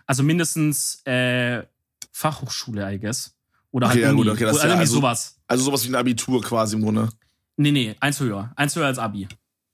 Also 0.06 0.22
mindestens 0.22 1.04
äh, 1.04 1.64
Fachhochschule, 2.12 2.94
I 2.94 3.00
guess. 3.00 3.34
Oder 3.72 3.88
Okay, 3.88 3.94
halt 3.94 4.02
ja, 4.04 4.10
Uni. 4.10 4.22
gut, 4.22 4.32
okay, 4.34 4.44
Oder 4.44 4.52
ja 4.52 4.62
irgendwie 4.66 4.80
also- 4.82 4.94
sowas. 4.94 5.40
Also 5.48 5.64
sowas 5.64 5.84
wie 5.84 5.88
ein 5.88 5.96
Abitur 5.96 6.40
quasi 6.40 6.76
im 6.76 6.82
Grunde. 6.82 7.08
Nee, 7.56 7.72
nee, 7.72 7.94
eins 8.00 8.20
höher. 8.20 8.52
Eins 8.56 8.76
höher 8.76 8.86
als 8.86 8.98
Abi. 8.98 9.28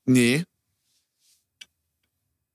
Nee. 0.04 0.44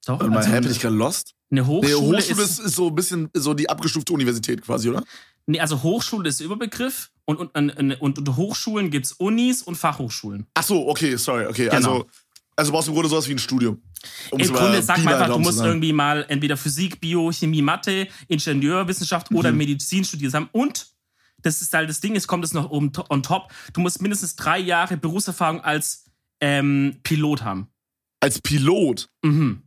Doch, 0.05 0.19
Warte 0.19 0.29
mal, 0.29 0.37
also 0.37 0.51
hä, 0.51 0.61
bin 0.61 0.71
ich 0.71 0.79
gerade 0.79 0.95
lost? 0.95 1.33
eine 1.49 1.61
Nee, 1.61 1.67
Hochschule, 1.67 2.17
Hochschule 2.17 2.43
ist, 2.43 2.59
ist, 2.59 2.75
so 2.75 2.87
ein 2.87 2.95
bisschen 2.95 3.29
so 3.33 3.53
die 3.53 3.69
abgestufte 3.69 4.13
Universität 4.13 4.61
quasi, 4.61 4.89
oder? 4.89 5.03
Nee, 5.45 5.59
also 5.59 5.81
Hochschule 5.81 6.27
ist 6.29 6.39
Überbegriff 6.41 7.09
und, 7.25 7.37
und, 7.37 7.55
und, 7.55 7.71
und 7.71 8.17
unter 8.17 8.35
Hochschulen 8.35 8.89
gibt 8.91 9.05
es 9.05 9.13
Unis 9.13 9.61
und 9.61 9.75
Fachhochschulen. 9.75 10.45
Ach 10.53 10.63
so, 10.63 10.87
okay, 10.89 11.15
sorry, 11.17 11.45
okay. 11.45 11.65
Genau. 11.65 11.75
Also, 11.75 12.07
also 12.55 12.71
du 12.71 12.75
brauchst 12.75 12.87
im 12.89 12.93
Grunde 12.93 13.09
sowas 13.09 13.27
wie 13.27 13.33
ein 13.33 13.39
Studium. 13.39 13.81
Um 14.31 14.39
Im 14.39 14.51
Grunde 14.53 14.81
sag 14.81 15.03
mal 15.03 15.13
einfach, 15.15 15.33
du 15.33 15.39
musst 15.39 15.59
irgendwie 15.59 15.93
mal 15.93 16.25
entweder 16.27 16.57
Physik, 16.57 16.99
Bio, 16.99 17.31
Chemie, 17.31 17.61
Mathe, 17.61 18.07
Ingenieurwissenschaft 18.27 19.31
oder 19.31 19.51
Mhm. 19.51 19.57
Medizin 19.57 20.03
studiert 20.03 20.33
haben. 20.33 20.49
Und 20.51 20.87
das 21.47 21.61
ist 21.61 21.73
halt 21.73 21.89
das 21.89 21.99
Ding, 22.01 22.15
es 22.15 22.27
kommt 22.27 22.43
es 22.45 22.53
noch 22.53 22.69
on 22.69 22.91
top. 23.23 23.51
Du 23.73 23.81
musst 23.81 24.01
mindestens 24.01 24.35
drei 24.35 24.59
Jahre 24.59 24.97
Berufserfahrung 24.97 25.61
als 25.61 26.05
ähm, 26.41 26.97
Pilot 27.03 27.43
haben. 27.43 27.67
Als 28.19 28.39
Pilot. 28.41 29.09
Mhm. 29.23 29.61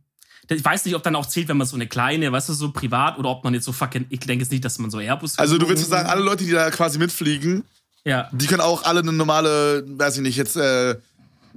Ich 0.49 0.65
weiß 0.65 0.83
nicht, 0.85 0.95
ob 0.95 1.03
dann 1.03 1.15
auch 1.15 1.25
zählt, 1.25 1.47
wenn 1.47 1.55
man 1.57 1.67
so 1.67 1.75
eine 1.75 1.87
kleine, 1.87 2.29
weißt 2.31 2.49
du, 2.49 2.53
so 2.53 2.71
privat 2.71 3.17
oder 3.17 3.29
ob 3.29 3.43
man 3.43 3.53
jetzt 3.53 3.63
so 3.65 3.71
fucking, 3.71 4.05
ich 4.09 4.19
denke 4.19 4.43
jetzt 4.43 4.51
nicht, 4.51 4.65
dass 4.65 4.79
man 4.79 4.91
so 4.91 4.99
Airbus. 4.99 5.37
Also 5.39 5.57
du 5.57 5.67
willst 5.69 5.89
sagen, 5.89 6.09
alle 6.09 6.21
Leute, 6.21 6.43
die 6.43 6.51
da 6.51 6.69
quasi 6.71 6.99
mitfliegen, 6.99 7.63
Ja. 8.03 8.29
die 8.33 8.47
können 8.47 8.59
auch 8.61 8.83
alle 8.83 8.99
eine 8.99 9.13
normale, 9.13 9.85
weiß 9.87 10.17
ich 10.17 10.21
nicht, 10.23 10.35
jetzt 10.35 10.57
äh, 10.57 10.95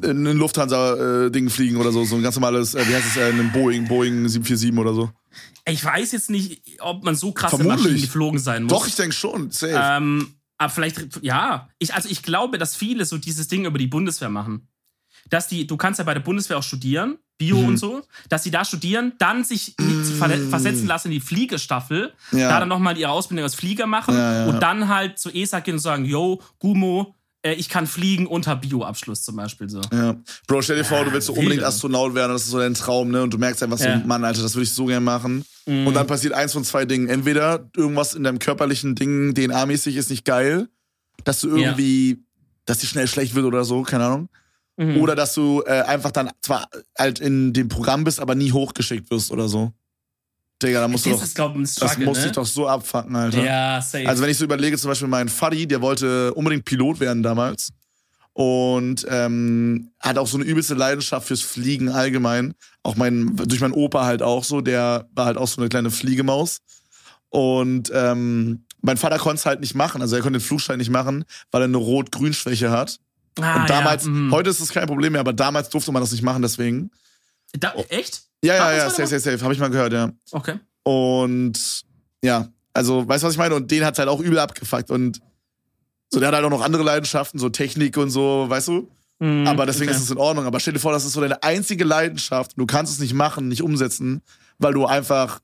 ein 0.02 0.24
Lufthansa-Ding 0.24 1.50
fliegen 1.50 1.76
oder 1.76 1.90
so. 1.92 2.04
So 2.04 2.16
ein 2.16 2.22
ganz 2.22 2.36
normales, 2.36 2.74
äh, 2.74 2.86
wie 2.88 2.94
heißt 2.94 3.06
es, 3.06 3.16
äh, 3.16 3.30
ein 3.30 3.50
Boeing, 3.52 3.88
Boeing 3.88 4.28
747 4.28 4.78
oder 4.78 4.94
so. 4.94 5.10
Ich 5.66 5.82
weiß 5.84 6.12
jetzt 6.12 6.28
nicht, 6.30 6.80
ob 6.80 7.04
man 7.04 7.14
so 7.14 7.32
krasse 7.32 7.56
Vermutlich. 7.56 7.82
Maschinen 7.84 8.00
geflogen 8.02 8.38
sein 8.38 8.64
muss. 8.64 8.72
Doch, 8.72 8.86
ich 8.86 8.96
denke 8.96 9.14
schon. 9.14 9.50
Safe. 9.50 9.72
Ähm, 9.80 10.34
aber 10.58 10.70
vielleicht, 10.70 11.20
ja. 11.22 11.68
Ich, 11.78 11.94
also 11.94 12.08
ich 12.08 12.22
glaube, 12.22 12.58
dass 12.58 12.76
viele 12.76 13.04
so 13.04 13.16
dieses 13.18 13.48
Ding 13.48 13.64
über 13.64 13.78
die 13.78 13.86
Bundeswehr 13.86 14.28
machen. 14.28 14.68
Dass 15.30 15.48
die, 15.48 15.66
du 15.66 15.76
kannst 15.78 15.98
ja 15.98 16.04
bei 16.04 16.12
der 16.12 16.20
Bundeswehr 16.20 16.58
auch 16.58 16.62
studieren, 16.62 17.16
Bio 17.38 17.56
Mhm. 17.56 17.66
und 17.68 17.76
so, 17.78 18.02
dass 18.28 18.42
die 18.42 18.50
da 18.50 18.64
studieren, 18.64 19.14
dann 19.18 19.42
sich 19.42 19.74
verle- 19.78 20.48
versetzen 20.50 20.86
lassen 20.86 21.08
in 21.08 21.12
die 21.14 21.20
Fliegestaffel, 21.20 22.12
Ja. 22.32 22.48
da 22.50 22.60
dann 22.60 22.68
nochmal 22.68 22.96
ihre 22.98 23.10
Ausbildung 23.10 23.42
als 23.44 23.54
Flieger 23.54 23.86
machen 23.86 24.14
Ja, 24.14 24.40
ja. 24.40 24.46
und 24.46 24.60
dann 24.60 24.88
halt 24.88 25.18
zu 25.18 25.30
ESA 25.30 25.60
gehen 25.60 25.74
und 25.74 25.80
sagen, 25.80 26.04
yo, 26.04 26.42
Gumo, 26.58 27.14
ich 27.52 27.68
kann 27.68 27.86
fliegen 27.86 28.26
unter 28.26 28.56
Bio-Abschluss 28.56 29.22
zum 29.22 29.36
Beispiel 29.36 29.68
so. 29.68 29.80
Ja. 29.92 30.16
Bro, 30.46 30.62
stell 30.62 30.76
dir 30.76 30.84
vor, 30.84 31.04
du 31.04 31.12
willst 31.12 31.26
so 31.26 31.34
unbedingt. 31.34 31.62
Astronaut 31.62 32.14
werden, 32.14 32.32
das 32.32 32.42
ist 32.44 32.50
so 32.50 32.58
dein 32.58 32.74
Traum, 32.74 33.10
ne? 33.10 33.22
Und 33.22 33.32
du 33.34 33.38
merkst 33.38 33.62
einfach 33.62 33.78
so, 33.78 33.84
Ja. 33.84 33.96
Mhm. 33.98 34.06
Mann, 34.06 34.24
Alter, 34.24 34.42
das 34.42 34.54
würde 34.54 34.64
ich 34.64 34.72
so 34.72 34.86
gerne 34.86 35.00
machen. 35.04 35.44
Und 35.66 35.94
dann 35.94 36.06
passiert 36.06 36.32
eins 36.34 36.52
von 36.52 36.64
zwei 36.64 36.84
Dingen. 36.84 37.08
Entweder 37.08 37.68
irgendwas 37.76 38.14
in 38.14 38.24
deinem 38.24 38.38
körperlichen 38.38 38.94
Ding, 38.94 39.34
DNA-mäßig, 39.34 39.96
ist 39.96 40.10
nicht 40.10 40.24
geil, 40.24 40.68
dass 41.24 41.40
du 41.40 41.48
Ja. 41.56 41.68
irgendwie, 41.68 42.24
dass 42.66 42.78
dir 42.78 42.86
schnell 42.86 43.06
schlecht 43.08 43.34
wird 43.34 43.44
oder 43.46 43.64
so, 43.64 43.82
keine 43.82 44.04
Ahnung. 44.06 44.28
Mhm. 44.76 44.96
Oder 44.98 45.14
dass 45.14 45.34
du 45.34 45.62
äh, 45.66 45.82
einfach 45.82 46.10
dann 46.10 46.30
zwar 46.42 46.68
halt 46.98 47.20
in 47.20 47.52
dem 47.52 47.68
Programm 47.68 48.04
bist, 48.04 48.20
aber 48.20 48.34
nie 48.34 48.52
hochgeschickt 48.52 49.10
wirst 49.10 49.30
oder 49.30 49.48
so. 49.48 49.72
Digga, 50.62 50.80
da 50.80 50.88
musst 50.88 51.04
du 51.04 51.10
das 51.10 51.18
doch, 51.18 51.26
ist, 51.26 51.34
glaube 51.34 51.52
ich, 51.54 51.58
ein 51.58 51.62
das 51.62 51.74
Struggle, 51.74 52.06
muss 52.06 52.18
ne? 52.18 52.24
dich 52.24 52.32
doch 52.32 52.46
so 52.46 52.68
abfacken, 52.68 53.16
Alter. 53.16 53.44
Ja, 53.44 53.82
safe. 53.82 54.08
Also 54.08 54.22
wenn 54.22 54.30
ich 54.30 54.38
so 54.38 54.44
überlege, 54.44 54.78
zum 54.78 54.88
Beispiel 54.90 55.08
mein 55.08 55.28
Fuddy, 55.28 55.66
der 55.66 55.82
wollte 55.82 56.32
unbedingt 56.34 56.64
Pilot 56.64 57.00
werden 57.00 57.22
damals 57.22 57.72
und 58.34 59.06
ähm, 59.08 59.92
hat 60.00 60.18
auch 60.18 60.26
so 60.26 60.36
eine 60.36 60.44
übelste 60.44 60.74
Leidenschaft 60.74 61.28
fürs 61.28 61.40
Fliegen 61.40 61.88
allgemein. 61.88 62.54
Auch 62.82 62.96
mein, 62.96 63.36
durch 63.36 63.60
meinen 63.60 63.72
Opa 63.72 64.04
halt 64.04 64.22
auch 64.22 64.42
so, 64.42 64.60
der 64.60 65.08
war 65.14 65.26
halt 65.26 65.36
auch 65.36 65.46
so 65.46 65.60
eine 65.60 65.68
kleine 65.68 65.90
Fliegemaus. 65.90 66.58
Und 67.28 67.90
ähm, 67.94 68.64
mein 68.82 68.96
Vater 68.96 69.18
konnte 69.18 69.36
es 69.36 69.46
halt 69.46 69.60
nicht 69.60 69.74
machen, 69.74 70.02
also 70.02 70.16
er 70.16 70.22
konnte 70.22 70.38
den 70.38 70.44
Flugschein 70.44 70.78
nicht 70.78 70.90
machen, 70.90 71.24
weil 71.52 71.62
er 71.62 71.66
eine 71.66 71.76
Rot-Grün-Schwäche 71.76 72.70
hat. 72.70 72.98
ah, 73.40 73.62
und 73.62 73.70
damals, 73.70 74.04
ja, 74.04 74.10
mhm. 74.10 74.32
heute 74.32 74.50
ist 74.50 74.60
es 74.60 74.70
kein 74.70 74.86
Problem 74.86 75.12
mehr, 75.12 75.20
aber 75.20 75.32
damals 75.32 75.68
durfte 75.68 75.92
man 75.92 76.02
das 76.02 76.12
nicht 76.12 76.22
machen, 76.22 76.42
deswegen. 76.42 76.90
Da, 77.52 77.72
echt? 77.88 78.24
Ja, 78.44 78.54
ja, 78.54 78.76
ja, 78.76 78.90
safe, 78.90 79.06
safe, 79.06 79.20
safe, 79.20 79.42
habe 79.42 79.54
ich 79.54 79.60
mal 79.60 79.70
gehört, 79.70 79.92
ja. 79.92 80.10
Okay. 80.32 80.58
Und 80.82 81.84
ja, 82.22 82.48
also, 82.74 83.08
weißt 83.08 83.22
du, 83.22 83.26
was 83.26 83.34
ich 83.34 83.38
meine? 83.38 83.54
Und 83.54 83.70
den 83.70 83.84
hat's 83.84 83.98
halt 83.98 84.08
auch 84.08 84.20
übel 84.20 84.38
abgefuckt. 84.38 84.90
Und 84.90 85.20
so, 86.10 86.20
der 86.20 86.28
hat 86.28 86.34
halt 86.34 86.44
auch 86.44 86.50
noch 86.50 86.62
andere 86.62 86.82
Leidenschaften, 86.82 87.38
so 87.38 87.48
Technik 87.48 87.96
und 87.96 88.10
so, 88.10 88.46
weißt 88.48 88.68
du? 88.68 88.90
Mhm, 89.20 89.46
Aber 89.46 89.64
deswegen 89.64 89.90
okay. 89.90 89.96
ist 89.96 90.04
es 90.04 90.10
in 90.10 90.18
Ordnung. 90.18 90.44
Aber 90.44 90.60
stell 90.60 90.74
dir 90.74 90.80
vor, 90.80 90.92
das 90.92 91.04
ist 91.04 91.12
so 91.12 91.20
deine 91.20 91.42
einzige 91.42 91.84
Leidenschaft. 91.84 92.52
Du 92.56 92.66
kannst 92.66 92.92
es 92.92 92.98
nicht 92.98 93.14
machen, 93.14 93.48
nicht 93.48 93.62
umsetzen, 93.62 94.22
weil 94.58 94.74
du 94.74 94.86
einfach 94.86 95.40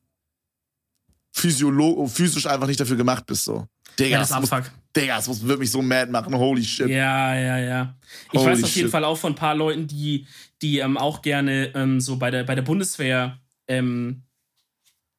physiolo 1.33 2.07
physisch 2.07 2.47
einfach 2.47 2.67
nicht 2.67 2.81
dafür 2.81 2.97
gemacht 2.97 3.25
bist. 3.27 3.45
So. 3.45 3.67
Digga, 3.99 4.11
Ja, 4.11 4.19
das 4.21 4.29
das, 4.31 4.41
muss. 4.41 4.51
Digga, 4.97 5.17
das 5.17 5.29
muss 5.29 5.47
wirklich 5.47 5.71
so 5.71 5.83
mad 5.83 6.11
machen. 6.11 6.35
Holy 6.35 6.65
shit. 6.65 6.89
Ja, 6.89 7.35
ja, 7.35 7.59
ja. 7.59 7.95
Ich 8.33 8.41
Holy 8.41 8.53
weiß 8.53 8.65
auf 8.65 8.75
jeden 8.75 8.87
shit. 8.87 8.91
Fall 8.91 9.05
auch 9.05 9.17
von 9.19 9.33
ein 9.33 9.37
paar 9.37 9.55
Leuten, 9.55 9.87
die, 9.87 10.27
die 10.63 10.79
ähm, 10.79 10.97
auch 10.97 11.23
gerne 11.23 11.73
ähm, 11.75 12.01
so 12.01 12.17
bei 12.17 12.31
der, 12.31 12.45
bei 12.45 12.55
der 12.55 12.63
Bundeswehr 12.63 13.39
ähm, 13.69 14.23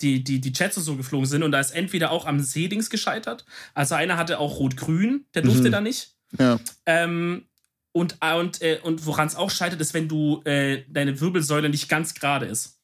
die, 0.02 0.24
die, 0.24 0.42
die 0.42 0.52
Chats 0.52 0.78
und 0.78 0.84
so 0.84 0.96
geflogen 0.96 1.28
sind. 1.28 1.44
Und 1.44 1.52
da 1.52 1.60
ist 1.60 1.72
entweder 1.72 2.12
auch 2.12 2.26
am 2.26 2.40
Seedings 2.40 2.90
gescheitert. 2.90 3.46
Also 3.74 3.96
einer 3.96 4.18
hatte 4.18 4.40
auch 4.40 4.58
Rot-Grün, 4.60 5.26
der 5.36 5.44
durfte 5.44 5.68
Mhm. 5.68 5.72
da 5.72 5.82
nicht. 5.82 6.16
Ja. 6.40 6.60
Ähm, 6.86 7.46
und 7.94 8.18
äh, 8.22 8.36
und, 8.36 8.62
äh, 8.62 8.80
und 8.84 9.06
woran 9.06 9.28
es 9.28 9.36
auch 9.36 9.52
scheitert, 9.52 9.80
ist, 9.80 9.94
wenn 9.94 10.08
du 10.08 10.42
äh, 10.44 10.84
deine 10.90 11.20
Wirbelsäule 11.20 11.70
nicht 11.70 11.88
ganz 11.88 12.14
gerade 12.14 12.46
ist. 12.48 12.80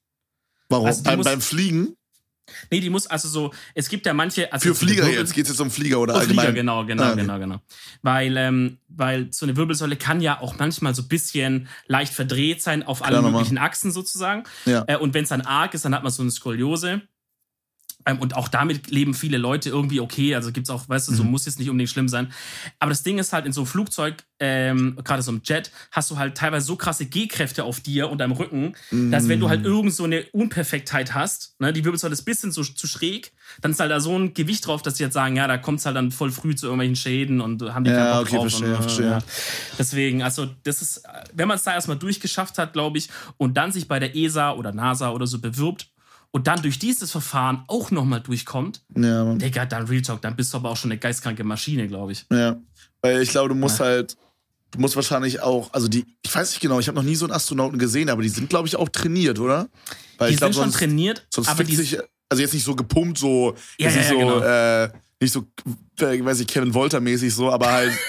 Warum? 0.69 0.85
Also, 0.85 1.01
beim, 1.03 1.21
beim 1.21 1.41
Fliegen? 1.41 1.95
Nee, 2.71 2.79
die 2.79 2.89
muss 2.89 3.07
also 3.07 3.27
so, 3.27 3.53
es 3.75 3.89
gibt 3.89 4.05
ja 4.05 4.13
manche. 4.13 4.51
Also 4.53 4.69
Für 4.69 4.75
Flieger 4.75 5.03
Wirbel- 5.05 5.19
jetzt. 5.19 5.33
Geht's 5.33 5.49
jetzt 5.49 5.59
um 5.61 5.69
Flieger 5.71 5.99
oder 5.99 6.15
Oh, 6.15 6.17
allgemein? 6.17 6.45
Flieger, 6.45 6.53
genau, 6.53 6.85
genau, 6.85 7.03
Ah, 7.03 7.11
okay. 7.11 7.21
genau, 7.21 7.39
genau. 7.39 7.61
Weil, 8.01 8.37
ähm, 8.37 8.77
weil 8.87 9.27
so 9.31 9.45
eine 9.45 9.55
Wirbelsäule 9.57 9.95
kann 9.95 10.21
ja 10.21 10.39
auch 10.41 10.57
manchmal 10.57 10.95
so 10.95 11.01
ein 11.03 11.07
bisschen 11.07 11.67
leicht 11.87 12.13
verdreht 12.13 12.61
sein 12.61 12.83
auf 12.83 13.01
allen 13.01 13.11
Klar, 13.11 13.21
normal. 13.21 13.41
möglichen 13.41 13.57
Achsen 13.57 13.91
sozusagen. 13.91 14.43
Ja. 14.65 14.83
Äh, 14.87 14.97
und 14.97 15.13
wenn 15.13 15.23
es 15.23 15.29
dann 15.29 15.41
arg 15.41 15.73
ist, 15.73 15.85
dann 15.85 15.93
hat 15.93 16.03
man 16.03 16.11
so 16.11 16.21
eine 16.21 16.31
Skoliose. 16.31 17.01
Ähm, 18.07 18.19
und 18.19 18.35
auch 18.35 18.47
damit 18.47 18.89
leben 18.89 19.13
viele 19.13 19.37
Leute 19.37 19.69
irgendwie 19.69 19.99
okay. 19.99 20.33
Also 20.33 20.51
gibt's 20.51 20.69
auch, 20.69 20.87
weißt 20.87 21.09
du, 21.09 21.13
so 21.13 21.23
Mhm. 21.23 21.31
muss 21.31 21.45
jetzt 21.45 21.59
nicht 21.59 21.69
unbedingt 21.69 21.89
schlimm 21.91 22.07
sein. 22.07 22.31
Aber 22.79 22.89
das 22.89 23.03
Ding 23.03 23.19
ist 23.19 23.33
halt, 23.33 23.45
in 23.45 23.51
so 23.51 23.61
einem 23.61 23.67
Flugzeug, 23.67 24.23
ähm, 24.39 24.97
gerade 25.03 25.21
so 25.21 25.31
einem 25.31 25.41
Jet, 25.43 25.71
hast 25.91 26.09
du 26.09 26.17
halt 26.17 26.35
teilweise 26.37 26.65
so 26.65 26.75
krasse 26.77 27.05
G-Kräfte 27.05 27.63
auf 27.65 27.81
dir 27.81 28.09
und 28.09 28.19
deinem 28.19 28.31
Rücken, 28.31 28.73
dass 29.11 29.27
wenn 29.27 29.39
du 29.39 29.47
Mhm. 29.47 29.49
halt 29.49 29.65
irgend 29.65 29.93
so 29.93 30.05
eine 30.05 30.23
Unperfektheit 30.31 31.13
hast, 31.13 31.59
ne, 31.59 31.73
die 31.73 31.83
Wirbelsäule 31.83 32.13
ist 32.13 32.21
ein 32.21 32.25
bisschen 32.25 32.51
zu, 32.51 32.63
zu 32.63 32.87
schräg, 32.87 33.33
dann 33.61 33.71
ist 33.71 33.79
halt 33.79 33.91
da 33.91 33.99
so 33.99 34.17
ein 34.17 34.33
Gewicht 34.33 34.65
drauf, 34.67 34.81
dass 34.81 34.97
sie 34.97 35.03
jetzt 35.03 35.13
sagen, 35.13 35.35
ja, 35.35 35.47
da 35.47 35.57
kommt's 35.57 35.85
halt 35.85 35.95
dann 35.97 36.11
voll 36.11 36.31
früh 36.31 36.55
zu 36.55 36.67
irgendwelchen 36.67 36.95
Schäden 36.95 37.41
und 37.41 37.61
haben 37.73 37.83
die 37.83 37.89
Ja, 37.91 37.97
keinen 37.97 38.11
Bock 38.19 38.27
okay, 38.27 38.35
drauf. 38.37 38.49
verstehe, 38.51 38.75
und, 38.75 38.81
verstehe. 38.83 39.05
Ja. 39.09 39.19
Deswegen, 39.77 40.23
also 40.23 40.47
das 40.63 40.81
ist, 40.81 41.03
wenn 41.33 41.47
man 41.47 41.57
es 41.57 41.63
da 41.63 41.73
erstmal 41.73 41.97
durchgeschafft 41.97 42.57
hat, 42.57 42.73
glaube 42.73 42.97
ich, 42.99 43.09
und 43.37 43.55
dann 43.57 43.71
sich 43.71 43.87
bei 43.87 43.99
der 43.99 44.15
ESA 44.15 44.51
oder 44.53 44.71
NASA 44.71 45.11
oder 45.11 45.27
so 45.27 45.39
bewirbt 45.39 45.87
und 46.31 46.47
dann 46.47 46.61
durch 46.61 46.79
dieses 46.79 47.11
Verfahren 47.11 47.63
auch 47.67 47.91
nochmal 47.91 48.21
durchkommt, 48.21 48.81
Ja, 48.95 49.23
Mann. 49.23 49.39
Digga, 49.39 49.65
dann 49.65 49.85
Real 49.87 50.01
Talk, 50.01 50.21
dann 50.21 50.35
bist 50.35 50.53
du 50.53 50.57
aber 50.57 50.69
auch 50.69 50.77
schon 50.77 50.91
eine 50.91 50.99
geistkranke 50.99 51.43
Maschine, 51.43 51.87
glaube 51.87 52.11
ich. 52.11 52.25
Ja, 52.31 52.57
weil 53.01 53.21
ich 53.21 53.29
glaube, 53.29 53.49
du 53.49 53.55
musst 53.55 53.79
halt, 53.79 54.17
du 54.71 54.79
musst 54.79 54.95
wahrscheinlich 54.95 55.39
auch, 55.41 55.71
also 55.73 55.87
die, 55.87 56.05
ich 56.23 56.33
weiß 56.35 56.51
nicht 56.51 56.59
genau, 56.61 56.79
ich 56.79 56.87
habe 56.87 56.95
noch 56.97 57.03
nie 57.03 57.15
so 57.15 57.25
einen 57.25 57.33
Astronauten 57.33 57.79
gesehen, 57.79 58.09
aber 58.09 58.21
die 58.21 58.29
sind, 58.29 58.49
glaube 58.49 58.67
ich, 58.67 58.75
auch 58.75 58.89
trainiert, 58.89 59.39
oder? 59.39 59.67
Weil 60.17 60.29
Die 60.29 60.33
ich 60.33 60.39
glaube, 60.39 60.53
sind 60.53 60.63
schon 60.63 60.71
sonst, 60.71 60.79
trainiert, 60.79 61.27
sonst 61.33 61.47
aber 61.47 61.63
die, 61.63 61.75
sich, 61.75 61.97
also 62.29 62.41
jetzt 62.41 62.53
nicht 62.53 62.63
so 62.65 62.75
gepumpt, 62.75 63.17
so, 63.17 63.55
Ja, 63.79 63.89
ja, 63.89 63.95
nicht 63.95 64.03
ja, 64.05 64.09
so, 64.09 64.17
genau. 64.19 64.39
äh, 64.41 64.89
nicht 65.19 65.33
so, 65.33 65.47
äh, 65.99 66.23
weiß 66.23 66.39
ich, 66.41 66.47
Kevin 66.47 66.73
Wolter 66.73 66.99
mäßig 66.99 67.33
so, 67.33 67.51
aber 67.51 67.71
halt, 67.71 67.93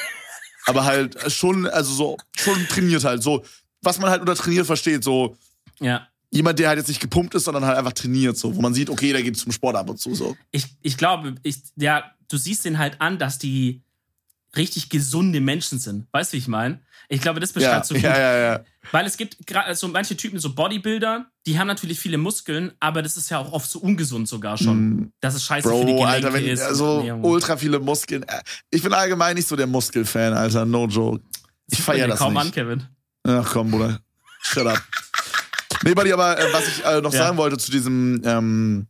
Aber 0.66 0.84
halt 0.84 1.32
schon, 1.32 1.66
also 1.66 1.94
so, 1.94 2.16
schon 2.36 2.68
trainiert 2.68 3.02
halt. 3.02 3.22
So, 3.22 3.42
was 3.80 3.98
man 3.98 4.10
halt 4.10 4.20
unter 4.20 4.34
trainiert 4.34 4.66
versteht, 4.66 5.02
so 5.02 5.34
Ja. 5.80 6.06
Jemand, 6.30 6.58
der 6.58 6.68
halt 6.68 6.78
jetzt 6.78 6.88
nicht 6.88 7.00
gepumpt 7.00 7.34
ist, 7.34 7.44
sondern 7.44 7.64
halt 7.64 7.76
einfach 7.78 7.92
trainiert, 7.92 8.36
so, 8.36 8.54
wo 8.54 8.60
man 8.60 8.74
sieht, 8.74 8.90
okay, 8.90 9.12
der 9.12 9.22
geht 9.22 9.36
zum 9.36 9.52
Sport 9.52 9.76
ab 9.76 9.88
und 9.88 9.98
zu, 9.98 10.14
so. 10.14 10.36
Ich, 10.50 10.66
ich 10.82 10.96
glaube, 10.96 11.34
ich, 11.42 11.56
ja, 11.76 12.04
du 12.28 12.36
siehst 12.36 12.64
den 12.64 12.78
halt 12.78 13.00
an, 13.00 13.18
dass 13.18 13.38
die 13.38 13.82
richtig 14.56 14.88
gesunde 14.88 15.40
Menschen 15.40 15.78
sind. 15.78 16.06
Weißt 16.12 16.32
du, 16.32 16.34
wie 16.34 16.38
ich 16.38 16.48
meine? 16.48 16.80
Ich 17.10 17.20
glaube, 17.20 17.40
das 17.40 17.50
Ja, 17.50 17.54
beschreibt 17.60 17.86
so 17.86 17.94
gut. 17.94 18.02
ja, 18.02 18.18
ja, 18.18 18.38
ja. 18.38 18.64
Weil 18.92 19.06
es 19.06 19.16
gibt 19.16 19.46
gerade 19.46 19.74
so 19.74 19.88
manche 19.88 20.16
Typen, 20.16 20.38
so 20.38 20.54
Bodybuilder, 20.54 21.26
die 21.46 21.58
haben 21.58 21.66
natürlich 21.66 22.00
viele 22.00 22.16
Muskeln, 22.18 22.72
aber 22.80 23.02
das 23.02 23.16
ist 23.16 23.30
ja 23.30 23.38
auch 23.38 23.52
oft 23.52 23.70
so 23.70 23.78
ungesund 23.78 24.28
sogar 24.28 24.56
schon. 24.58 24.88
Mm, 24.90 25.12
Dass 25.20 25.34
es 25.34 25.44
scheiße 25.44 25.68
für 25.68 25.74
die 25.74 25.92
Bro, 25.92 25.96
Gelenke 25.98 26.08
Alter, 26.08 26.32
wenn 26.32 26.46
ist. 26.46 26.66
und 26.68 26.74
so 26.74 26.96
Ernährung. 26.98 27.24
ultra 27.24 27.56
viele 27.56 27.78
Muskeln. 27.78 28.22
äh, 28.24 28.40
Ich 28.70 28.82
bin 28.82 28.92
allgemein 28.92 29.36
nicht 29.36 29.48
so 29.48 29.56
der 29.56 29.66
Muskelfan, 29.66 30.32
Alter, 30.32 30.64
no 30.64 30.86
joke. 30.86 31.22
Ich 31.70 31.78
Sieht 31.78 31.86
man 31.86 31.96
feier 31.96 32.04
dir 32.06 32.10
das 32.12 32.18
kaum 32.18 32.32
nicht. 32.34 32.42
an, 32.42 32.50
Kevin. 32.52 32.82
Ach 33.24 33.50
komm, 33.52 33.70
Bruder. 33.70 34.00
Shut 34.42 34.66
up. 34.66 34.82
nee, 35.84 35.94
Buddy, 35.94 36.12
aber 36.12 36.38
äh, 36.38 36.52
was 36.52 36.66
ich 36.68 36.84
äh, 36.84 37.00
noch 37.00 37.12
Ja. 37.12 37.18
sagen 37.26 37.36
wollte 37.36 37.58
zu 37.58 37.70
diesem 37.70 38.20
ähm, 38.24 38.86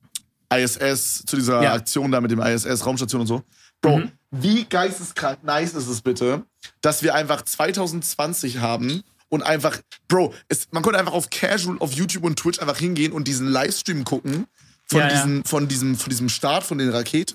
ISS, 0.52 1.24
zu 1.26 1.36
dieser 1.36 1.62
Ja. 1.62 1.72
Aktion 1.74 2.10
da 2.10 2.20
mit 2.20 2.30
dem 2.30 2.40
ISS, 2.40 2.84
Raumstation 2.86 3.20
und 3.22 3.26
so. 3.26 3.42
Bro, 3.80 3.98
Mhm. 3.98 4.12
wie 4.30 4.64
geisteskrank 4.64 5.44
nice 5.44 5.74
ist 5.74 5.86
es 5.88 6.00
bitte, 6.00 6.42
dass 6.80 7.02
wir 7.02 7.14
einfach 7.14 7.42
2020 7.42 8.58
haben 8.58 9.02
und 9.28 9.42
einfach, 9.42 9.78
Bro, 10.08 10.34
es, 10.48 10.68
man 10.72 10.82
konnte 10.82 10.98
einfach 10.98 11.12
auf 11.12 11.30
Casual, 11.30 11.76
auf 11.80 11.92
YouTube 11.92 12.24
und 12.24 12.36
Twitch 12.38 12.58
einfach 12.60 12.78
hingehen 12.78 13.12
und 13.12 13.28
diesen 13.28 13.46
Livestream 13.48 14.04
gucken 14.04 14.46
von, 14.86 15.00
Ja, 15.00 15.08
diesen, 15.08 15.44
von, 15.44 15.68
diesem, 15.68 15.96
von 15.96 16.10
diesem 16.10 16.28
Start 16.28 16.64
von 16.64 16.78
den 16.78 16.88
Rakete. 16.90 17.34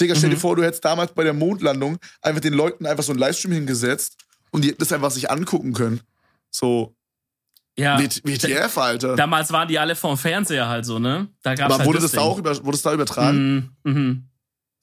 Digga, 0.00 0.14
stell 0.14 0.30
dir 0.30 0.36
Mhm. 0.36 0.40
vor, 0.40 0.56
du 0.56 0.62
hättest 0.64 0.84
damals 0.84 1.12
bei 1.12 1.24
der 1.24 1.34
Mondlandung 1.34 1.98
einfach 2.22 2.40
den 2.40 2.54
Leuten 2.54 2.86
einfach 2.86 3.04
so 3.04 3.12
einen 3.12 3.18
Livestream 3.18 3.52
hingesetzt 3.52 4.16
und 4.50 4.62
die 4.64 4.68
hätten 4.68 4.78
das 4.78 4.92
einfach 4.92 5.10
sich 5.10 5.30
angucken 5.30 5.72
können. 5.74 6.00
So, 6.50 6.94
Ja. 7.78 7.98
WTF, 7.98 8.76
Alter. 8.78 9.16
Damals 9.16 9.50
waren 9.52 9.66
die 9.68 9.78
alle 9.78 9.96
vorm 9.96 10.18
Fernseher 10.18 10.68
halt 10.68 10.84
so, 10.84 10.98
ne? 10.98 11.28
Da 11.42 11.54
gab's 11.54 11.72
Aber 11.72 11.78
halt 11.78 11.88
wurde 11.88 12.00
das, 12.00 12.10
Ding. 12.10 12.20
da 12.20 12.26
auch 12.26 12.38
über, 12.38 12.50
wurde 12.64 12.72
das 12.72 12.82
da 12.82 12.92
übertragen? 12.92 13.74
Mhm, 13.84 13.92
mhm. 13.92 14.28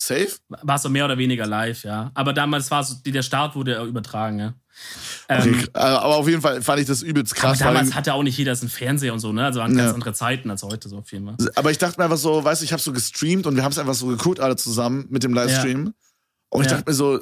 Safe? 0.01 0.29
War 0.47 0.77
so 0.79 0.89
mehr 0.89 1.05
oder 1.05 1.17
weniger 1.17 1.45
live, 1.45 1.83
ja. 1.83 2.09
Aber 2.13 2.31
damals 2.33 2.71
war 2.71 2.83
so, 2.83 2.95
der 3.05 3.21
Start 3.21 3.55
wurde 3.55 3.83
übertragen, 3.83 4.39
ja. 4.39 4.53
Okay, 5.27 5.49
Ähm, 5.51 5.67
äh, 5.73 5.77
aber 5.79 6.15
auf 6.15 6.27
jeden 6.27 6.41
Fall 6.41 6.61
fand 6.61 6.79
ich 6.79 6.87
das 6.87 7.01
übelst 7.01 7.33
aber 7.33 7.49
krass. 7.49 7.59
damals 7.59 7.89
weil, 7.89 7.95
hatte 7.95 8.13
auch 8.13 8.23
nicht 8.23 8.37
jeder 8.37 8.53
einen 8.57 8.69
Fernseher 8.69 9.11
und 9.13 9.19
so, 9.19 9.33
ne? 9.33 9.43
Also 9.45 9.59
waren 9.59 9.75
ganz 9.75 9.89
Ja. 9.89 9.93
andere 9.93 10.13
Zeiten 10.13 10.49
als 10.49 10.63
heute, 10.63 10.87
so 10.87 10.97
auf 10.99 11.11
jeden 11.11 11.25
Fall. 11.27 11.35
aber 11.55 11.69
ich 11.69 11.77
dachte 11.77 11.99
mir 11.99 12.05
einfach 12.05 12.17
so, 12.17 12.43
weißt 12.43 12.61
du, 12.61 12.65
ich 12.65 12.71
habe 12.71 12.81
so 12.81 12.93
gestreamt 12.93 13.45
und 13.45 13.55
wir 13.57 13.63
haben 13.63 13.73
es 13.73 13.77
einfach 13.77 13.93
so 13.93 14.07
geguckt, 14.07 14.39
alle 14.39 14.55
zusammen 14.55 15.05
mit 15.09 15.23
dem 15.23 15.33
Livestream. 15.33 15.93
Und 16.49 16.61
ich 16.65 16.71
Ja. 16.71 16.77
dachte 16.77 16.89
mir 16.89 16.95
so, 16.95 17.19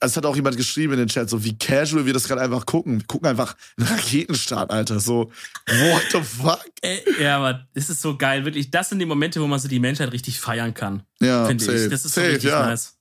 es 0.00 0.16
hat 0.16 0.24
auch 0.24 0.34
jemand 0.34 0.56
geschrieben 0.56 0.94
in 0.94 0.98
den 1.00 1.08
Chat, 1.08 1.28
so 1.28 1.44
wie 1.44 1.56
casual 1.56 2.06
wir 2.06 2.14
das 2.14 2.26
gerade 2.26 2.40
einfach 2.40 2.64
gucken. 2.64 3.00
Wir 3.00 3.06
gucken 3.06 3.28
einfach 3.28 3.54
einen 3.76 3.86
Raketenstart, 3.88 4.70
Alter. 4.70 4.98
So, 4.98 5.30
what 5.66 6.02
the 6.10 6.22
fuck? 6.22 6.64
Äh, 6.80 6.98
ja, 7.22 7.36
aber 7.36 7.66
das 7.74 7.90
ist 7.90 8.00
so 8.00 8.16
geil, 8.16 8.44
wirklich. 8.44 8.70
Das 8.70 8.88
sind 8.88 8.98
die 8.98 9.06
Momente, 9.06 9.40
wo 9.40 9.46
man 9.46 9.58
so 9.58 9.68
die 9.68 9.78
Menschheit 9.78 10.10
richtig 10.12 10.40
feiern 10.40 10.72
kann, 10.72 11.02
Ja, 11.20 11.44
finde 11.46 11.62
safe. 11.62 11.84
ich. 11.84 11.90
Das 11.90 12.04
ist 12.04 12.14
so 12.14 12.20
safe, 12.20 12.32
richtig 12.32 12.50
ja. 12.50 12.66
nice. 12.66 12.98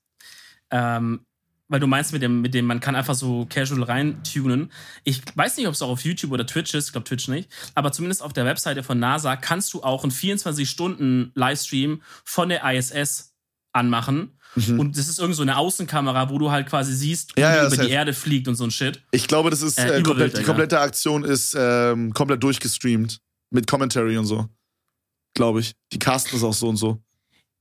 Ähm, 0.72 1.22
weil 1.70 1.80
du 1.80 1.88
meinst 1.88 2.12
mit 2.12 2.22
dem, 2.22 2.42
mit 2.42 2.54
dem, 2.54 2.66
man 2.66 2.80
kann 2.80 2.96
einfach 2.96 3.14
so 3.16 3.46
casual 3.46 3.84
reintunen. 3.84 4.72
Ich 5.04 5.22
weiß 5.36 5.56
nicht, 5.58 5.68
ob 5.68 5.76
es 5.76 5.82
auch 5.82 5.90
auf 5.90 6.04
YouTube 6.04 6.32
oder 6.32 6.46
Twitch 6.46 6.74
ist, 6.74 6.88
ich 6.88 6.92
glaube 6.92 7.08
Twitch 7.08 7.28
nicht, 7.28 7.48
aber 7.76 7.92
zumindest 7.92 8.24
auf 8.24 8.34
der 8.34 8.46
Webseite 8.46 8.84
von 8.84 9.00
NASA 9.00 9.36
kannst 9.36 9.74
du 9.74 9.84
auch 9.84 10.04
einen 10.04 10.12
24-Stunden-Livestream 10.12 12.02
von 12.26 12.50
der 12.50 12.64
ISS 12.74 13.36
anmachen. 13.72 14.39
Mhm. 14.56 14.80
Und 14.80 14.98
das 14.98 15.08
ist 15.08 15.20
irgend 15.20 15.36
so 15.36 15.42
eine 15.44 15.58
Außenkamera, 15.58 16.30
wo 16.30 16.38
du 16.40 16.52
halt 16.52 16.68
quasi 16.68 16.94
siehst, 16.94 17.36
wie 17.36 17.42
Ja, 17.42 17.56
ja, 17.56 17.68
die 17.70 17.76
über 17.76 17.86
die 17.86 17.92
Erde 17.92 18.14
fliegt 18.14 18.48
und 18.48 18.56
so 18.56 18.64
ein 18.64 18.72
Shit. 18.72 19.02
Ich 19.12 19.28
glaube, 19.28 19.50
das 19.50 19.62
ist 19.62 19.78
Äh, 19.78 20.00
äh, 20.00 20.04
komplett, 20.04 20.38
die 20.38 20.44
komplette 20.44 20.80
Aktion 20.80 21.24
ist 21.24 21.56
ähm, 21.58 22.14
komplett 22.14 22.42
durchgestreamt. 22.44 23.20
Mit 23.52 23.66
Commentary 23.66 24.18
und 24.18 24.26
so. 24.26 24.48
Glaube 25.34 25.60
ich. 25.62 25.74
Die 25.92 26.00
casten 26.00 26.38
ist 26.38 26.44
auch 26.44 26.54
so 26.54 26.70
und 26.70 26.78
so. 26.78 27.02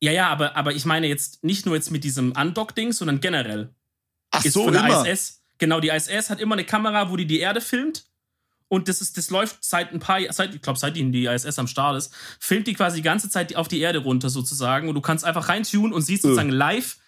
Ja, 0.02 0.12
ja, 0.12 0.28
aber, 0.28 0.54
aber 0.56 0.74
ich 0.74 0.84
meine 0.84 1.06
jetzt 1.06 1.42
nicht 1.42 1.66
nur 1.66 1.74
jetzt 1.74 1.90
mit 1.90 2.04
diesem 2.04 2.32
Undock-Ding, 2.32 2.92
sondern 2.92 3.20
generell. 3.20 3.74
Ach 4.30 4.44
ist 4.44 4.52
so, 4.52 4.64
von 4.64 4.74
der 4.74 4.84
immer. 4.84 5.06
ISS. 5.08 5.42
Genau, 5.58 5.80
die 5.80 5.88
ISS 5.88 6.30
hat 6.30 6.40
immer 6.40 6.54
eine 6.54 6.64
Kamera, 6.64 7.10
wo 7.10 7.16
die 7.16 7.26
die 7.26 7.40
Erde 7.40 7.60
filmt. 7.60 8.04
Und 8.68 8.88
das, 8.88 9.00
ist, 9.00 9.16
das 9.16 9.30
läuft 9.30 9.58
seit 9.64 9.92
ein 9.92 9.98
paar, 9.98 10.20
seit, 10.30 10.54
ich 10.54 10.60
glaube, 10.62 10.78
seitdem 10.78 11.10
die 11.10 11.24
ISS 11.24 11.58
am 11.58 11.66
Start 11.66 11.96
ist, 11.96 12.12
filmt 12.38 12.66
die 12.66 12.74
quasi 12.74 12.96
die 12.96 13.02
ganze 13.02 13.30
Zeit 13.30 13.56
auf 13.56 13.66
die 13.68 13.80
Erde 13.80 13.98
runter 14.00 14.28
sozusagen. 14.28 14.88
Und 14.88 14.94
du 14.94 15.00
kannst 15.00 15.24
einfach 15.24 15.48
reintunen 15.48 15.92
und 15.92 16.02
siehst 16.02 16.22
sozusagen 16.22 16.50
live 16.50 16.98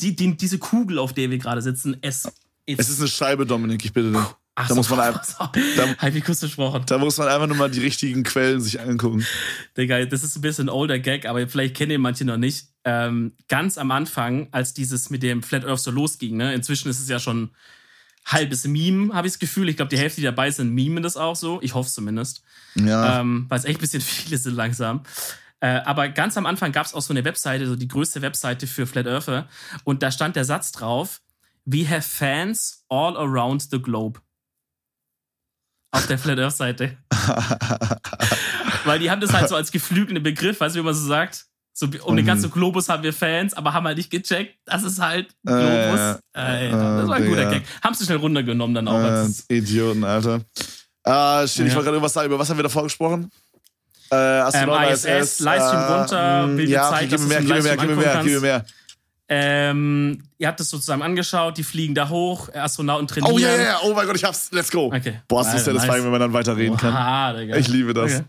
die, 0.00 0.16
die, 0.16 0.36
diese 0.36 0.58
Kugel, 0.58 0.98
auf 0.98 1.12
der 1.12 1.30
wir 1.30 1.38
gerade 1.38 1.60
sitzen. 1.62 1.96
Es, 2.00 2.26
Es 2.66 2.88
ist 2.88 2.98
eine 3.00 3.08
Scheibe, 3.08 3.46
Dominik, 3.46 3.84
ich 3.84 3.92
bitte 3.92 4.12
dich. 4.12 4.20
Ach 4.58 4.68
da 4.68 4.74
muss 4.74 4.88
man 4.88 5.00
einfach- 5.00 5.22
so, 5.22 5.34
da- 5.76 6.08
ich 6.08 6.24
kurz 6.24 6.40
gesprochen. 6.40 6.82
Da 6.86 6.96
muss 6.96 7.18
man 7.18 7.28
einfach 7.28 7.46
nur 7.46 7.58
mal 7.58 7.70
die 7.70 7.80
richtigen 7.80 8.22
Quellen 8.22 8.58
sich 8.62 8.80
angucken. 8.80 9.26
Digga, 9.76 10.06
das 10.06 10.22
ist 10.24 10.34
ein 10.36 10.40
bisschen 10.40 10.66
ein 10.66 10.70
older 10.70 10.98
Gag, 10.98 11.26
aber 11.26 11.46
vielleicht 11.46 11.76
kennen 11.76 11.92
ihn 11.92 12.00
manche 12.00 12.24
noch 12.24 12.38
nicht. 12.38 12.68
Ähm, 12.84 13.32
ganz 13.48 13.76
am 13.76 13.90
Anfang, 13.90 14.48
als 14.52 14.72
dieses 14.72 15.10
mit 15.10 15.22
dem 15.22 15.42
Flat 15.42 15.66
Earth 15.66 15.80
so 15.80 15.90
losging, 15.90 16.38
ne? 16.38 16.54
Inzwischen 16.54 16.88
ist 16.88 17.00
es 17.00 17.08
ja 17.10 17.18
schon 17.18 17.50
halbes 18.26 18.66
Meme, 18.66 19.14
habe 19.14 19.26
ich 19.26 19.34
das 19.34 19.38
Gefühl. 19.38 19.68
Ich 19.68 19.76
glaube, 19.76 19.88
die 19.88 19.98
Hälfte, 19.98 20.20
die 20.20 20.26
dabei 20.26 20.50
sind, 20.50 20.74
memen 20.74 21.02
das 21.02 21.16
auch 21.16 21.36
so. 21.36 21.60
Ich 21.62 21.74
hoffe 21.74 21.90
zumindest. 21.90 22.42
Ja. 22.74 23.20
Ähm, 23.20 23.46
weil 23.48 23.58
es 23.58 23.64
echt 23.64 23.78
ein 23.78 23.80
bisschen 23.80 24.00
viele 24.02 24.36
sind 24.36 24.54
langsam. 24.54 25.02
Äh, 25.60 25.80
aber 25.84 26.08
ganz 26.08 26.36
am 26.36 26.44
Anfang 26.44 26.72
gab 26.72 26.86
es 26.86 26.92
auch 26.92 27.00
so 27.00 27.12
eine 27.12 27.24
Webseite, 27.24 27.66
so 27.66 27.76
die 27.76 27.88
größte 27.88 28.20
Webseite 28.22 28.66
für 28.66 28.86
Flat 28.86 29.06
Earther. 29.06 29.48
Und 29.84 30.02
da 30.02 30.10
stand 30.10 30.36
der 30.36 30.44
Satz 30.44 30.72
drauf: 30.72 31.22
We 31.64 31.88
have 31.88 32.02
fans 32.02 32.84
all 32.88 33.16
around 33.16 33.62
the 33.70 33.80
globe. 33.80 34.20
Auf 35.92 36.06
der 36.08 36.18
Flat 36.18 36.38
Earth 36.38 36.56
Seite. 36.56 36.98
Weil 38.84 38.98
die 38.98 39.10
haben 39.10 39.20
das 39.20 39.32
halt 39.32 39.48
so 39.48 39.56
als 39.56 39.70
geflügelten 39.72 40.22
Begriff, 40.22 40.60
weißt 40.60 40.76
du, 40.76 40.80
wie 40.80 40.84
man 40.84 40.94
so 40.94 41.06
sagt? 41.06 41.46
So, 41.78 41.84
um 42.04 42.16
den 42.16 42.24
Mhm. 42.24 42.28
ganzen 42.28 42.50
Globus 42.50 42.88
haben 42.88 43.02
wir 43.02 43.12
Fans, 43.12 43.52
aber 43.52 43.74
haben 43.74 43.84
halt 43.86 43.98
nicht 43.98 44.10
gecheckt, 44.10 44.54
das 44.64 44.82
ist 44.82 44.98
halt 44.98 45.26
Äh, 45.46 45.50
Globus. 45.50 46.00
ja. 46.00 46.18
Äh, 46.32 46.70
das 46.70 47.06
war 47.08 47.16
ein 47.16 47.22
Äh, 47.24 47.28
guter. 47.28 47.50
Gag. 47.50 47.62
Haben 47.84 47.94
sie 47.94 48.04
schnell 48.06 48.16
runtergenommen 48.16 48.74
dann 48.74 48.88
auch. 48.88 48.98
äh, 48.98 49.02
als- 49.08 49.44
Idioten, 49.50 50.02
Alter. 50.02 50.40
Ah, 51.04 51.46
shit, 51.46 51.66
ich 51.66 51.72
Ja. 51.72 51.74
wollte 51.74 51.84
gerade 51.84 51.96
irgendwas 51.96 52.14
sagen. 52.14 52.28
Über 52.28 52.38
was 52.38 52.48
haben 52.48 52.56
wir 52.56 52.62
davor 52.62 52.82
gesprochen? 52.84 53.30
Äh, 54.10 54.14
Ähm, 54.16 54.42
Astronauten, 54.46 54.88
ISS, 54.94 55.40
Livestream 55.40 55.82
runter, 55.82 56.46
mh, 56.46 56.56
wilde 56.56 56.72
ja, 56.72 56.88
Zeit, 56.90 56.98
okay, 57.02 57.08
gib 57.10 57.20
mir 57.20 57.26
mehr, 57.26 57.38
es 57.40 57.44
gib 57.44 57.54
mir 57.56 57.62
mehr, 57.62 57.76
gib 57.76 57.88
mir 57.90 57.96
mehr, 57.96 58.20
gib 58.22 58.32
mir 58.32 58.40
mehr. 58.40 58.64
Ähm, 59.28 60.22
ihr 60.38 60.46
habt 60.48 60.60
das 60.60 60.70
sozusagen 60.70 61.02
angeschaut, 61.02 61.58
die 61.58 61.64
fliegen 61.64 61.94
da 61.94 62.08
hoch, 62.08 62.48
Astronauten 62.54 63.06
trainieren. 63.08 63.34
Oh 63.34 63.38
ja, 63.38 63.54
ja, 63.56 63.62
ja, 63.62 63.78
oh 63.82 63.92
mein 63.92 64.06
Gott, 64.06 64.16
ich 64.16 64.24
hab's. 64.24 64.48
Let's 64.52 64.70
go. 64.70 64.86
Okay. 64.86 65.20
Boah, 65.28 65.40
ist 65.40 65.48
das 65.48 65.54
Alter, 65.54 65.64
satisfying, 65.72 65.94
nice. 65.96 66.04
wenn 66.04 66.10
man 66.12 66.20
dann 66.20 66.32
weiterreden 66.32 66.76
kann. 66.76 66.92
Oha, 66.94 67.32
Digga. 67.34 67.56
Ich 67.56 67.68
liebe 67.68 67.92
das. 67.92 68.14
Okay. 68.14 68.24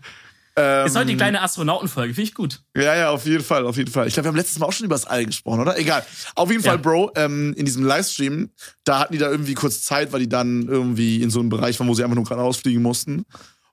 Ähm, 0.60 0.86
Ist 0.86 0.96
heute 0.96 1.06
die 1.06 1.16
kleine 1.16 1.40
Astronautenfolge, 1.42 2.14
finde 2.14 2.28
ich 2.28 2.34
gut. 2.34 2.62
Ja, 2.76 2.96
ja, 2.96 3.10
auf 3.10 3.24
jeden 3.26 3.44
Fall, 3.44 3.64
auf 3.66 3.76
jeden 3.76 3.90
Fall. 3.90 4.08
Ich 4.08 4.14
glaube, 4.14 4.24
wir 4.24 4.28
haben 4.30 4.36
letztes 4.36 4.58
Mal 4.58 4.66
auch 4.66 4.72
schon 4.72 4.86
über 4.86 4.94
das 4.96 5.06
All 5.06 5.24
gesprochen, 5.24 5.60
oder? 5.60 5.78
Egal. 5.78 6.04
Auf 6.34 6.50
jeden 6.50 6.62
Ja. 6.62 6.70
Fall, 6.72 6.78
Bro, 6.78 7.12
ähm, 7.14 7.54
in 7.56 7.64
diesem 7.64 7.84
Livestream, 7.84 8.50
da 8.84 8.98
hatten 9.00 9.12
die 9.12 9.18
da 9.18 9.30
irgendwie 9.30 9.54
kurz 9.54 9.82
Zeit, 9.82 10.12
weil 10.12 10.20
die 10.20 10.28
dann 10.28 10.66
irgendwie 10.66 11.22
in 11.22 11.30
so 11.30 11.40
einem 11.40 11.48
Bereich 11.48 11.78
waren, 11.78 11.86
wo 11.88 11.94
sie 11.94 12.02
einfach 12.02 12.16
nur 12.16 12.24
geradeaus 12.24 12.56
fliegen 12.58 12.82
mussten. 12.82 13.24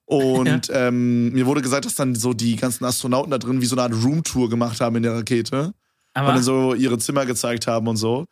Und 0.06 0.70
ähm, 0.74 1.32
mir 1.32 1.46
wurde 1.48 1.62
gesagt, 1.62 1.86
dass 1.86 1.96
dann 1.96 2.14
so 2.14 2.34
die 2.34 2.56
ganzen 2.56 2.86
Astronauten 2.86 3.32
da 3.32 3.40
drin 3.40 3.62
wie 3.62 3.66
so 3.66 3.76
eine 3.76 3.84
Art 3.84 4.04
Roomtour 4.04 4.50
gemacht 4.50 4.80
haben 4.82 4.96
in 4.98 5.04
der 5.04 5.14
Rakete. 5.16 5.74
Aber 6.14 6.30
und 6.30 6.36
dann 6.36 6.44
so 6.44 6.74
ihre 6.76 6.98
Zimmer 7.00 7.26
gezeigt 7.26 7.68
haben 7.68 7.88
und 7.88 7.98
so. 7.98 8.26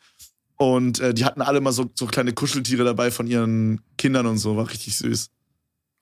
Und 0.58 1.00
äh, 1.00 1.14
die 1.14 1.26
hatten 1.26 1.42
alle 1.42 1.60
mal 1.60 1.72
so, 1.74 1.90
so 1.96 2.06
kleine 2.06 2.32
Kuscheltiere 2.34 2.84
dabei 2.86 3.10
von 3.12 3.28
ihren 3.28 3.82
Kindern 3.98 4.28
und 4.28 4.38
so. 4.38 4.56
War 4.56 4.70
richtig 4.70 4.96
süß. 4.98 5.30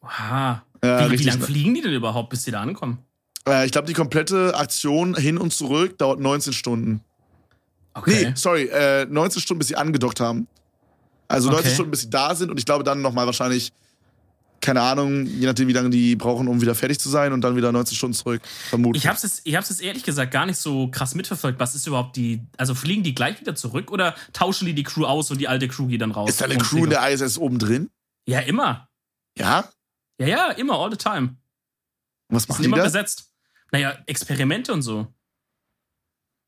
Oha. 0.02 0.64
Ja, 0.84 1.12
wie, 1.12 1.20
wie 1.20 1.24
lange 1.24 1.42
fliegen 1.42 1.74
die 1.76 1.82
denn 1.82 1.94
überhaupt, 1.94 2.30
bis 2.30 2.44
die 2.44 2.52
da 2.52 2.62
ankommen? 2.62 3.00
Äh, 3.48 3.66
ich 3.66 3.72
glaube, 3.72 3.88
die 3.88 3.94
komplette 3.94 4.56
Aktion 4.56 5.16
hin 5.16 5.38
und 5.38 5.54
zurück 5.54 5.98
dauert 5.98 6.20
19 6.20 6.54
Stunden. 6.54 7.02
Okay. 7.94 8.26
Nee, 8.28 8.32
sorry, 8.36 8.64
äh, 8.66 9.06
19 9.06 9.42
Stunden, 9.42 9.60
bis 9.60 9.68
sie 9.68 9.76
angedockt 9.76 10.20
haben. 10.20 10.48
Also 11.28 11.50
19 11.50 11.66
Okay. 11.66 11.74
Stunden, 11.74 11.92
bis 11.92 12.02
sie 12.02 12.10
da 12.10 12.36
sind 12.36 12.50
und 12.52 12.58
ich 12.58 12.66
glaube 12.66 12.84
dann 12.84 13.02
nochmal 13.02 13.26
wahrscheinlich, 13.26 13.72
keine 14.60 14.82
Ahnung, 14.82 15.26
je 15.26 15.46
nachdem, 15.46 15.68
wie 15.68 15.74
lange 15.74 15.90
die 15.90 16.16
brauchen, 16.16 16.48
um 16.48 16.62
wieder 16.62 16.76
fertig 16.76 17.00
zu 17.00 17.10
sein 17.10 17.34
und 17.34 17.42
dann 17.42 17.56
wieder 17.56 17.72
19 17.72 17.96
Stunden 17.96 18.14
zurück. 18.14 18.42
Vermutlich. 18.70 19.04
Ich 19.04 19.10
hab's, 19.10 19.24
jetzt, 19.24 19.42
ich 19.44 19.56
hab's 19.56 19.70
jetzt 19.70 19.82
ehrlich 19.82 20.04
gesagt 20.04 20.32
gar 20.32 20.46
nicht 20.46 20.58
so 20.58 20.88
krass 20.90 21.16
mitverfolgt. 21.16 21.60
Was 21.60 21.74
ist 21.74 21.88
überhaupt 21.88 22.16
die. 22.16 22.42
Also 22.58 22.76
fliegen 22.76 23.04
die 23.04 23.16
gleich 23.16 23.40
wieder 23.40 23.56
zurück 23.56 23.92
oder 23.92 24.14
tauschen 24.34 24.66
die 24.66 24.74
die 24.74 24.84
Crew 24.84 25.06
aus 25.06 25.32
und 25.32 25.40
die 25.40 25.48
alte 25.48 25.68
Crew 25.68 25.88
geht 25.88 26.02
dann 26.02 26.12
raus? 26.12 26.30
Ist 26.30 26.42
da 26.42 26.46
eine 26.46 26.58
Crew 26.58 26.84
in 26.84 26.90
der 26.92 27.10
ISS 27.10 27.38
oben 27.38 27.60
drin? 27.60 27.90
Ja, 28.28 28.40
immer. 28.40 28.88
Ja? 29.38 29.66
Ja, 30.22 30.28
ja, 30.28 30.52
immer, 30.52 30.80
all 30.80 30.92
the 30.92 30.98
time. 30.98 31.36
Was 32.30 32.48
machen 32.48 32.58
sind 32.58 32.64
die 32.64 32.68
immer 32.68 32.78
da? 32.78 32.84
besetzt. 32.84 33.32
Naja, 33.72 33.98
Experimente 34.06 34.74
und 34.74 34.82
so. 34.82 35.08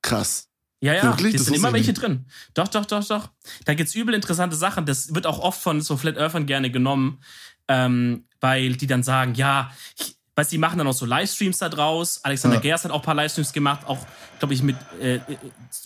Krass. 0.01 0.49
Ja, 0.81 0.93
ja, 0.93 1.03
Wirklich? 1.03 1.33
Das 1.33 1.45
sind 1.45 1.55
immer 1.55 1.71
welche 1.71 1.93
drin. 1.93 2.25
Doch, 2.53 2.67
doch, 2.67 2.85
doch, 2.85 3.05
doch. 3.07 3.29
Da 3.63 3.73
gibt's 3.73 3.95
übel 3.95 4.13
interessante 4.13 4.55
Sachen. 4.55 4.85
Das 4.85 5.15
wird 5.15 5.25
auch 5.25 5.39
oft 5.39 5.61
von 5.61 5.79
so 5.81 5.95
Flat 5.95 6.17
Earthern 6.17 6.45
gerne 6.45 6.69
genommen, 6.71 7.23
ähm, 7.69 8.27
weil 8.41 8.75
die 8.75 8.87
dann 8.87 9.01
sagen, 9.01 9.33
ja, 9.35 9.73
ich, 9.97 10.17
weil 10.35 10.45
sie 10.45 10.57
machen 10.57 10.77
dann 10.79 10.87
auch 10.87 10.93
so 10.93 11.05
Livestreams 11.05 11.59
da 11.59 11.69
draus. 11.69 12.19
Alexander 12.23 12.57
Ja. 12.57 12.61
Gerst 12.61 12.85
hat 12.85 12.91
auch 12.91 12.99
ein 13.01 13.05
paar 13.05 13.13
Livestreams 13.15 13.53
gemacht, 13.53 13.81
auch, 13.87 13.99
glaube 14.39 14.53
ich, 14.55 14.63
mit, 14.63 14.75
äh, 14.99 15.19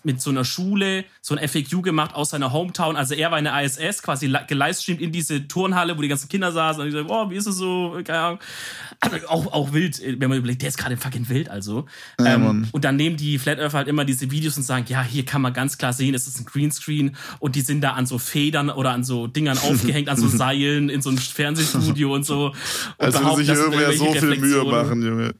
mit 0.04 0.22
so 0.22 0.30
einer 0.30 0.46
Schule, 0.46 1.04
so 1.22 1.36
ein 1.36 1.48
FAQ 1.48 1.82
gemacht 1.84 2.16
aus 2.16 2.30
seiner 2.30 2.54
Hometown. 2.54 2.96
Also 2.96 3.14
er 3.14 3.30
war 3.32 3.38
in 3.40 3.44
der 3.46 3.62
ISS, 3.62 4.02
quasi 4.02 4.28
li- 4.28 4.40
gelivestreamt 4.48 5.02
in 5.02 5.12
diese 5.12 5.48
Turnhalle, 5.48 5.98
wo 5.98 6.02
die 6.02 6.08
ganzen 6.08 6.30
Kinder 6.30 6.52
saßen 6.54 6.82
und 6.82 6.88
ich 6.88 6.94
so, 6.94 7.04
oh, 7.08 7.30
wie 7.30 7.36
ist 7.36 7.46
es 7.48 7.58
so? 7.58 8.00
Keine 8.06 8.20
Ahnung. 8.20 8.40
Also 9.02 9.18
auch, 9.28 9.52
auch 9.54 9.74
wild, 9.74 10.02
wenn 10.04 10.30
man 10.30 10.38
überlegt, 10.38 10.62
der 10.62 10.70
ist 10.70 10.78
gerade 10.78 10.96
fucking 10.96 11.28
Wild, 11.28 11.50
also. 11.50 11.86
Ja, 12.20 12.36
ähm, 12.36 12.68
und 12.72 12.86
dann 12.86 12.96
nehmen 12.96 13.18
die 13.18 13.38
Flat 13.40 13.60
Earther 13.60 13.78
halt 13.80 13.88
immer 13.90 14.06
diese 14.06 14.32
Videos 14.32 14.56
und 14.58 14.64
sagen, 14.64 14.86
ja, 14.88 15.04
hier 15.04 15.26
kann 15.26 15.42
man 15.42 15.52
ganz 15.54 15.78
klar 15.78 15.92
sehen, 15.92 16.16
es 16.16 16.26
ist 16.26 16.40
ein 16.40 16.46
Greenscreen 16.46 17.16
und 17.40 17.56
die 17.56 17.62
sind 17.62 17.82
da 17.82 17.92
an 17.94 18.06
so 18.06 18.18
Federn 18.18 18.70
oder 18.70 18.92
an 18.92 19.04
so 19.04 19.28
Dingern 19.28 19.58
aufgehängt, 19.70 20.08
an 20.10 20.18
so 20.18 20.28
Seilen 20.30 20.90
in 20.90 21.02
so 21.02 21.10
einem 21.10 21.18
Fernsehstudio 21.18 22.14
und 22.14 22.26
so. 22.26 22.48
Und 22.48 22.56
Als 22.98 23.16
würde 23.16 23.24
behaupten, 23.26 23.46
sich 23.46 23.56
irgendwer 23.56 23.94
so 23.94 24.14
viel 24.14 24.37
Mühe 24.40 24.64
machen, 24.64 25.02
Junge. 25.04 25.36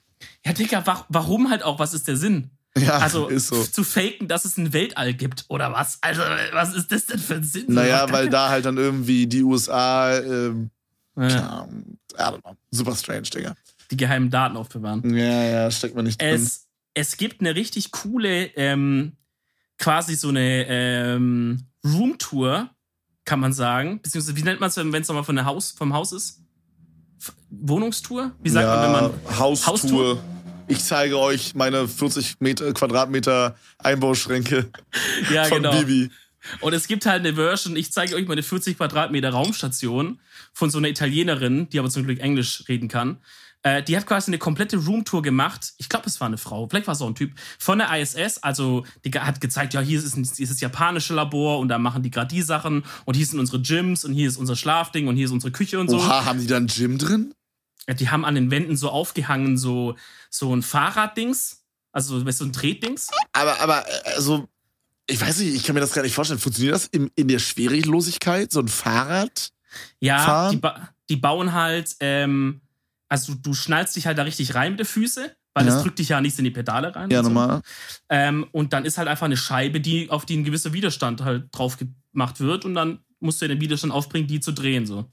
Ja, 0.46 0.54
Digga, 0.54 0.86
wa 0.86 1.06
warum 1.10 1.50
halt 1.50 1.64
auch? 1.64 1.80
Was 1.80 1.94
ist 1.94 2.08
der 2.08 2.18
Sinn? 2.18 2.50
Ja, 2.78 2.98
Also 3.00 3.28
ist 3.28 3.48
so. 3.48 3.64
zu 3.64 3.84
faken, 3.84 4.28
dass 4.28 4.46
es 4.46 4.58
ein 4.58 4.72
Weltall 4.72 5.14
gibt 5.14 5.46
oder 5.48 5.74
was? 5.74 5.98
Also, 6.02 6.22
was 6.54 6.74
ist 6.76 6.92
das 6.92 7.08
denn 7.08 7.20
für 7.20 7.36
ein 7.36 7.44
Sinn? 7.44 7.66
Naja, 7.70 8.06
weil 8.12 8.30
da 8.30 8.50
halt 8.50 8.66
dann 8.66 8.78
irgendwie 8.78 9.26
die 9.28 9.42
USA, 9.44 10.18
ähm, 10.20 10.70
ja, 11.18 11.68
I 12.14 12.20
don't 12.22 12.42
know, 12.42 12.56
super 12.72 12.96
strange, 12.96 13.24
Digga. 13.24 13.56
die 13.90 13.98
geheimen 13.98 14.30
Daten 14.30 14.58
aufbewahren. 14.58 15.16
Ja, 15.16 15.44
ja, 15.44 15.72
steckt 15.72 15.96
man 15.96 16.06
nicht 16.06 16.22
drin. 16.22 16.36
Es, 16.36 16.68
es 16.94 17.18
gibt 17.18 17.42
eine 17.42 17.56
richtig 17.56 17.92
coole, 17.92 18.46
ähm, 18.56 19.14
quasi 19.80 20.16
so 20.16 20.30
eine 20.30 20.66
ähm, 20.68 21.66
Roomtour, 21.84 22.70
kann 23.26 23.40
man 23.40 23.54
sagen. 23.54 24.02
Beziehungsweise, 24.02 24.38
wie 24.38 24.44
nennt 24.44 24.60
man 24.60 24.70
es, 24.70 24.78
wenn 24.78 24.94
es 24.94 25.08
nochmal 25.08 25.24
von 25.24 25.36
der 25.36 25.46
Haus, 25.46 25.72
vom 25.72 25.94
Haus 25.94 26.12
ist? 26.12 26.42
Wohnungstour? 27.50 28.32
Wie 28.42 28.50
sagt 28.50 28.68
man, 28.68 28.84
wenn 28.84 28.92
man. 28.92 29.40
Haustour. 29.40 29.74
Haustour? 29.74 30.24
Ich 30.68 30.84
zeige 30.84 31.18
euch 31.18 31.56
meine 31.56 31.88
40 31.88 32.36
Meter, 32.40 32.74
Quadratmeter 32.74 33.56
Einbauschränke 33.78 34.70
Ja, 35.34 35.46
von 35.46 35.64
genau. 35.64 35.80
Bibi. 35.80 36.10
Und 36.62 36.74
es 36.74 36.88
gibt 36.88 37.06
halt 37.06 37.26
eine 37.26 37.36
Version, 37.36 37.76
ich 37.76 37.92
zeige 37.92 38.16
euch 38.16 38.28
mal 38.28 38.34
eine 38.34 38.44
40 38.44 38.78
Quadratmeter 38.78 39.30
Raumstation 39.30 40.20
von 40.54 40.70
so 40.70 40.78
einer 40.78 40.90
Italienerin, 40.90 41.70
die 41.70 41.80
aber 41.80 41.90
zum 41.90 42.04
Glück 42.04 42.20
Englisch 42.20 42.64
reden 42.68 42.88
kann. 42.88 43.18
Äh, 43.68 43.84
die 43.84 43.98
hat 43.98 44.06
quasi 44.06 44.30
eine 44.30 44.38
komplette 44.38 44.78
Roomtour 44.78 45.22
gemacht. 45.22 45.74
Ich 45.78 45.90
glaube, 45.90 46.06
es 46.08 46.22
war 46.22 46.28
eine 46.28 46.38
Frau, 46.38 46.70
vielleicht 46.70 46.88
war 46.88 46.94
es 46.94 47.02
auch 47.02 47.08
ein 47.08 47.16
Typ. 47.16 47.34
Von 47.60 47.80
der 47.80 47.94
ISS, 48.00 48.38
also 48.38 48.86
die 49.04 49.12
hat 49.12 49.42
gezeigt, 49.42 49.74
ja, 49.74 49.82
hier 49.82 50.00
ist, 50.00 50.16
ein, 50.16 50.24
hier 50.24 50.44
ist 50.44 50.54
das 50.54 50.62
japanische 50.62 51.14
Labor 51.14 51.60
und 51.60 51.68
da 51.68 51.78
machen 51.78 52.02
die 52.02 52.10
gerade 52.10 52.34
die 52.34 52.42
Sachen 52.42 52.86
und 53.04 53.16
hier 53.16 53.26
sind 53.26 53.40
unsere 53.40 53.62
Gyms 53.62 54.06
und 54.06 54.14
hier 54.14 54.30
ist 54.30 54.38
unser 54.38 54.56
Schlafding 54.56 55.08
und 55.10 55.18
hier 55.18 55.26
ist 55.26 55.32
unsere 55.32 55.52
Küche 55.52 55.82
und 55.82 55.90
so. 55.90 55.98
Oha, 55.98 56.24
haben 56.24 56.40
die 56.40 56.48
da 56.48 56.56
ein 56.56 56.68
Gym 56.68 56.98
drin? 56.98 57.34
Ja, 57.90 57.94
Die 57.94 58.10
haben 58.10 58.24
an 58.24 58.36
den 58.36 58.52
Wänden 58.52 58.78
so 58.78 58.90
aufgehangen, 58.90 59.58
so, 59.58 59.96
so 60.30 60.56
ein 60.56 60.62
Fahrraddings, 60.62 61.66
also 61.92 62.26
weißt 62.26 62.40
du, 62.40 62.46
so 62.46 62.50
ein 62.50 62.54
Tretdings. 62.54 63.10
Aber, 63.34 63.60
aber, 63.60 63.86
also, 64.16 64.48
ich 65.08 65.20
weiß 65.20 65.40
nicht, 65.40 65.56
ich 65.56 65.64
kann 65.66 65.74
mir 65.74 65.82
das 65.82 65.94
gar 65.94 66.04
nicht 66.04 66.16
vorstellen. 66.16 66.40
Funktioniert 66.40 66.76
das 66.76 66.86
in, 66.86 67.12
in 67.16 67.28
der 67.28 67.40
Schwerelosigkeit? 67.40 68.50
So 68.50 68.62
ein 68.62 68.70
Fahrrad? 68.70 69.52
Ja, 70.00 70.52
die, 70.52 70.58
ba 70.58 70.90
die 71.10 71.18
bauen 71.18 71.52
halt, 71.52 71.96
ähm, 72.00 72.62
also 73.10 73.34
du, 73.34 73.40
du 73.40 73.54
schnallst 73.54 73.96
dich 73.96 74.06
halt 74.08 74.18
da 74.18 74.24
richtig 74.24 74.56
rein 74.56 74.72
mit 74.74 74.80
den 74.82 74.86
Füßen, 74.86 75.26
weil 75.54 75.66
Ja. 75.66 75.74
das 75.74 75.84
drückt 75.84 76.00
dich 76.00 76.10
ja 76.10 76.22
nicht 76.22 76.38
in 76.38 76.44
die 76.46 76.52
Pedale 76.52 76.96
rein. 76.96 77.10
Ja, 77.10 77.20
und 77.20 77.26
so. 77.26 77.32
normal. 77.32 77.62
Ähm, 78.10 78.48
und 78.52 78.74
dann 78.74 78.86
ist 78.86 78.98
halt 78.98 79.08
einfach 79.08 79.26
eine 79.26 79.38
Scheibe, 79.38 79.80
die, 79.82 80.10
auf 80.10 80.26
die 80.26 80.38
ein 80.38 80.44
gewisser 80.44 80.74
Widerstand 80.74 81.22
halt 81.24 81.48
drauf 81.52 81.78
gemacht 81.78 82.40
wird 82.40 82.66
und 82.66 82.74
dann 82.76 83.00
musst 83.20 83.42
du 83.42 83.48
den 83.48 83.60
Widerstand 83.62 83.92
aufbringen, 83.94 84.28
die 84.28 84.40
zu 84.40 84.52
drehen, 84.52 84.86
so. 84.86 85.06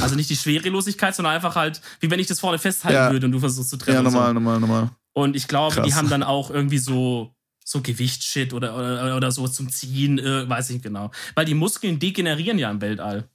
Also 0.00 0.14
nicht 0.14 0.30
die 0.30 0.36
Schwerelosigkeit, 0.36 1.14
sondern 1.14 1.34
einfach 1.34 1.56
halt, 1.56 1.80
wie 2.00 2.08
wenn 2.10 2.20
ich 2.20 2.28
das 2.28 2.38
vorne 2.40 2.58
festhalten 2.58 2.94
Ja. 2.96 3.10
würde 3.10 3.26
und 3.26 3.32
du 3.32 3.40
versuchst 3.40 3.70
zu 3.70 3.76
trennen. 3.76 3.96
Ja, 3.96 4.00
und 4.00 4.10
so. 4.10 4.16
normal, 4.16 4.34
normal, 4.34 4.60
normal. 4.60 4.90
Und 5.12 5.34
ich 5.36 5.48
glaube, 5.48 5.74
die 5.74 5.80
Krass. 5.90 5.94
haben 5.96 6.08
dann 6.08 6.22
auch 6.22 6.50
irgendwie 6.50 6.78
so, 6.78 7.34
so 7.64 7.80
Gewichtsshit 7.82 8.52
oder, 8.54 8.76
oder, 8.76 9.16
oder 9.16 9.30
so 9.32 9.46
zum 9.48 9.70
Ziehen, 9.70 10.18
äh, 10.18 10.48
weiß 10.48 10.70
ich 10.70 10.74
nicht 10.76 10.82
genau. 10.84 11.10
Weil 11.34 11.44
die 11.46 11.54
Muskeln 11.54 11.98
degenerieren 11.98 12.58
ja 12.58 12.70
im 12.70 12.80
Weltall. 12.80 13.28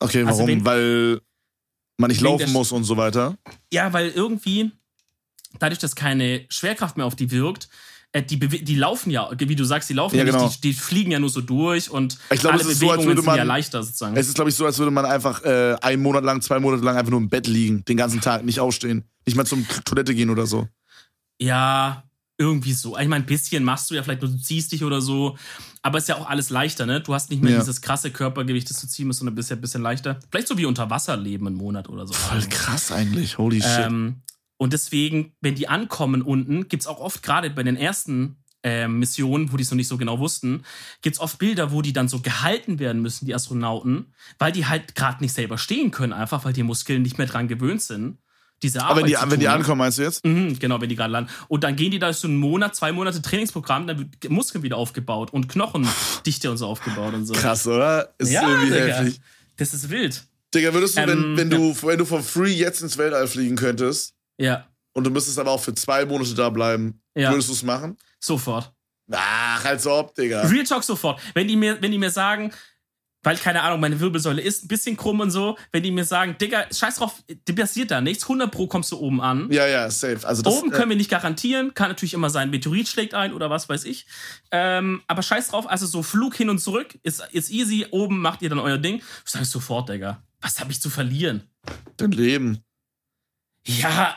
Okay, 0.00 0.24
Also 0.24 0.38
warum? 0.40 0.48
wenn- 0.48 0.64
Weil 0.64 1.20
man 1.98 2.08
nicht 2.10 2.20
laufen 2.20 2.52
muss 2.52 2.72
und 2.72 2.84
so 2.84 2.96
weiter. 2.96 3.36
Ja, 3.72 3.92
weil 3.92 4.08
irgendwie, 4.10 4.72
dadurch, 5.58 5.78
dass 5.78 5.94
keine 5.94 6.46
Schwerkraft 6.48 6.96
mehr 6.96 7.06
auf 7.06 7.16
die 7.16 7.30
wirkt, 7.30 7.68
äh, 8.12 8.22
die, 8.22 8.38
die 8.38 8.74
laufen 8.74 9.10
ja, 9.10 9.30
wie 9.38 9.56
du 9.56 9.64
sagst, 9.64 9.88
die 9.88 9.94
laufen 9.94 10.16
Ja, 10.16 10.24
ja, 10.24 10.30
genau. 10.30 10.44
nicht, 10.44 10.62
die, 10.64 10.70
die 10.70 10.74
fliegen 10.74 11.12
ja 11.12 11.18
nur 11.18 11.30
so 11.30 11.40
durch 11.40 11.90
und 11.90 12.18
Ich 12.30 12.40
glaube, 12.40 12.54
alle 12.54 12.62
es 12.62 12.68
ist 12.68 12.80
so, 12.80 12.90
als 12.90 12.98
Bewegungen 12.98 13.08
würde 13.08 13.22
sind 13.22 13.30
ja 13.30 13.36
man- 13.38 13.46
leichter 13.46 13.82
sozusagen. 13.82 14.16
Es 14.16 14.28
ist, 14.28 14.34
glaube 14.34 14.50
ich, 14.50 14.56
so, 14.56 14.66
als 14.66 14.78
würde 14.78 14.90
man 14.90 15.04
einfach 15.06 15.42
äh, 15.44 15.76
einen 15.80 16.02
Monat 16.02 16.22
lang, 16.24 16.42
zwei 16.42 16.58
Monate 16.60 16.82
lang 16.84 16.96
einfach 16.96 17.10
nur 17.10 17.20
im 17.20 17.28
Bett 17.30 17.46
liegen, 17.46 17.84
den 17.86 17.96
ganzen 17.96 18.20
Tag, 18.20 18.44
nicht 18.44 18.60
aufstehen, 18.60 19.04
nicht 19.26 19.36
mal 19.36 19.46
zum 19.46 19.66
Toilette 19.84 20.14
gehen 20.14 20.28
oder 20.30 20.46
so. 20.46 20.68
Ja, 21.40 22.04
irgendwie 22.38 22.72
so. 22.72 22.98
Ich 22.98 23.08
meine, 23.08 23.24
ein 23.24 23.26
bisschen 23.26 23.64
machst 23.64 23.90
du 23.90 23.94
ja 23.94 24.02
vielleicht 24.02 24.22
nur, 24.22 24.30
du 24.30 24.38
ziehst 24.38 24.72
dich 24.72 24.84
oder 24.84 25.00
so. 25.00 25.36
Aber 25.82 25.98
ist 25.98 26.08
ja 26.08 26.16
auch 26.16 26.28
alles 26.28 26.50
leichter, 26.50 26.86
ne? 26.86 27.00
Du 27.00 27.12
hast 27.12 27.30
nicht 27.30 27.42
mehr 27.42 27.52
Ja. 27.52 27.58
dieses 27.58 27.80
krasse 27.82 28.10
Körpergewicht, 28.12 28.70
das 28.70 28.80
du 28.80 28.86
ziehen 28.86 29.08
musst, 29.08 29.18
sondern 29.18 29.34
bist 29.34 29.50
ja 29.50 29.56
ein 29.56 29.60
bisschen 29.60 29.82
leichter. 29.82 30.20
Vielleicht 30.30 30.48
so 30.48 30.56
wie 30.56 30.64
unter 30.64 30.90
Wasser 30.90 31.16
leben 31.16 31.46
einen 31.48 31.56
Monat 31.56 31.88
oder 31.88 32.06
so. 32.06 32.12
Voll 32.12 32.42
krass 32.48 32.92
eigentlich, 32.92 33.36
holy 33.38 33.60
shit. 33.60 33.86
Ähm, 33.86 34.22
und 34.58 34.72
deswegen, 34.72 35.32
wenn 35.40 35.56
die 35.56 35.66
ankommen 35.68 36.22
unten, 36.22 36.68
gibt's 36.68 36.86
auch 36.86 37.00
oft 37.00 37.24
gerade 37.24 37.50
bei 37.50 37.64
den 37.64 37.76
ersten 37.76 38.36
ähm, 38.62 39.00
Missionen, 39.00 39.52
wo 39.52 39.56
die 39.56 39.64
es 39.64 39.70
noch 39.72 39.76
nicht 39.76 39.88
so 39.88 39.98
genau 39.98 40.20
wussten, 40.20 40.62
gibt's 41.00 41.18
oft 41.18 41.38
Bilder, 41.38 41.72
wo 41.72 41.82
die 41.82 41.92
dann 41.92 42.06
so 42.06 42.20
gehalten 42.20 42.78
werden 42.78 43.02
müssen, 43.02 43.26
die 43.26 43.34
Astronauten, 43.34 44.14
weil 44.38 44.52
die 44.52 44.66
halt 44.66 44.94
gerade 44.94 45.20
nicht 45.20 45.32
selber 45.32 45.58
stehen 45.58 45.90
können, 45.90 46.12
einfach 46.12 46.44
weil 46.44 46.52
die 46.52 46.62
Muskeln 46.62 47.02
nicht 47.02 47.18
mehr 47.18 47.26
dran 47.26 47.48
gewöhnt 47.48 47.82
sind. 47.82 48.18
Diese 48.62 48.80
Arbeit 48.80 48.90
Aber 48.90 49.00
wenn 49.00 49.06
die, 49.06 49.30
wenn 49.32 49.40
die 49.40 49.46
tun. 49.46 49.54
ankommen, 49.54 49.78
meinst 49.78 49.98
du 49.98 50.02
jetzt? 50.02 50.24
Mhm, 50.24 50.58
genau, 50.58 50.80
wenn 50.80 50.88
die 50.88 50.94
gerade 50.96 51.12
landen. 51.12 51.30
Und 51.48 51.64
dann 51.64 51.74
gehen 51.76 51.90
die 51.90 51.98
da 51.98 52.12
so 52.12 52.28
einen 52.28 52.36
Monat, 52.36 52.76
zwei 52.76 52.92
Monate 52.92 53.20
Trainingsprogramm, 53.20 53.86
dann 53.86 53.98
wird 53.98 54.30
Muskeln 54.30 54.62
wieder 54.62 54.76
aufgebaut 54.76 55.32
und 55.32 55.48
Knochendichte 55.48 56.50
und 56.50 56.56
so 56.58 56.66
aufgebaut 56.66 57.12
und 57.14 57.26
so. 57.26 57.34
Krass, 57.34 57.66
oder? 57.66 58.14
Ist 58.18 58.30
Ja, 58.30 58.42
irgendwie 58.48 58.70
Digga. 58.72 58.84
heftig. 58.96 59.20
Das 59.56 59.74
ist 59.74 59.90
wild. 59.90 60.22
Digga, 60.54 60.72
würdest 60.74 60.96
du, 60.96 61.00
wenn, 61.02 61.10
Ähm, 61.10 61.36
wenn, 61.36 61.50
du, 61.50 61.76
wenn 61.82 61.98
du 61.98 62.04
for 62.04 62.22
free 62.22 62.52
jetzt 62.52 62.82
ins 62.82 62.96
Weltall 62.98 63.26
fliegen 63.26 63.56
könntest 63.56 64.14
Ja, 64.38 64.66
und 64.92 65.04
du 65.04 65.10
müsstest 65.10 65.38
aber 65.38 65.50
auch 65.50 65.60
für 65.62 65.74
zwei 65.74 66.04
Monate 66.04 66.34
da 66.34 66.50
bleiben, 66.50 67.00
Ja. 67.16 67.30
würdest 67.30 67.48
du 67.48 67.52
es 67.54 67.62
machen? 67.62 67.96
sofort. 68.20 68.72
Ach, 69.10 69.64
als 69.64 69.86
ob, 69.86 70.14
Digga. 70.14 70.42
Real 70.42 70.64
Talk 70.64 70.84
sofort. 70.84 71.20
Wenn 71.34 71.48
die 71.48 71.56
mir, 71.56 71.80
wenn 71.82 71.90
die 71.90 71.98
mir 71.98 72.10
sagen, 72.10 72.52
weil, 73.22 73.36
keine 73.36 73.62
Ahnung, 73.62 73.80
meine 73.80 74.00
Wirbelsäule 74.00 74.42
ist 74.42 74.64
ein 74.64 74.68
bisschen 74.68 74.96
krumm 74.96 75.20
und 75.20 75.30
so, 75.30 75.56
wenn 75.70 75.82
die 75.82 75.90
mir 75.90 76.04
sagen, 76.04 76.36
Digga, 76.40 76.66
scheiß 76.72 76.96
drauf, 76.96 77.22
dir 77.48 77.54
passiert 77.54 77.90
da 77.90 78.00
nichts, 78.00 78.24
100 78.24 78.50
Pro 78.50 78.66
kommst 78.66 78.90
du 78.92 78.98
oben 78.98 79.20
an. 79.20 79.50
Ja, 79.50 79.66
ja, 79.66 79.90
safe. 79.90 80.26
Also 80.26 80.42
das, 80.42 80.54
Oben 80.54 80.70
können 80.70 80.90
wir 80.90 80.96
nicht 80.96 81.10
garantieren, 81.10 81.74
kann 81.74 81.88
natürlich 81.88 82.14
immer 82.14 82.30
sein, 82.30 82.50
Meteorit 82.50 82.88
schlägt 82.88 83.14
ein 83.14 83.32
oder 83.32 83.50
was 83.50 83.68
weiß 83.68 83.84
ich. 83.84 84.06
Ähm, 84.50 85.02
aber 85.06 85.22
scheiß 85.22 85.48
drauf, 85.48 85.68
also 85.68 85.86
so 85.86 86.02
Flug 86.02 86.34
hin 86.34 86.50
und 86.50 86.58
zurück 86.58 86.98
ist, 87.02 87.22
ist 87.32 87.50
easy. 87.50 87.86
Oben 87.90 88.20
macht 88.20 88.42
ihr 88.42 88.48
dann 88.48 88.58
euer 88.58 88.78
Ding. 88.78 89.02
Sag 89.24 89.42
ich 89.42 89.48
sofort, 89.48 89.88
Digga. 89.88 90.22
Was 90.40 90.60
habe 90.60 90.72
ich 90.72 90.80
zu 90.80 90.90
verlieren? 90.90 91.42
dein 91.96 92.10
Leben. 92.10 92.58
Ja, 93.64 94.16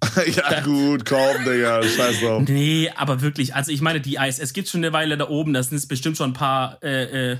ja, 0.26 0.60
gut, 0.60 1.04
komm, 1.04 1.44
Digga. 1.44 1.82
Scheiß 1.82 2.20
drauf. 2.20 2.44
nee, 2.46 2.90
aber 2.94 3.20
wirklich, 3.20 3.54
also 3.54 3.72
ich 3.72 3.80
meine, 3.80 4.00
die 4.00 4.16
ISS 4.16 4.52
gibt 4.52 4.68
schon 4.68 4.84
eine 4.84 4.92
Weile 4.92 5.16
da 5.16 5.28
oben, 5.28 5.52
das 5.52 5.70
sind 5.70 5.88
bestimmt 5.88 6.16
schon 6.16 6.30
ein 6.30 6.34
paar, 6.34 6.82
äh, 6.82 7.32
äh, 7.32 7.38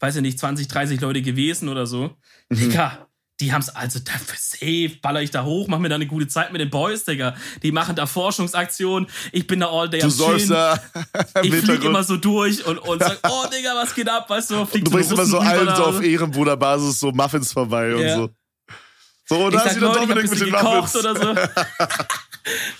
weiß 0.00 0.16
ich 0.16 0.22
nicht, 0.22 0.38
20, 0.38 0.66
30 0.68 1.00
Leute 1.00 1.22
gewesen 1.22 1.68
oder 1.68 1.86
so. 1.86 2.16
Mhm. 2.48 2.56
Digga, 2.56 3.06
die 3.40 3.52
haben's, 3.54 3.70
also 3.70 3.98
dafür 4.00 4.36
safe, 4.38 4.98
baller 5.00 5.22
ich 5.22 5.30
da 5.30 5.44
hoch, 5.44 5.66
mach 5.66 5.78
mir 5.78 5.88
da 5.88 5.94
eine 5.94 6.06
gute 6.06 6.28
Zeit 6.28 6.52
mit 6.52 6.60
den 6.60 6.68
Boys, 6.68 7.04
Digga. 7.04 7.34
Die 7.62 7.72
machen 7.72 7.96
da 7.96 8.04
Forschungsaktionen, 8.06 9.08
ich 9.32 9.46
bin 9.46 9.60
da 9.60 9.70
all 9.70 9.88
day 9.88 10.00
Du 10.00 10.06
am 10.06 10.10
sollst 10.10 10.48
Chillen. 10.48 10.60
da 11.34 11.42
Ich 11.42 11.54
flieg 11.54 11.82
immer 11.84 12.04
so 12.04 12.16
durch 12.18 12.64
und, 12.66 12.78
und 12.78 13.02
sag, 13.02 13.18
oh 13.30 13.44
Digga, 13.50 13.74
was 13.76 13.94
geht 13.94 14.08
ab, 14.10 14.28
weißt 14.28 14.50
du, 14.50 14.66
fliegt 14.66 14.86
Du 14.86 14.90
bringst 14.90 15.12
immer 15.12 15.24
so 15.24 15.38
allen 15.38 15.74
so 15.74 15.84
auf 15.84 16.02
Ehrenbruderbasis 16.02 17.00
so 17.00 17.12
Muffins 17.12 17.52
vorbei 17.52 17.88
Ja. 17.90 18.16
und 18.16 18.22
so. 18.22 18.30
So, 19.28 19.44
und 19.44 19.54
Ich 19.54 19.60
da 19.60 19.64
ist 19.66 19.74
sag, 19.74 19.76
wieder 19.76 19.86
Leute, 19.86 20.00
ich 20.04 20.10
hab 20.10 20.16
ein 20.16 20.16
Dominik 20.16 20.30
mit 20.30 20.30
bisschen 20.32 20.46
den 20.46 20.54
gekocht 20.54 20.94
Muffins. 20.94 20.96
oder 20.96 21.16
so. 21.16 21.36
hab 21.86 22.08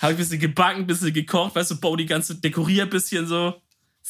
ich 0.01 0.03
ein 0.03 0.17
bisschen 0.17 0.39
gebacken, 0.39 0.79
ein 0.81 0.87
bisschen 0.87 1.13
gekocht, 1.13 1.55
weißt 1.55 1.71
du, 1.71 1.79
bau 1.79 1.95
die 1.95 2.05
ganze, 2.05 2.35
dekorier 2.35 2.83
ein 2.83 2.89
bisschen 2.89 3.25
so. 3.25 3.55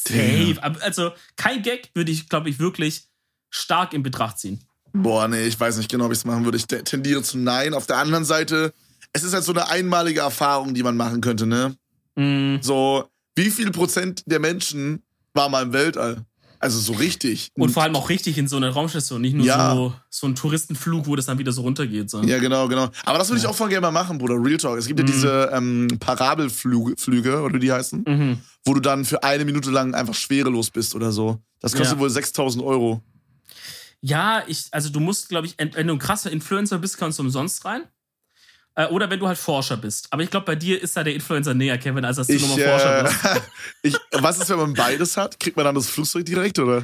Safe. 0.07 0.57
Aber 0.61 0.81
Also, 0.83 1.11
kein 1.35 1.61
Gag 1.61 1.89
würde 1.93 2.11
ich, 2.11 2.27
glaube 2.29 2.49
ich, 2.49 2.59
wirklich 2.59 3.07
stark 3.49 3.93
in 3.93 4.03
Betracht 4.03 4.39
ziehen. 4.39 4.59
Boah, 4.93 5.27
nee, 5.27 5.45
ich 5.47 5.59
weiß 5.59 5.77
nicht 5.77 5.89
genau, 5.89 6.05
ob 6.05 6.11
ich 6.11 6.17
es 6.19 6.25
machen 6.25 6.43
würde. 6.43 6.57
Ich 6.57 6.65
te- 6.67 6.83
tendiere 6.83 7.21
zu 7.23 7.37
nein. 7.37 7.73
Auf 7.73 7.85
der 7.87 7.97
anderen 7.97 8.25
Seite, 8.25 8.73
es 9.13 9.23
ist 9.23 9.33
halt 9.33 9.43
so 9.43 9.53
eine 9.53 9.67
einmalige 9.69 10.19
Erfahrung, 10.21 10.73
die 10.73 10.83
man 10.83 10.97
machen 10.97 11.21
könnte, 11.21 11.45
ne? 11.45 11.75
Mm, 12.15 12.57
So, 12.61 13.09
wie 13.35 13.49
viel 13.51 13.71
Prozent 13.71 14.23
der 14.25 14.39
Menschen 14.39 15.03
war 15.33 15.47
mal 15.49 15.63
im 15.63 15.73
Weltall? 15.73 16.25
Also 16.61 16.79
so 16.79 16.93
richtig. 16.93 17.49
Und 17.57 17.71
vor 17.71 17.81
allem 17.83 17.95
auch 17.95 18.09
richtig 18.09 18.37
in 18.37 18.47
so 18.47 18.55
einer 18.57 18.69
Raumstation, 18.69 19.19
nicht 19.19 19.35
nur 19.35 19.45
Ja. 19.45 19.73
so, 19.73 19.93
so 20.09 20.27
ein 20.27 20.35
Touristenflug, 20.35 21.07
wo 21.07 21.15
das 21.15 21.25
dann 21.25 21.39
wieder 21.39 21.51
so 21.51 21.61
runtergeht. 21.63 22.09
So. 22.09 22.21
Ja, 22.21 22.37
genau, 22.37 22.67
genau. 22.67 22.89
Aber 23.03 23.17
das 23.17 23.29
würde 23.29 23.39
ich 23.39 23.47
auch 23.47 23.55
voll 23.55 23.69
gerne 23.69 23.81
mal 23.81 23.91
machen, 23.91 24.19
Bruder. 24.19 24.35
Real 24.35 24.57
Talk. 24.57 24.77
Es 24.77 24.85
gibt 24.87 24.99
ja 24.99 25.05
diese 25.05 25.49
ähm, 25.53 25.87
Parabelflüge, 25.99 26.93
Flüge, 26.97 27.41
oder 27.41 27.55
wie 27.55 27.59
die 27.59 27.71
heißen, 27.71 28.03
Mhm. 28.07 28.37
wo 28.63 28.75
du 28.75 28.79
dann 28.79 29.05
für 29.05 29.23
eine 29.23 29.43
Minute 29.43 29.71
lang 29.71 29.95
einfach 29.95 30.13
schwerelos 30.13 30.69
bist 30.69 30.93
oder 30.93 31.11
so. 31.11 31.39
Das 31.59 31.73
kostet 31.73 31.97
Ja. 31.97 31.99
wohl 31.99 32.09
6000 32.11 32.63
Euro. 32.63 33.01
Ja, 34.01 34.43
ich, 34.47 34.65
also 34.71 34.89
du 34.89 34.99
musst, 34.99 35.29
glaube 35.29 35.47
ich, 35.47 35.55
wenn 35.57 35.87
du 35.87 35.93
ein 35.93 35.99
krasser 35.99 36.31
Influencer 36.31 36.79
bist, 36.79 36.97
kannst 36.97 37.19
du 37.19 37.23
umsonst 37.23 37.63
rein. 37.65 37.83
Äh, 38.75 38.87
oder 38.87 39.09
wenn 39.09 39.19
du 39.19 39.27
halt 39.27 39.37
Forscher 39.37 39.77
bist. 39.77 40.07
Aber 40.11 40.23
ich 40.23 40.29
glaube, 40.29 40.45
bei 40.45 40.55
dir 40.55 40.81
ist 40.81 40.95
da 40.95 41.03
der 41.03 41.13
Influencer 41.13 41.53
näher, 41.53 41.77
Kevin, 41.77 42.05
als 42.05 42.17
dass 42.17 42.27
du 42.27 42.33
Ich, 42.33 42.41
nochmal 42.41 42.59
Forscher 42.59 43.03
bist. 43.03 43.25
äh, 43.25 43.39
ich, 43.83 43.95
was 44.13 44.39
ist, 44.39 44.49
wenn 44.49 44.57
man 44.59 44.73
beides 44.73 45.17
hat? 45.17 45.39
Kriegt 45.39 45.57
man 45.57 45.65
dann 45.65 45.75
das 45.75 45.89
Flugzeug 45.89 46.25
direkt, 46.25 46.57
oder? 46.59 46.83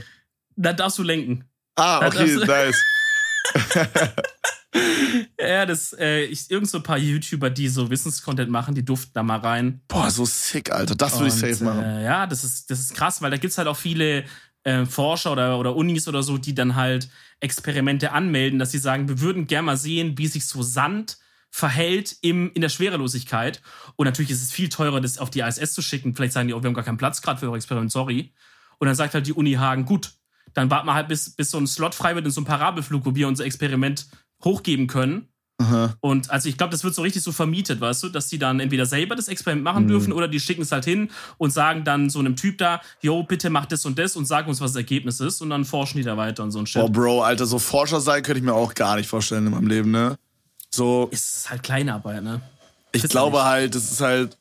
Dann 0.55 0.75
darfst 0.75 0.97
du 0.97 1.03
lenken. 1.03 1.45
Ah, 1.75 1.99
Ja, 2.01 2.07
okay, 2.07 2.35
nice. 2.45 2.83
Ja, 5.39 5.65
das, 5.65 5.93
äh, 5.93 6.23
ich, 6.25 6.51
irgend 6.51 6.69
so 6.69 6.77
ein 6.77 6.83
paar 6.83 6.97
YouTuber, 6.97 7.49
die 7.49 7.67
so 7.69 7.89
Wissenscontent 7.89 8.49
machen, 8.51 8.75
die 8.75 8.83
durften 8.83 9.11
da 9.13 9.23
mal 9.23 9.39
rein. 9.39 9.81
Boah, 9.87 10.11
so 10.11 10.25
sick, 10.25 10.71
Alter. 10.71 10.95
Das 10.95 11.13
würde 11.17 11.27
ich 11.29 11.33
safe 11.33 11.63
machen. 11.63 11.83
Äh, 11.83 12.03
ja, 12.03 12.27
das 12.27 12.43
ist, 12.43 12.69
das 12.69 12.79
ist 12.79 12.95
krass, 12.95 13.21
weil 13.21 13.31
da 13.31 13.37
gibt's 13.37 13.57
halt 13.57 13.67
auch 13.67 13.77
viele 13.77 14.25
äh, 14.63 14.85
Forscher 14.85 15.31
oder, 15.31 15.57
oder 15.57 15.75
Unis 15.75 16.07
oder 16.07 16.21
so, 16.21 16.37
die 16.37 16.53
dann 16.53 16.75
halt 16.75 17.09
Experimente 17.39 18.11
anmelden, 18.11 18.59
dass 18.59 18.71
sie 18.71 18.79
sagen, 18.79 19.07
wir 19.07 19.21
würden 19.21 19.47
gerne 19.47 19.65
mal 19.67 19.77
sehen, 19.77 20.17
wie 20.17 20.27
sich 20.27 20.45
so 20.45 20.61
Sand 20.61 21.17
verhält 21.57 22.15
im, 22.21 22.51
in 22.53 22.61
der 22.61 22.69
Schwerelosigkeit. 22.69 23.63
Und 23.95 24.05
natürlich 24.05 24.29
ist 24.29 24.43
es 24.43 24.51
viel 24.51 24.69
teurer, 24.69 25.01
das 25.01 25.17
auf 25.17 25.31
die 25.31 25.39
ISS 25.39 25.73
zu 25.73 25.81
schicken. 25.81 26.13
Vielleicht 26.13 26.33
sagen 26.33 26.47
die, 26.47 26.53
oh, 26.53 26.61
wir 26.61 26.67
haben 26.67 26.75
gar 26.75 26.83
keinen 26.83 26.97
Platz 26.97 27.23
gerade 27.23 27.39
für 27.39 27.49
euer 27.49 27.55
Experiment, 27.55 27.91
sorry. 27.91 28.31
Und 28.77 28.85
dann 28.85 28.95
sagt 28.95 29.15
halt 29.15 29.25
die 29.25 29.33
Uni 29.33 29.53
Hagen, 29.53 29.85
gut, 29.85 30.11
dann 30.53 30.69
warten 30.69 30.85
wir 30.85 30.93
halt, 30.93 31.07
bis, 31.07 31.31
bis 31.31 31.49
so 31.49 31.57
ein 31.57 31.65
Slot 31.65 31.95
frei 31.95 32.13
wird 32.13 32.25
in 32.25 32.31
so 32.31 32.41
einem 32.41 32.45
Parabelflug, 32.45 33.07
wo 33.07 33.15
wir 33.15 33.27
unser 33.27 33.43
Experiment 33.43 34.05
hochgeben 34.43 34.85
können. 34.85 35.29
Aha. 35.59 35.95
Und 35.99 36.29
also 36.29 36.47
ich 36.47 36.57
glaube, 36.59 36.69
das 36.69 36.83
wird 36.83 36.93
so 36.93 37.01
richtig 37.01 37.23
so 37.23 37.31
vermietet, 37.31 37.81
weißt 37.81 38.03
du, 38.03 38.09
dass 38.09 38.27
die 38.27 38.37
dann 38.37 38.59
entweder 38.59 38.85
selber 38.85 39.15
das 39.15 39.27
Experiment 39.27 39.63
machen 39.63 39.85
Mhm. 39.85 39.87
dürfen 39.87 40.13
oder 40.13 40.27
die 40.27 40.39
schicken 40.39 40.61
es 40.61 40.71
halt 40.71 40.85
hin 40.85 41.09
und 41.39 41.51
sagen 41.51 41.83
dann 41.83 42.11
so 42.11 42.19
einem 42.19 42.35
Typ 42.35 42.59
da, 42.59 42.81
yo, 43.01 43.23
bitte 43.23 43.49
mach 43.49 43.65
das 43.65 43.83
und 43.83 43.97
das 43.97 44.15
und 44.15 44.25
sag 44.25 44.47
uns, 44.47 44.61
was 44.61 44.73
das 44.73 44.77
Ergebnis 44.77 45.19
ist 45.19 45.41
und 45.41 45.49
dann 45.49 45.65
forschen 45.65 45.97
die 45.97 46.03
da 46.03 46.17
weiter 46.17 46.43
und 46.43 46.51
so 46.51 46.59
ein 46.59 46.67
Shit. 46.67 46.83
Boah, 46.83 46.91
Bro, 46.91 47.23
Alter, 47.23 47.47
so 47.47 47.57
Forscher 47.57 47.99
sein 47.99 48.21
könnte 48.21 48.37
ich 48.37 48.45
mir 48.45 48.53
auch 48.53 48.75
gar 48.75 48.97
nicht 48.97 49.09
vorstellen 49.09 49.47
in 49.47 49.51
meinem 49.53 49.65
Leben, 49.65 49.89
ne? 49.89 50.19
So, 50.69 51.07
Ist 51.11 51.49
halt 51.49 51.63
Kleinarbeit, 51.63 52.23
ne? 52.23 52.41
ich 52.91 53.01
Find's 53.01 53.11
glaube 53.11 53.37
nicht. 53.37 53.45
halt, 53.45 53.75
das 53.75 53.91
ist 53.91 54.01
halt. 54.01 54.37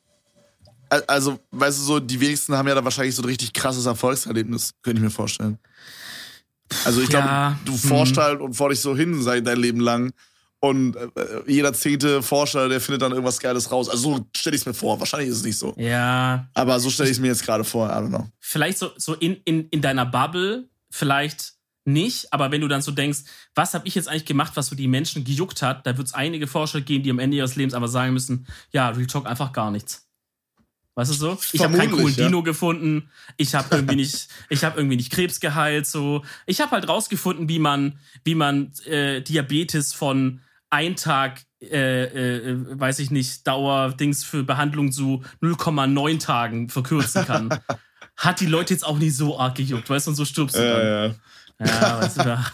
al- 0.89 1.03
Also, 1.07 1.39
weißt 1.51 1.79
du, 1.79 1.83
so, 1.83 1.99
die 1.99 2.19
wenigsten 2.19 2.55
haben 2.55 2.67
ja 2.67 2.75
da 2.75 2.83
wahrscheinlich 2.83 3.15
so 3.15 3.21
ein 3.21 3.25
richtig 3.25 3.53
krasses 3.53 3.85
Erfolgserlebnis, 3.85 4.73
könnte 4.81 4.99
ich 4.99 5.03
mir 5.03 5.09
vorstellen. 5.11 5.57
Also, 6.85 7.01
ich 7.01 7.09
glaube, 7.09 7.27
Ja, 7.27 7.57
du 7.65 7.71
hm. 7.71 7.77
forschst 7.79 8.17
halt 8.17 8.41
und 8.41 8.53
vor 8.53 8.69
dich 8.69 8.79
so 8.81 8.95
hin 8.95 9.23
dein 9.25 9.57
Leben 9.59 9.79
lang. 9.79 10.11
Und 10.59 10.95
äh, 10.95 11.07
jeder 11.45 11.71
zehnte 11.71 12.23
Forscher, 12.23 12.67
der 12.67 12.81
findet 12.81 13.03
dann 13.03 13.11
irgendwas 13.11 13.39
Geiles 13.39 13.71
raus. 13.71 13.87
Also, 13.89 14.15
so 14.17 14.25
stelle 14.35 14.55
ich 14.55 14.63
es 14.63 14.65
mir 14.65 14.73
vor. 14.73 14.99
Wahrscheinlich 14.99 15.29
ist 15.29 15.37
es 15.37 15.43
nicht 15.43 15.57
so. 15.57 15.73
Ja, 15.77 16.47
Aber 16.55 16.79
so 16.79 16.89
stelle 16.89 17.09
ich 17.09 17.17
es 17.17 17.21
mir 17.21 17.27
jetzt 17.27 17.43
gerade 17.45 17.63
vor. 17.63 17.87
I 17.89 17.93
don't 17.93 18.07
know. 18.09 18.27
vielleicht 18.39 18.79
so, 18.79 18.89
so 18.97 19.13
in, 19.13 19.35
in, 19.45 19.69
in 19.69 19.81
deiner 19.81 20.05
Bubble, 20.05 20.67
vielleicht 20.89 21.53
nicht, 21.87 22.31
aber 22.33 22.51
wenn 22.51 22.61
du 22.61 22.67
dann 22.67 22.81
so 22.81 22.91
denkst, 22.91 23.19
was 23.55 23.73
habe 23.73 23.87
ich 23.87 23.95
jetzt 23.95 24.09
eigentlich 24.09 24.25
gemacht, 24.25 24.53
was 24.55 24.67
so 24.67 24.75
die 24.75 24.87
Menschen 24.87 25.23
gejuckt 25.23 25.61
hat, 25.61 25.87
da 25.87 25.97
wird 25.97 26.07
es 26.07 26.13
einige 26.13 26.45
Forscher 26.45 26.81
geben, 26.81 27.03
die 27.03 27.09
am 27.09 27.19
Ende 27.19 27.37
ihres 27.37 27.55
Lebens 27.55 27.73
aber 27.73 27.87
sagen 27.87 28.13
müssen, 28.13 28.45
ja, 28.71 28.89
Real 28.89 29.07
Talk 29.07 29.25
einfach 29.25 29.53
gar 29.53 29.71
nichts. 29.71 30.07
Weißt 30.95 31.11
du 31.11 31.15
so? 31.15 31.37
Ich 31.53 31.63
habe 31.63 31.77
keinen 31.77 31.91
coolen 31.91 32.15
ja. 32.15 32.25
Dino 32.25 32.41
gefunden. 32.41 33.11
Ich 33.37 33.53
habe 33.53 33.67
irgendwie 33.75 33.97
nicht, 33.97 34.29
ich 34.49 34.63
habe 34.63 34.77
irgendwie 34.77 34.95
nicht 34.95 35.11
Krebs 35.11 35.39
geheilt. 35.39 35.85
So, 35.85 36.25
ich 36.47 36.59
habe 36.59 36.71
halt 36.71 36.89
rausgefunden, 36.89 37.47
wie 37.47 37.59
man, 37.59 37.99
wie 38.23 38.33
man 38.33 38.73
äh, 38.85 39.21
Diabetes 39.21 39.93
von 39.93 40.41
ein 40.71 40.95
Tag, 40.95 41.43
äh, 41.61 42.03
äh, 42.03 42.79
weiß 42.79 42.99
ich 42.99 43.11
nicht, 43.11 43.45
Dauerdings 43.45 44.23
für 44.23 44.43
Behandlung 44.43 44.91
zu 44.91 45.23
0,9 45.41 46.19
Tagen 46.19 46.69
verkürzen 46.69 47.25
kann. 47.25 47.59
Hat 48.17 48.39
die 48.39 48.47
Leute 48.47 48.73
jetzt 48.73 48.85
auch 48.85 48.97
nicht 48.97 49.15
so 49.15 49.39
arg 49.39 49.55
gejuckt, 49.55 49.89
weißt 49.89 50.07
du? 50.07 50.11
Und 50.11 50.15
so 50.15 50.25
stirbst 50.25 50.57
du 50.57 50.61
dann. 50.61 50.85
ja. 50.85 51.05
Ja, 51.05 51.15
weißt 51.59 52.17
du, 52.19 52.23
da. 52.23 52.51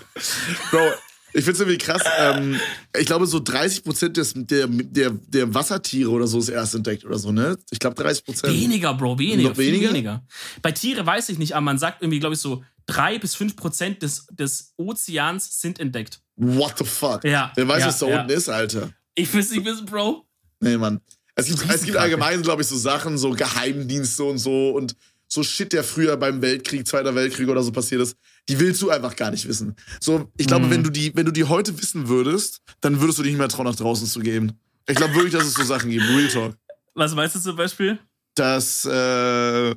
Bro, 0.71 0.91
ich 1.33 1.43
find's 1.43 1.59
irgendwie 1.59 1.77
krass. 1.77 2.03
Ähm, 2.19 2.59
ich 2.97 3.05
glaube, 3.05 3.25
so 3.25 3.39
30 3.39 3.83
Prozent 3.83 4.17
des, 4.17 4.33
der, 4.35 4.67
der, 4.67 5.11
der 5.11 5.53
Wassertiere 5.53 6.11
oder 6.11 6.27
so 6.27 6.39
ist 6.39 6.49
erst 6.49 6.75
entdeckt 6.75 7.03
oder 7.05 7.17
so, 7.17 7.31
ne? 7.31 7.57
Ich 7.71 7.79
glaube 7.79 7.95
30 7.95 8.23
Prozent. 8.23 8.53
Weniger, 8.53 8.93
Bro, 8.93 9.17
weniger. 9.17 9.49
Noch 9.49 9.57
weniger? 9.57 9.89
weniger? 9.89 10.23
Bei 10.61 10.71
Tiere 10.71 11.05
weiß 11.05 11.29
ich 11.29 11.39
nicht, 11.39 11.55
aber 11.55 11.61
man 11.61 11.79
sagt 11.79 12.01
irgendwie, 12.01 12.19
glaube 12.19 12.35
ich, 12.35 12.41
so 12.41 12.63
drei 12.85 13.17
bis 13.17 13.35
fünf 13.35 13.55
Prozent 13.55 14.03
des, 14.03 14.27
des 14.31 14.73
Ozeans 14.77 15.59
sind 15.59 15.79
entdeckt. 15.79 16.21
What 16.35 16.77
the 16.77 16.85
fuck? 16.85 17.23
Ja, 17.23 17.51
Wer 17.55 17.67
weiß, 17.67 17.81
ja, 17.81 17.87
was 17.87 17.99
da 17.99 18.07
ja. 18.07 18.21
unten 18.21 18.31
ist, 18.31 18.49
Alter. 18.49 18.91
Ich 19.15 19.33
will 19.33 19.41
es 19.41 19.51
nicht 19.51 19.65
wissen, 19.65 19.85
Bro. 19.85 20.25
Nee, 20.59 20.77
Mann. 20.77 21.01
Es 21.35 21.47
gibt, 21.47 21.67
es 21.67 21.83
gibt 21.83 21.97
allgemein, 21.97 22.43
glaube 22.43 22.61
ich, 22.61 22.67
so 22.67 22.77
Sachen, 22.77 23.17
so 23.17 23.31
Geheimdienste 23.31 24.23
und 24.23 24.37
so 24.37 24.71
und 24.71 24.95
so 25.27 25.41
Shit, 25.41 25.73
der 25.73 25.83
früher 25.83 26.15
beim 26.15 26.41
Weltkrieg, 26.43 26.87
Zweiter 26.87 27.15
Weltkrieg 27.15 27.49
oder 27.49 27.63
so 27.63 27.71
passiert 27.71 28.01
ist, 28.01 28.15
die 28.49 28.59
willst 28.59 28.81
du 28.81 28.89
einfach 28.89 29.15
gar 29.15 29.31
nicht 29.31 29.47
wissen. 29.47 29.75
So, 29.99 30.29
ich 30.37 30.47
glaube, 30.47 30.65
Mhm. 30.67 30.71
wenn 30.71 30.83
du 30.83 30.89
die, 30.89 31.15
wenn 31.15 31.25
du 31.25 31.31
die 31.31 31.45
heute 31.45 31.79
wissen 31.81 32.07
würdest, 32.09 32.61
dann 32.81 32.99
würdest 32.99 33.19
du 33.19 33.23
dich 33.23 33.31
nicht 33.31 33.39
mehr 33.39 33.47
trauen, 33.47 33.65
nach 33.65 33.75
draußen 33.75 34.05
zu 34.07 34.19
gehen. 34.19 34.59
Ich 34.87 34.95
glaube 34.95 35.15
wirklich, 35.15 35.31
dass 35.33 35.45
es 35.45 35.53
so 35.53 35.63
Sachen 35.63 35.89
gibt. 35.91 36.03
Real 36.09 36.27
Talk. 36.27 36.55
Was 36.93 37.15
weißt 37.15 37.35
du 37.35 37.39
zum 37.39 37.55
Beispiel? 37.55 37.99
dass, 38.35 38.83
äh, 38.85 39.75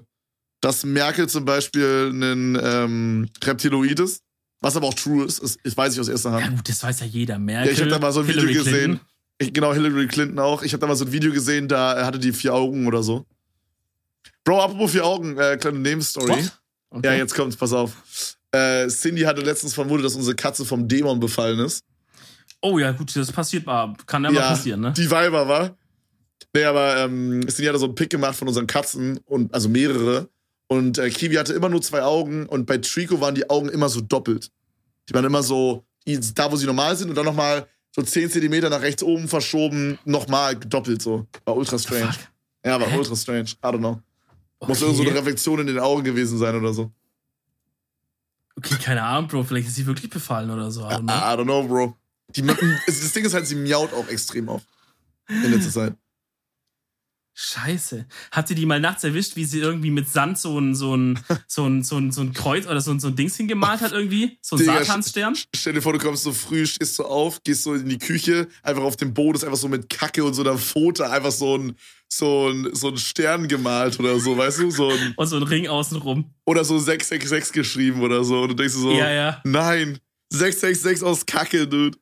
dass 0.63 0.83
Merkel 0.85 1.29
zum 1.29 1.45
Beispiel 1.45 2.11
ein 2.13 2.59
ähm, 2.61 3.29
Reptiloid 3.45 4.01
ist, 4.01 4.23
was 4.63 4.77
aber 4.77 4.87
auch 4.89 4.95
true 4.95 5.27
ist, 5.27 5.41
ist, 5.41 5.61
ist 5.63 5.77
weiß 5.77 5.93
ich 5.93 6.01
aus 6.01 6.09
erster 6.09 6.31
Ja 6.39 6.47
Hand. 6.47 6.57
gut, 6.57 6.69
das 6.71 6.83
weiß 6.83 7.01
ja 7.01 7.07
jeder. 7.07 7.35
Ja, 7.35 7.39
Merkel, 7.39 7.73
ich 7.75 7.81
habe 7.81 7.91
da 7.91 7.99
mal 7.99 8.13
so 8.13 8.21
ein 8.21 8.27
Video 8.29 8.41
Hillary 8.43 8.55
gesehen. 8.55 8.73
Clinton. 8.73 9.01
Ich, 9.39 9.53
genau, 9.53 9.75
Hillary 9.75 10.07
Clinton 10.09 10.39
auch. 10.39 10.63
Ich 10.63 10.73
habe 10.73 10.81
da 10.81 10.87
mal 10.87 10.97
so 10.97 11.05
ein 11.05 11.13
Video 11.13 11.31
gesehen, 11.33 11.69
da 11.69 12.07
hatte 12.07 12.19
die 12.19 12.33
vier 12.33 12.55
Augen 12.55 12.87
oder 12.87 13.03
so. 13.03 13.27
Bro, 14.45 14.63
apropos 14.63 14.93
vier 14.93 15.05
Augen, 15.05 15.37
äh, 15.39 15.59
kleine 15.61 15.79
Nebenstory. 15.79 16.33
Okay. 16.89 17.07
Ja, 17.07 17.13
jetzt 17.15 17.35
kommt's, 17.35 17.57
pass 17.57 17.73
auf. 17.75 18.36
Äh, 18.57 18.89
Cindy 18.89 19.23
hatte 19.23 19.41
letztens 19.43 19.75
vermutet, 19.75 20.07
dass 20.07 20.15
unsere 20.15 20.35
Katze 20.37 20.65
vom 20.65 20.89
Dämon 20.89 21.21
befallen 21.21 21.59
ist. 21.61 21.85
Oh 22.63 22.79
ja, 22.79 22.93
gut, 22.93 23.15
das 23.15 23.31
passiert 23.33 23.67
mal. 23.67 23.95
Kann 24.07 24.25
ja 24.25 24.31
mal 24.31 24.41
passieren, 24.41 24.81
ne? 24.81 24.93
Die 24.97 25.11
Weiber 25.11 25.47
war. 25.49 25.77
Nee, 26.55 26.65
aber 26.65 26.97
ähm, 27.05 27.47
Cindy 27.49 27.67
hatte 27.67 27.79
so 27.79 27.87
einen 27.87 27.95
Pick 27.95 28.11
gemacht 28.11 28.35
von 28.37 28.49
unseren 28.49 28.67
Katzen 28.67 29.19
und 29.27 29.53
also 29.53 29.69
mehrere. 29.69 30.29
Und 30.69 30.99
äh, 30.99 31.11
Kiwi 31.11 31.35
hatte 31.37 31.53
immer 31.53 31.69
nur 31.69 31.83
zwei 31.83 32.03
Augen 32.03 32.47
und 32.47 32.67
bei 32.67 32.79
Trico 32.79 33.21
waren 33.21 33.35
die 33.35 33.49
Augen 33.51 33.69
immer 33.69 33.89
so 33.89 34.01
doppelt. 34.01 34.51
Die 35.09 35.15
waren 35.15 35.25
immer 35.25 35.43
so, 35.43 35.85
da 36.35 36.51
wo 36.51 36.57
sie 36.57 36.67
normal 36.67 36.97
sind 36.97 37.09
und 37.11 37.15
dann 37.15 37.25
nochmal 37.27 37.67
so 37.95 38.03
10 38.03 38.31
Zentimeter 38.31 38.69
nach 38.69 38.83
rechts 38.83 39.03
oben 39.03 39.29
verschoben, 39.29 39.99
nochmal 40.05 40.57
doppelt 40.57 41.01
so. 41.03 41.27
War 41.45 41.57
ultra 41.57 41.79
strange. 41.79 42.13
Fuck. 42.13 42.21
Ja, 42.65 42.81
war 42.81 42.89
Hä? 42.91 42.99
ultra 42.99 43.15
strange. 43.15 43.51
I 43.51 43.67
don't 43.67 43.79
know. 43.79 44.01
Muss 44.67 44.81
irgend 44.83 44.97
so 44.97 45.03
Okay. 45.03 45.11
eine 45.11 45.21
Reflexion 45.21 45.61
in 45.61 45.67
den 45.69 45.79
Augen 45.79 46.03
gewesen 46.03 46.37
sein 46.39 46.57
oder 46.57 46.73
so. 46.75 46.91
Okay, 48.57 48.77
keine 48.83 49.03
Ahnung, 49.03 49.29
Bro. 49.29 49.45
Vielleicht 49.45 49.69
ist 49.69 49.77
sie 49.77 49.87
wirklich 49.87 50.11
befallen 50.11 50.51
oder 50.51 50.71
so. 50.71 50.83
I 50.83 50.95
don't 50.95 51.03
know. 51.03 51.13
I 51.13 51.37
don't 51.37 51.45
know, 51.45 51.63
Bro. 51.67 51.97
Die, 52.35 52.43
das 52.87 53.13
Ding 53.13 53.25
ist 53.25 53.35
halt, 53.35 53.47
sie 53.47 53.55
miaut 53.55 53.93
auch 53.93 54.09
extrem 54.09 54.49
auf. 54.49 54.63
In 55.29 55.51
letzter 55.51 55.71
Zeit. 55.71 55.95
Scheiße. 57.39 58.07
Hat 58.33 58.49
sie 58.49 58.55
die 58.55 58.65
mal 58.65 58.81
nachts 58.81 59.05
erwischt, 59.05 59.37
wie 59.37 59.45
sie 59.45 59.59
irgendwie 59.61 59.91
mit 59.91 60.09
Sand 60.09 60.39
so 60.39 60.59
ein, 60.59 60.75
so 60.75 60.97
ein, 60.97 61.19
so 61.47 61.67
ein, 61.67 61.83
so 61.85 61.99
ein, 61.99 62.11
so 62.11 62.23
ein 62.23 62.33
Kreuz 62.33 62.67
oder 62.67 62.81
so 62.81 62.91
ein, 62.91 62.99
so 62.99 63.09
ein 63.09 63.15
Dings 63.15 63.37
hingemalt 63.37 63.83
hat 63.83 63.93
irgendwie? 63.93 64.39
So 64.41 64.57
ein 64.57 64.61
Digga, 64.61 64.83
Satansstern? 64.83 65.35
Stell 65.55 65.75
dir 65.75 65.83
vor, 65.83 65.93
du 65.93 65.99
kommst 65.99 66.23
so 66.23 66.33
früh, 66.33 66.65
stehst 66.67 66.95
so 66.95 67.05
auf, 67.05 67.43
gehst 67.45 67.65
so 67.65 67.75
in 67.75 67.91
die 67.91 67.99
Küche, 67.99 68.49
einfach 68.63 68.83
auf 68.83 68.97
dem 68.97 69.13
Boden 69.13 69.37
ist 69.37 69.45
einfach 69.45 69.59
so 69.59 69.69
mit 69.69 69.91
Kacke 69.91 70.25
und 70.25 70.33
so 70.33 70.41
einer 70.43 70.57
Pfote 70.57 71.11
einfach 71.11 71.31
so 71.31 71.59
ein, 71.59 71.77
so 72.09 72.49
ein, 72.49 72.71
so 72.75 72.89
ein 72.89 72.97
Stern 72.97 73.49
gemalt 73.49 74.01
oder 74.01 74.19
so, 74.19 74.35
weißt 74.39 74.61
du? 74.61 74.71
So 74.71 74.89
ein, 74.89 75.13
Und 75.17 75.27
so 75.27 75.37
ein 75.37 75.43
Ring 75.43 75.69
außenrum. 75.69 76.31
oder 76.47 76.65
so 76.65 76.79
666 76.79 77.53
geschrieben 77.53 78.01
oder 78.01 78.25
so. 78.25 78.41
Und 78.41 78.49
du 78.49 78.55
denkst 78.55 78.75
so, 78.75 78.93
Ja, 78.93 79.11
ja. 79.11 79.41
nein, 79.45 79.99
666 80.31 81.07
aus 81.07 81.27
Kacke, 81.27 81.69
Dude. 81.69 81.99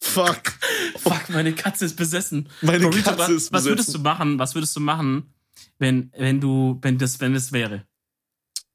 Fuck. 0.00 0.52
Fuck, 0.98 1.28
meine 1.30 1.52
Katze 1.54 1.84
ist 1.86 1.96
besessen. 1.96 2.48
Meine 2.62 2.80
Bro, 2.80 2.88
Rita, 2.90 3.10
Katze 3.12 3.18
was, 3.22 3.30
ist 3.30 3.52
was 3.52 3.64
würdest 3.64 3.88
besessen. 3.88 4.04
du 4.04 4.08
machen? 4.08 4.38
Was 4.38 4.54
würdest 4.54 4.76
du 4.76 4.80
machen, 4.80 5.32
wenn, 5.78 6.12
wenn 6.16 6.40
du, 6.40 6.78
wenn 6.82 6.98
das, 6.98 7.20
wenn 7.20 7.34
es 7.34 7.52
wäre? 7.52 7.86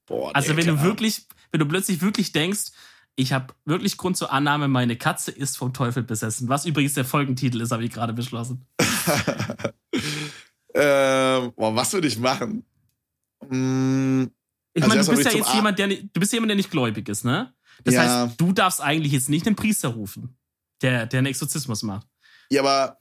Boah, 0.07 0.35
Also 0.35 0.49
wenn 0.49 0.57
du 0.57 0.61
keine 0.63 0.71
Ahnung. 0.79 0.85
wirklich, 0.85 1.27
wenn 1.51 1.59
du 1.59 1.65
plötzlich 1.67 2.01
wirklich 2.01 2.31
denkst, 2.31 2.71
ich 3.15 3.33
habe 3.33 3.53
wirklich 3.65 3.97
Grund 3.97 4.17
zur 4.17 4.31
Annahme, 4.31 4.67
meine 4.67 4.95
Katze 4.97 5.31
ist 5.31 5.57
vom 5.57 5.73
Teufel 5.73 6.01
besessen. 6.03 6.49
Was 6.49 6.65
übrigens 6.65 6.93
der 6.95 7.05
Folgentitel 7.05 7.61
ist, 7.61 7.71
habe 7.71 7.83
ich 7.83 7.91
gerade 7.91 8.13
beschlossen. 8.13 8.65
ähm, 10.73 11.51
boah, 11.55 11.75
was 11.75 11.93
würde 11.93 12.07
ich 12.07 12.17
machen? 12.17 12.63
Mm, 13.47 14.23
Ich 14.73 14.83
Also 14.83 14.95
meine, 14.95 15.05
du 15.05 15.11
bist 15.11 15.25
ja 15.25 15.37
jetzt 15.37 15.49
Ar- 15.49 15.55
jemand, 15.55 15.79
der 15.79 15.87
nicht, 15.87 16.03
du 16.13 16.19
bist 16.19 16.31
jemand, 16.33 16.49
der 16.49 16.55
nicht 16.55 16.71
gläubig 16.71 17.07
ist, 17.09 17.25
ne? 17.25 17.53
Das 17.83 17.93
Ja. 17.95 18.01
heißt, 18.27 18.39
du 18.39 18.53
darfst 18.53 18.79
eigentlich 18.81 19.11
jetzt 19.11 19.29
nicht 19.29 19.45
den 19.45 19.55
Priester 19.55 19.89
rufen, 19.89 20.35
der, 20.81 21.05
der 21.05 21.19
einen 21.19 21.27
Exorzismus 21.27 21.83
macht. 21.83 22.07
Ja, 22.49 22.61
aber 22.61 22.97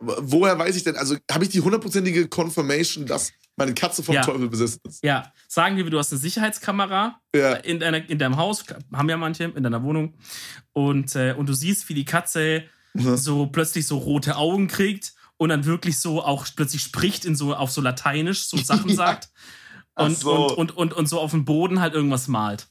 wo- 0.00 0.16
woher 0.20 0.58
weiß 0.58 0.76
ich 0.76 0.84
denn, 0.84 0.96
also 0.96 1.16
habe 1.30 1.44
ich 1.44 1.50
die 1.50 1.60
hundertprozentige 1.60 2.28
Confirmation, 2.28 3.06
dass 3.06 3.32
meine 3.56 3.74
Katze 3.74 4.02
vom 4.02 4.14
Ja. 4.14 4.22
Teufel 4.22 4.48
besessen 4.48 4.80
ist? 4.84 5.02
Ja, 5.04 5.32
sagen 5.48 5.76
wir, 5.76 5.88
du 5.90 5.98
hast 5.98 6.12
eine 6.12 6.20
Sicherheitskamera 6.20 7.20
Ja. 7.34 7.54
in, 7.54 7.80
deiner, 7.80 8.08
in 8.08 8.18
deinem 8.18 8.36
Haus, 8.36 8.64
haben 8.92 9.08
ja 9.08 9.16
manche, 9.16 9.44
in 9.44 9.62
deiner 9.62 9.82
Wohnung, 9.82 10.14
und, 10.72 11.14
äh, 11.16 11.34
und 11.36 11.48
du 11.48 11.54
siehst, 11.54 11.88
wie 11.88 11.94
die 11.94 12.04
Katze 12.04 12.64
Mhm. 12.94 13.16
so 13.16 13.46
plötzlich 13.46 13.86
so 13.86 13.98
rote 13.98 14.36
Augen 14.36 14.66
kriegt 14.66 15.12
und 15.36 15.50
dann 15.50 15.66
wirklich 15.66 15.98
so 16.00 16.22
auch 16.24 16.46
plötzlich 16.56 16.82
spricht 16.82 17.24
in 17.26 17.36
so 17.36 17.54
auf 17.54 17.70
so 17.70 17.80
Lateinisch, 17.82 18.46
so 18.48 18.56
Sachen 18.56 18.88
Ja. 18.90 18.94
sagt 18.96 19.28
und, 19.94 20.16
so. 20.18 20.46
und, 20.48 20.52
und, 20.56 20.76
und, 20.76 20.92
und 20.94 21.06
so 21.08 21.20
auf 21.20 21.32
dem 21.32 21.44
Boden 21.44 21.80
halt 21.80 21.94
irgendwas 21.94 22.28
malt. 22.28 22.68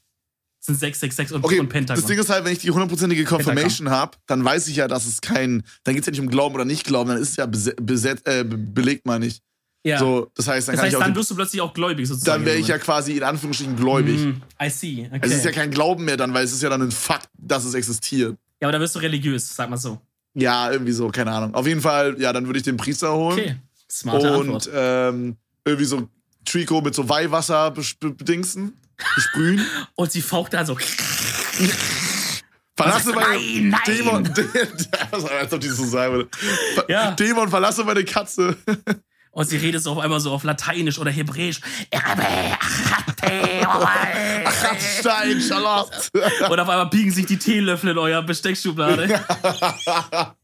Sind 0.60 0.78
666 0.78 1.34
und, 1.36 1.44
Okay, 1.44 1.60
und 1.60 1.68
Pentagon. 1.68 2.00
das 2.00 2.08
Ding 2.08 2.18
ist 2.18 2.28
halt, 2.30 2.44
wenn 2.44 2.52
ich 2.52 2.58
die 2.58 2.70
hundertprozentige 2.70 3.24
Confirmation 3.24 3.90
habe, 3.90 4.16
dann 4.26 4.44
weiß 4.44 4.68
ich 4.68 4.76
ja, 4.76 4.88
dass 4.88 5.06
es 5.06 5.20
kein, 5.20 5.62
dann 5.84 5.94
geht 5.94 6.02
es 6.02 6.06
ja 6.06 6.10
nicht 6.10 6.20
um 6.20 6.28
Glauben 6.28 6.54
oder 6.54 6.64
nicht 6.64 6.84
Glauben, 6.84 7.08
dann 7.10 7.18
ist 7.18 7.30
es 7.30 7.36
ja 7.36 7.46
beset, 7.46 8.26
äh, 8.26 8.44
be- 8.44 8.56
belegt, 8.58 9.06
meine 9.06 9.26
ich. 9.26 9.40
ja. 9.84 9.98
So, 9.98 10.30
das 10.34 10.48
heißt, 10.48 10.68
dann 10.68 10.76
das 10.76 10.84
heißt, 10.86 10.94
dann 11.00 11.14
wirst 11.14 11.30
du 11.30 11.36
plötzlich 11.36 11.60
auch 11.62 11.72
gläubig 11.72 12.06
sozusagen. 12.08 12.38
dann 12.40 12.46
wäre 12.46 12.58
ich 12.58 12.66
ja 12.68 12.78
quasi 12.78 13.16
in 13.16 13.22
Anführungsstrichen 13.22 13.76
gläubig. 13.76 14.18
Mm, 14.18 14.42
I 14.62 14.68
see. 14.70 15.06
Okay. 15.10 15.20
Es 15.22 15.32
ist 15.32 15.44
ja 15.44 15.52
kein 15.52 15.70
Glauben 15.70 16.04
mehr 16.04 16.16
dann, 16.16 16.34
weil 16.34 16.44
es 16.44 16.52
ist 16.52 16.62
ja 16.62 16.68
dann 16.68 16.82
ein 16.82 16.90
Fakt, 16.90 17.28
dass 17.38 17.64
es 17.64 17.74
existiert. 17.74 18.36
ja, 18.60 18.68
aber 18.68 18.72
da 18.72 18.80
wirst 18.80 18.94
du 18.96 18.98
religiös, 18.98 19.54
sag 19.54 19.70
mal 19.70 19.76
so. 19.76 20.00
Ja, 20.34 20.70
irgendwie 20.70 20.92
so, 20.92 21.08
keine 21.08 21.30
Ahnung. 21.32 21.54
Auf 21.54 21.66
jeden 21.66 21.80
Fall, 21.80 22.20
ja, 22.20 22.32
dann 22.32 22.46
würde 22.46 22.58
ich 22.58 22.64
den 22.64 22.76
Priester 22.76 23.12
holen. 23.14 23.38
Okay. 23.38 23.56
Smarte 23.90 24.36
und 24.36 24.68
ähm, 24.74 25.36
irgendwie 25.64 25.86
so 25.86 26.08
Trico 26.44 26.80
mit 26.82 26.94
so 26.94 27.08
Weihwasser 27.08 27.72
bedingsen, 28.00 28.74
besprühen. 29.14 29.64
Und 29.94 30.12
sie 30.12 30.22
faucht 30.22 30.54
da 30.54 30.64
so. 30.64 30.78
Verlasse 32.76 33.12
meine 33.12 33.28
Nein, 33.28 33.68
nein. 33.70 33.80
Dämon, 33.86 34.28
war, 35.10 35.30
als 35.32 35.52
ob 35.52 35.60
die 35.60 35.68
so 35.68 35.84
sagen 35.84 36.14
würde. 36.14 36.28
Ja. 36.88 37.10
Dämon, 37.12 37.48
verlasse 37.48 37.82
meine 37.82 38.04
Katze. 38.04 38.56
Und 39.32 39.48
sie 39.48 39.56
redet 39.56 39.82
so 39.82 39.92
auf 39.92 39.98
einmal 39.98 40.20
so 40.20 40.32
auf 40.32 40.44
Lateinisch 40.44 40.98
oder 40.98 41.10
Hebräisch. 41.10 41.60
Stein, 45.00 45.40
Charlotte. 45.40 45.90
Und 46.48 46.60
auf 46.60 46.68
einmal 46.68 46.86
biegen 46.86 47.10
sich 47.10 47.26
die 47.26 47.38
Teelöffel 47.38 47.90
in 47.90 47.98
eurer 47.98 48.22
Besteckschublade. 48.22 49.08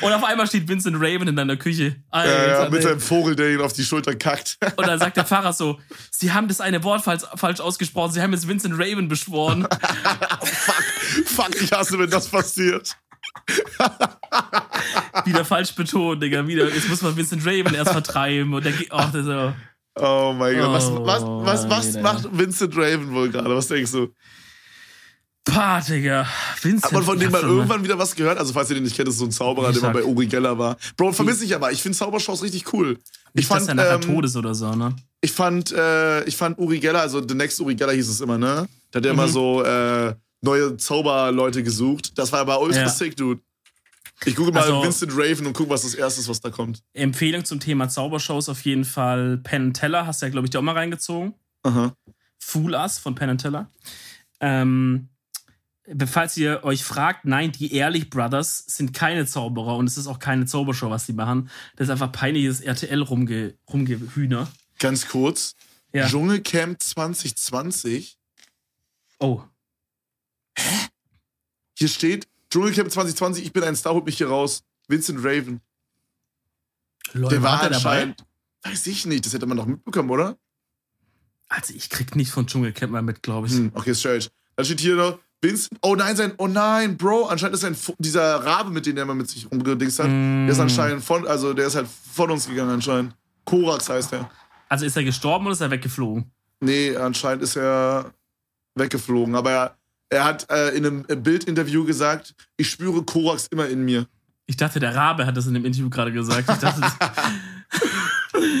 Und 0.00 0.12
auf 0.12 0.24
einmal 0.24 0.46
steht 0.46 0.66
Vincent 0.68 0.96
Raven 0.98 1.28
in 1.28 1.36
deiner 1.36 1.56
Küche. 1.56 1.96
Alter, 2.10 2.46
Ja, 2.48 2.64
ja, 2.64 2.70
mit 2.70 2.82
seinem 2.82 3.00
Vogel, 3.00 3.36
der 3.36 3.50
ihn 3.52 3.60
auf 3.60 3.72
die 3.72 3.84
Schulter 3.84 4.14
kackt. 4.14 4.58
Und 4.76 4.86
dann 4.86 4.98
sagt 4.98 5.16
der 5.16 5.24
Pfarrer 5.24 5.52
so: 5.52 5.78
Sie 6.10 6.32
haben 6.32 6.48
das 6.48 6.60
eine 6.60 6.82
Wort 6.84 7.02
falsch, 7.02 7.22
falsch 7.36 7.60
ausgesprochen. 7.60 8.12
Sie 8.12 8.22
haben 8.22 8.32
jetzt 8.32 8.48
Vincent 8.48 8.74
Raven 8.78 9.08
beschworen. 9.08 9.66
fuck, 10.42 10.84
fuck, 11.26 11.60
ich 11.62 11.72
hasse, 11.72 11.98
wenn 11.98 12.10
das 12.10 12.28
passiert. 12.28 12.96
Wieder 15.24 15.44
falsch 15.44 15.74
betont, 15.74 16.22
Digga. 16.22 16.46
Wieder. 16.46 16.68
Jetzt 16.68 16.88
muss 16.88 17.02
man 17.02 17.16
Vincent 17.16 17.44
Raven 17.44 17.74
erst 17.74 17.92
vertreiben. 17.92 18.52
Und 18.54 18.64
der 18.64 18.72
geht. 18.72 18.88
Ach, 18.90 19.06
das 19.12 19.20
ist 19.22 19.26
so. 19.26 19.52
Oh 19.96 20.32
mein 20.36 20.56
Gott, 20.56 20.72
was, 20.72 20.84
Oh, 20.86 21.04
was, 21.04 21.22
was, 21.44 21.68
was 21.68 21.86
Alter. 21.96 22.00
macht 22.02 22.38
Vincent 22.38 22.76
Raven 22.76 23.12
wohl 23.12 23.28
gerade? 23.30 23.54
Was 23.54 23.68
denkst 23.68 23.92
du? 23.92 24.08
Pah, 25.44 25.80
Digga. 25.80 26.26
Vincent. 26.60 26.84
Hat 26.84 26.92
man 26.92 27.02
von 27.02 27.18
dem 27.18 27.32
mal 27.32 27.42
irgendwann 27.42 27.82
wieder 27.82 27.98
was 27.98 28.14
gehört? 28.14 28.38
Also, 28.38 28.52
falls 28.52 28.68
ihr 28.70 28.74
den 28.74 28.84
nicht 28.84 28.94
kennt, 28.94 29.08
das 29.08 29.14
ist 29.14 29.20
so 29.20 29.24
ein 29.26 29.30
Zauberer, 29.32 29.70
Ich 29.70 29.78
der 29.78 29.84
mal 29.90 29.92
bei 30.00 30.04
Uri 30.04 30.26
Geller 30.26 30.58
war. 30.58 30.76
Bro, 30.96 31.12
vermisse 31.12 31.44
ich 31.44 31.54
aber. 31.54 31.72
Ich 31.72 31.80
finde 31.82 31.96
Zaubershows 31.96 32.42
richtig 32.42 32.72
cool. 32.72 32.98
Ich 33.32 33.34
Nicht, 33.34 33.50
dass 33.50 33.58
fand, 33.66 33.68
er 33.70 33.74
nachher 33.74 33.94
ähm, 33.94 34.00
tot 34.02 34.24
ist 34.26 34.36
oder 34.36 34.54
so, 34.54 34.74
ne? 34.74 34.94
ich 35.22 35.32
fand, 35.32 35.72
äh, 35.72 36.24
ich 36.24 36.36
fand 36.36 36.58
Uri 36.58 36.78
Geller, 36.80 37.00
also 37.00 37.26
The 37.26 37.34
Next 37.34 37.58
Uri 37.60 37.74
Geller 37.74 37.92
hieß 37.92 38.08
es 38.08 38.20
immer, 38.20 38.36
ne? 38.38 38.68
Da 38.90 38.98
hat 38.98 39.06
er 39.06 39.12
Mhm. 39.12 39.18
immer 39.18 39.28
so 39.28 39.62
äh, 39.62 40.14
neue 40.42 40.76
Zauberleute 40.76 41.62
gesucht. 41.62 42.18
Das 42.18 42.32
war 42.32 42.40
aber 42.40 42.60
ultra 42.60 42.80
Ja. 42.82 42.88
sick, 42.88 43.16
dude. 43.16 43.40
Ich 44.26 44.36
gucke 44.36 44.52
mal 44.52 44.62
Also- 44.62 44.82
Vincent 44.82 45.12
Raven 45.16 45.46
und 45.46 45.52
gucke, 45.54 45.70
was 45.70 45.82
das 45.82 45.94
erste 45.94 46.20
ist, 46.20 46.28
was 46.28 46.40
da 46.40 46.50
kommt. 46.50 46.82
Empfehlung 46.92 47.44
zum 47.44 47.60
Thema 47.60 47.88
Zaubershows 47.88 48.48
auf 48.50 48.60
jeden 48.62 48.84
Fall 48.84 49.38
Penn 49.38 49.72
Teller. 49.72 50.06
Hast 50.06 50.20
du 50.22 50.26
ja, 50.26 50.30
glaube 50.30 50.46
ich, 50.46 50.50
da 50.50 50.58
auch 50.58 50.62
mal 50.62 50.74
reingezogen. 50.74 51.34
Aha. 51.62 51.94
Fool 52.38 52.74
Us 52.74 52.98
von 52.98 53.14
Penn 53.14 53.38
Teller. 53.38 53.70
Ähm, 54.40 55.08
falls 56.06 56.36
ihr 56.36 56.62
euch 56.64 56.84
fragt, 56.84 57.24
nein, 57.24 57.52
die 57.52 57.74
Ehrlich 57.74 58.10
Brothers 58.10 58.58
sind 58.66 58.92
keine 58.94 59.26
Zauberer 59.26 59.76
und 59.76 59.86
es 59.86 59.96
ist 59.96 60.06
auch 60.06 60.18
keine 60.18 60.46
Zaubershow, 60.46 60.90
was 60.90 61.06
sie 61.06 61.12
machen. 61.12 61.50
Das 61.76 61.86
ist 61.88 61.90
einfach 61.90 62.12
peinliches 62.12 62.60
RTL 62.60 63.02
rumge 63.02 63.54
rumgehühner. 63.72 64.50
Ganz 64.78 65.08
kurz. 65.08 65.54
Ja. 65.92 66.06
Dschungelcamp 66.08 66.80
2020. 66.80 68.18
Oh. 69.18 69.42
Hier 71.76 71.88
steht 71.88 72.28
Dschungelcamp 72.50 72.90
2020, 72.90 73.44
ich 73.44 73.52
bin 73.52 73.64
ein 73.64 73.76
Star, 73.76 73.94
holt 73.94 74.04
mich 74.06 74.18
hier 74.18 74.28
raus. 74.28 74.62
Vincent 74.88 75.20
Raven. 75.24 75.60
Leute, 77.12 77.36
Der 77.36 77.42
war 77.42 77.58
dabei? 77.62 77.74
anscheinend. 77.74 78.24
Weiß 78.62 78.86
ich 78.86 79.06
nicht, 79.06 79.24
das 79.24 79.32
hätte 79.32 79.46
man 79.46 79.56
doch 79.56 79.66
mitbekommen, 79.66 80.10
oder? 80.10 80.36
Also 81.48 81.74
ich 81.74 81.90
krieg 81.90 82.14
nicht 82.14 82.30
von 82.30 82.46
Dschungelcamp 82.46 82.92
mal 82.92 83.02
mit, 83.02 83.22
glaube 83.22 83.46
ich. 83.46 83.54
Hm, 83.54 83.72
okay, 83.74 83.94
strange. 83.94 84.26
Dann 84.56 84.66
steht 84.66 84.80
hier 84.80 84.96
noch, 84.96 85.18
Vincent, 85.42 85.78
oh 85.82 85.94
nein, 85.94 86.16
sein, 86.16 86.32
oh 86.36 86.46
nein, 86.48 86.96
Bro, 86.96 87.26
anscheinend 87.26 87.56
ist 87.56 87.64
ein, 87.64 87.76
dieser 87.98 88.44
Rabe, 88.44 88.70
mit 88.70 88.84
dem 88.84 88.94
der 88.96 89.04
immer 89.04 89.14
mit 89.14 89.28
sich 89.30 89.50
rumgedingst 89.50 89.98
hat, 89.98 90.08
Mm. 90.08 90.44
der 90.46 90.52
ist 90.52 90.60
anscheinend 90.60 91.02
von, 91.02 91.26
also 91.26 91.54
der 91.54 91.66
ist 91.66 91.76
halt 91.76 91.86
von 91.88 92.30
uns 92.30 92.46
gegangen 92.46 92.70
anscheinend. 92.70 93.14
Korax 93.46 93.88
heißt 93.88 94.12
er. 94.12 94.30
Also 94.68 94.84
ist 94.84 94.96
er 94.96 95.04
gestorben 95.04 95.46
oder 95.46 95.52
ist 95.54 95.60
er 95.62 95.70
weggeflogen? 95.70 96.30
Nee, 96.60 96.94
anscheinend 96.94 97.42
ist 97.42 97.56
er 97.56 98.12
weggeflogen, 98.74 99.34
aber 99.34 99.50
er, 99.50 99.76
er 100.10 100.24
hat 100.24 100.50
äh, 100.50 100.76
in 100.76 100.84
einem 100.86 101.02
Bildinterview 101.22 101.84
gesagt, 101.84 102.34
ich 102.58 102.68
spüre 102.68 103.02
Korax 103.02 103.46
immer 103.50 103.66
in 103.66 103.82
mir. 103.84 104.06
Ich 104.46 104.56
dachte, 104.56 104.78
der 104.78 104.94
Rabe 104.94 105.26
hat 105.26 105.36
das 105.36 105.46
in 105.46 105.54
dem 105.54 105.64
Interview 105.64 105.88
gerade 105.88 106.12
gesagt. 106.12 106.50
Ich 106.50 106.56
dachte, 106.56 106.82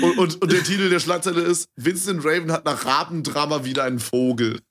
Und, 0.02 0.18
und, 0.18 0.42
und 0.42 0.52
der 0.52 0.62
Titel 0.62 0.90
der 0.90 1.00
Schlagzeile 1.00 1.40
ist, 1.40 1.68
Vincent 1.76 2.24
Raven 2.24 2.52
hat 2.52 2.64
nach 2.64 2.84
Rabendrama 2.84 3.64
wieder 3.64 3.84
einen 3.84 3.98
Vogel. 3.98 4.60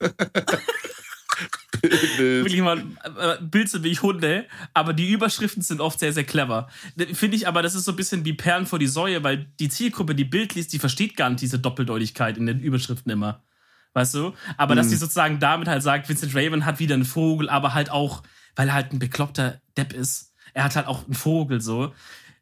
Wild. 1.82 2.44
wirklich 2.44 2.60
mal, 2.60 2.78
äh, 2.78 3.42
Bild 3.42 3.68
sind 3.68 3.84
wie 3.84 3.88
ich 3.88 4.02
Hunde, 4.02 4.46
aber 4.74 4.92
die 4.92 5.10
Überschriften 5.10 5.62
sind 5.62 5.80
oft 5.80 5.98
sehr, 5.98 6.12
sehr 6.12 6.24
clever. 6.24 6.68
Finde 7.12 7.36
ich 7.36 7.48
aber, 7.48 7.62
das 7.62 7.74
ist 7.74 7.84
so 7.84 7.92
ein 7.92 7.96
bisschen 7.96 8.24
wie 8.24 8.34
Perlen 8.34 8.66
vor 8.66 8.78
die 8.78 8.86
Säue, 8.86 9.22
weil 9.24 9.46
die 9.58 9.68
Zielgruppe, 9.68 10.14
die 10.14 10.24
Bild 10.24 10.54
liest, 10.54 10.72
die 10.72 10.78
versteht 10.78 11.16
gar 11.16 11.30
nicht 11.30 11.42
diese 11.42 11.58
Doppeldeutigkeit 11.58 12.36
in 12.36 12.46
den 12.46 12.60
Überschriften 12.60 13.10
immer. 13.10 13.42
Weißt 13.92 14.14
du? 14.14 14.34
Aber 14.56 14.76
dass 14.76 14.88
die 14.88 14.96
sozusagen 14.96 15.40
damit 15.40 15.66
halt 15.66 15.82
sagt, 15.82 16.08
Vincent 16.08 16.34
Raven 16.34 16.64
hat 16.64 16.78
wieder 16.78 16.94
einen 16.94 17.04
Vogel, 17.04 17.48
aber 17.48 17.74
halt 17.74 17.90
auch, 17.90 18.22
weil 18.54 18.68
er 18.68 18.74
halt 18.74 18.92
ein 18.92 19.00
bekloppter 19.00 19.60
Depp 19.76 19.92
ist. 19.92 20.32
Er 20.54 20.64
hat 20.64 20.76
halt 20.76 20.86
auch 20.86 21.04
einen 21.04 21.14
Vogel 21.14 21.60
so. 21.60 21.92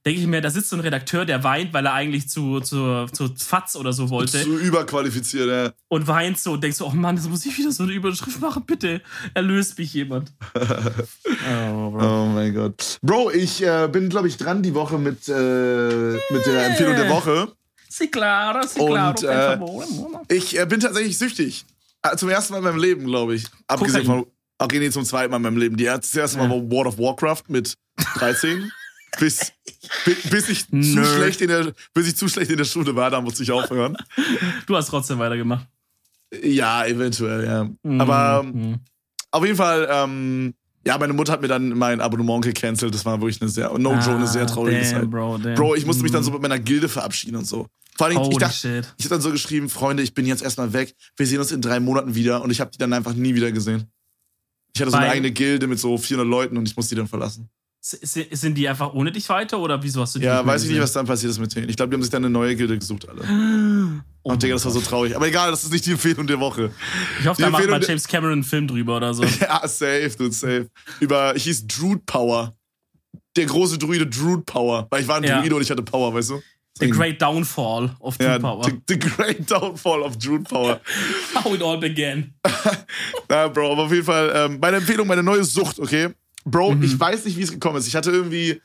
Denke 0.08 0.22
ich 0.22 0.26
mir, 0.26 0.40
da 0.40 0.48
sitzt 0.48 0.70
so 0.70 0.76
ein 0.76 0.80
Redakteur, 0.80 1.26
der 1.26 1.44
weint, 1.44 1.74
weil 1.74 1.84
er 1.84 1.92
eigentlich 1.92 2.30
zu, 2.30 2.60
zu, 2.60 3.04
zu 3.12 3.28
Fatz 3.36 3.76
oder 3.76 3.92
so 3.92 4.08
wollte 4.08 4.42
Zu 4.42 4.58
überqualifiziert, 4.58 5.48
ja. 5.48 5.72
und 5.88 6.06
weint 6.06 6.38
so 6.38 6.52
und 6.52 6.64
denkst 6.64 6.78
so, 6.78 6.86
oh 6.86 6.92
Mann, 6.92 7.16
das 7.16 7.28
muss 7.28 7.44
ich 7.44 7.58
wieder 7.58 7.70
so 7.72 7.82
eine 7.82 7.92
Überschrift 7.92 8.40
machen, 8.40 8.64
bitte. 8.64 9.02
Erlöst 9.34 9.78
mich 9.78 9.92
jemand. 9.92 10.32
oh. 10.54 11.98
Oh 12.00 12.24
mein 12.24 12.54
Gott. 12.54 12.96
Bro, 13.02 13.32
ich 13.32 13.62
äh, 13.62 13.86
bin, 13.92 14.08
glaube 14.08 14.28
ich, 14.28 14.38
dran 14.38 14.62
die 14.62 14.72
Woche 14.72 14.96
mit, 14.96 15.28
äh, 15.28 15.32
mit 15.32 16.46
der 16.46 16.68
Empfehlung 16.68 16.96
der 16.96 17.10
Woche. 17.10 17.52
Sí, 17.90 18.08
claro, 18.08 18.60
Und, 18.60 19.18
claro, 19.18 19.58
por 19.58 19.82
äh. 19.84 20.34
Ich 20.34 20.58
äh, 20.58 20.64
bin 20.64 20.80
tatsächlich 20.80 21.18
süchtig. 21.18 21.66
Äh, 22.00 22.16
Zum 22.16 22.30
ersten 22.30 22.54
Mal 22.54 22.60
in 22.60 22.64
meinem 22.64 22.80
Leben, 22.80 23.04
glaube 23.04 23.34
ich. 23.34 23.44
Abgesehen 23.66 24.06
Kokain. 24.06 24.24
von. 24.24 24.32
Okay, 24.56 24.78
nee, 24.78 24.88
zum 24.88 25.04
zweiten 25.04 25.30
Mal 25.30 25.36
in 25.36 25.42
meinem 25.42 25.58
Leben. 25.58 25.76
Die 25.76 25.84
das 25.84 26.14
erste 26.14 26.38
Mal 26.38 26.48
war 26.48 26.70
World 26.70 26.86
of 26.86 26.98
Warcraft 26.98 27.42
mit 27.48 27.76
13. 28.14 28.72
bis, 29.18 29.52
bi- 30.04 30.16
bis, 30.30 30.48
ich 30.48 30.66
zu 30.68 31.04
schlecht 31.04 31.40
in 31.40 31.48
der, 31.48 31.72
bis 31.94 32.08
ich 32.08 32.16
zu 32.16 32.28
schlecht 32.28 32.50
in 32.50 32.56
der 32.58 32.64
Schule 32.64 32.94
war, 32.96 33.10
da 33.10 33.20
musste 33.20 33.42
ich 33.42 33.50
aufhören. 33.52 33.96
Du 34.66 34.76
hast 34.76 34.88
trotzdem 34.88 35.18
weitergemacht. 35.18 35.66
Ja, 36.42 36.84
eventuell, 36.86 37.44
ja. 37.46 37.68
Aber 38.00 38.42
ähm, 38.44 38.52
Mhm. 38.70 38.80
auf 39.30 39.44
jeden 39.44 39.56
Fall, 39.56 39.88
ähm, 39.90 40.54
ja, 40.86 40.96
meine 40.98 41.12
Mutter 41.12 41.32
hat 41.32 41.40
mir 41.42 41.48
dann 41.48 41.70
mein 41.70 42.00
Abonnement 42.00 42.44
gecancelt. 42.44 42.94
Das 42.94 43.04
war 43.04 43.20
wirklich 43.20 43.40
eine 43.40 43.50
sehr, 43.50 43.76
no 43.78 43.94
joke, 43.94 44.10
eine 44.16 44.26
sehr 44.26 44.46
traurige 44.46 44.78
Ah, 44.78 44.82
damn, 44.82 44.90
Zeit. 45.02 45.10
Bro, 45.10 45.38
damn. 45.38 45.54
Bro, 45.54 45.74
ich 45.76 45.86
musste 45.86 46.02
mich 46.02 46.12
dann 46.12 46.20
Mhm. 46.20 46.26
so 46.26 46.30
mit 46.32 46.42
meiner 46.42 46.58
Gilde 46.58 46.88
verabschieden 46.88 47.36
und 47.36 47.46
so. 47.46 47.66
Vor 47.96 48.06
allem, 48.06 48.16
ich 48.18 48.22
Holy 48.22 48.36
dachte, 48.36 48.54
shit. 48.56 48.94
ich 48.96 49.04
habe 49.06 49.14
dann 49.16 49.20
so 49.22 49.32
geschrieben, 49.32 49.68
Freunde, 49.68 50.02
ich 50.04 50.14
bin 50.14 50.24
jetzt 50.26 50.42
erstmal 50.42 50.72
weg. 50.72 50.94
Wir 51.16 51.26
sehen 51.26 51.40
uns 51.40 51.50
in 51.50 51.60
drei 51.60 51.80
Monaten 51.80 52.14
wieder. 52.14 52.42
Und 52.42 52.50
ich 52.50 52.60
habe 52.60 52.70
die 52.70 52.78
dann 52.78 52.92
einfach 52.92 53.12
nie 53.14 53.34
wieder 53.34 53.50
gesehen. 53.50 53.90
Ich 54.74 54.80
hatte 54.80 54.90
so 54.92 54.96
eine 54.98 55.06
Weil- 55.06 55.12
eigene 55.14 55.32
Gilde 55.32 55.66
mit 55.66 55.80
so 55.80 55.98
400 55.98 56.28
Leuten 56.30 56.56
und 56.56 56.68
ich 56.68 56.76
musste 56.76 56.94
die 56.94 56.98
dann 57.00 57.08
verlassen. 57.08 57.48
Sind 57.80 58.56
die 58.58 58.68
einfach 58.68 58.92
ohne 58.92 59.12
dich 59.12 59.28
weiter 59.28 59.58
oder 59.60 59.82
wieso 59.82 60.00
hast 60.02 60.14
du 60.16 60.18
die 60.18 60.24
Ja, 60.24 60.44
weiß 60.44 60.64
ich 60.64 60.70
nicht, 60.70 60.80
was 60.80 60.92
dann 60.92 61.06
passiert 61.06 61.30
ist 61.30 61.38
mit 61.38 61.54
denen. 61.54 61.68
Ich 61.68 61.76
glaube, 61.76 61.90
die 61.90 61.94
haben 61.94 62.02
sich 62.02 62.10
dann 62.10 62.24
eine 62.24 62.30
neue 62.30 62.54
Gilde 62.56 62.78
gesucht, 62.78 63.08
alle. 63.08 63.22
Oh 64.24 64.32
Und 64.32 64.42
Digga, 64.42 64.54
das 64.56 64.64
war 64.64 64.72
so 64.72 64.80
traurig. 64.80 65.16
Aber 65.16 65.26
egal, 65.26 65.50
das 65.52 65.62
ist 65.64 65.72
nicht 65.72 65.86
die 65.86 65.92
Empfehlung 65.92 66.26
der 66.26 66.38
Woche. 66.38 66.70
Ich 67.20 67.26
hoffe, 67.26 67.36
die 67.36 67.42
da 67.44 67.50
macht 67.50 67.62
mal 67.64 67.76
Empfehlung- 67.76 67.88
James 67.88 68.08
Cameron 68.08 68.32
einen 68.34 68.44
Film 68.44 68.66
drüber 68.68 68.96
oder 68.96 69.14
so. 69.14 69.22
Ja, 69.40 69.66
safe, 69.66 70.10
dude, 70.18 70.32
safe. 70.32 70.68
Über, 71.00 71.34
ich 71.34 71.44
hieß 71.44 71.66
Druid 71.68 72.04
Power. 72.04 72.54
Der 73.36 73.46
große 73.46 73.78
Druide 73.78 74.06
Druid 74.06 74.44
Power. 74.44 74.86
Weil 74.90 75.02
ich 75.02 75.08
war 75.08 75.16
ein 75.16 75.24
Ja. 75.24 75.38
Druide 75.40 75.54
und 75.54 75.62
ich 75.62 75.70
hatte 75.70 75.82
Power, 75.82 76.12
weißt 76.12 76.30
du? 76.30 76.42
The 76.80 76.90
Great 76.90 77.22
Downfall 77.22 77.90
of 78.00 78.18
True 78.18 78.26
ja, 78.28 78.38
Power. 78.38 78.64
The, 78.64 78.78
the 78.88 78.98
Great 78.98 79.50
Downfall 79.50 80.02
of 80.02 80.18
Druid 80.18 80.44
Power. 80.44 80.80
How 81.34 81.54
it 81.54 81.62
all 81.62 81.78
began. 81.78 82.34
Na, 83.28 83.48
Bro, 83.48 83.72
aber 83.72 83.84
auf 83.84 83.92
jeden 83.92 84.04
Fall, 84.04 84.30
ähm, 84.34 84.58
meine 84.60 84.76
Empfehlung, 84.78 85.06
meine 85.06 85.22
neue 85.22 85.42
Sucht, 85.44 85.78
okay? 85.80 86.08
Bro, 86.50 86.74
Mhm. 86.76 86.82
ich 86.82 86.98
weiß 86.98 87.24
nicht, 87.24 87.36
wie 87.36 87.42
es 87.42 87.50
gekommen 87.52 87.76
ist. 87.78 87.86
Ich 87.86 87.96
hatte 87.96 88.10
irgendwie 88.10 88.60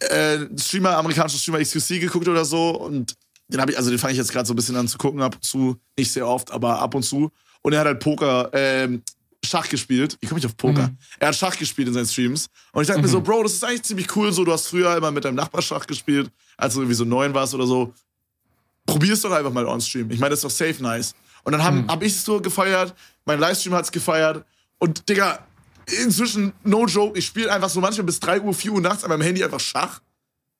äh, 0.00 0.38
Streamer, 0.58 0.96
amerikanischen 0.96 1.38
Streamer 1.38 1.60
XQC 1.60 2.00
geguckt 2.00 2.26
oder 2.28 2.44
so 2.44 2.70
und 2.80 3.16
den 3.48 3.60
habe 3.60 3.72
ich, 3.72 3.76
also 3.78 3.90
den 3.90 3.98
fange 3.98 4.12
ich 4.12 4.18
jetzt 4.18 4.32
gerade 4.32 4.46
so 4.46 4.52
ein 4.52 4.56
bisschen 4.56 4.76
an 4.76 4.88
zu 4.88 4.96
gucken, 4.96 5.20
ab 5.22 5.34
und 5.34 5.44
zu, 5.44 5.76
nicht 5.98 6.10
sehr 6.12 6.26
oft, 6.26 6.50
aber 6.52 6.78
ab 6.80 6.94
und 6.94 7.02
zu. 7.02 7.30
Und 7.62 7.72
er 7.72 7.80
hat 7.80 7.86
halt 7.86 8.00
Poker, 8.00 8.48
ähm, 8.52 9.02
Schach 9.44 9.68
gespielt. 9.68 10.16
Wie 10.20 10.26
komme 10.26 10.38
ich 10.38 10.46
auf 10.46 10.56
Poker? 10.56 10.88
Mhm. 10.88 10.98
Er 11.18 11.28
hat 11.28 11.34
Schach 11.36 11.56
gespielt 11.58 11.88
in 11.88 11.94
seinen 11.94 12.06
Streams. 12.06 12.46
Und 12.72 12.82
ich 12.82 12.88
dachte 12.88 13.00
mir 13.02 13.08
so, 13.08 13.20
Bro, 13.20 13.42
das 13.42 13.54
ist 13.54 13.64
eigentlich 13.64 13.82
ziemlich 13.82 14.14
cool. 14.14 14.32
So, 14.32 14.44
du 14.44 14.52
hast 14.52 14.68
früher 14.68 14.94
immer 14.96 15.10
mit 15.10 15.24
deinem 15.24 15.34
Nachbar 15.36 15.62
Schach 15.62 15.86
gespielt, 15.86 16.30
als 16.58 16.74
du 16.74 16.80
irgendwie 16.80 16.94
so 16.94 17.04
neun 17.04 17.32
warst 17.34 17.54
oder 17.54 17.66
so. 17.66 17.92
Probier's 18.86 19.20
doch 19.22 19.32
einfach 19.32 19.52
mal 19.52 19.66
on 19.66 19.80
Stream. 19.80 20.10
Ich 20.10 20.18
meine, 20.18 20.30
das 20.30 20.40
ist 20.40 20.44
doch 20.44 20.50
safe 20.66 20.82
nice. 20.82 21.14
Und 21.42 21.52
dann 21.52 21.62
haben, 21.64 21.86
hab 21.88 22.02
ich 22.02 22.12
es 22.12 22.24
so 22.24 22.40
gefeiert, 22.40 22.94
mein 23.24 23.40
Livestream 23.40 23.74
hat's 23.74 23.90
gefeiert. 23.90 24.44
Und 24.78 25.08
Digga, 25.08 25.46
inzwischen, 26.02 26.52
no 26.64 26.86
joke, 26.86 27.18
ich 27.18 27.26
spiele 27.26 27.52
einfach 27.52 27.68
so 27.68 27.80
manchmal 27.80 28.04
bis 28.06 28.20
3 28.20 28.40
Uhr, 28.42 28.54
4 28.54 28.72
Uhr 28.72 28.80
nachts 28.80 29.04
an 29.04 29.10
meinem 29.10 29.22
Handy 29.22 29.44
einfach 29.44 29.60
Schach. 29.60 30.00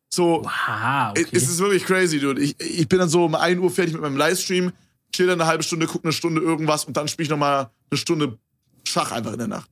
So, 0.08 0.42
Wow, 0.44 1.10
okay. 1.10 1.26
es 1.32 1.44
ist 1.44 1.58
wirklich 1.58 1.84
crazy, 1.84 2.18
dude. 2.18 2.40
Ich, 2.40 2.60
ich 2.60 2.88
bin 2.88 2.98
dann 2.98 3.08
so 3.08 3.24
um 3.24 3.34
1 3.34 3.60
Uhr 3.60 3.70
fertig 3.70 3.94
mit 3.94 4.02
meinem 4.02 4.16
Livestream, 4.16 4.72
chill 5.12 5.26
dann 5.26 5.40
eine 5.40 5.48
halbe 5.48 5.62
Stunde, 5.62 5.86
guck 5.86 6.04
eine 6.04 6.12
Stunde 6.12 6.40
irgendwas 6.40 6.84
und 6.84 6.96
dann 6.96 7.08
spiele 7.08 7.24
ich 7.24 7.30
nochmal 7.30 7.70
eine 7.90 7.98
Stunde 7.98 8.38
Schach 8.84 9.12
einfach 9.12 9.32
in 9.32 9.38
der 9.38 9.48
Nacht. 9.48 9.70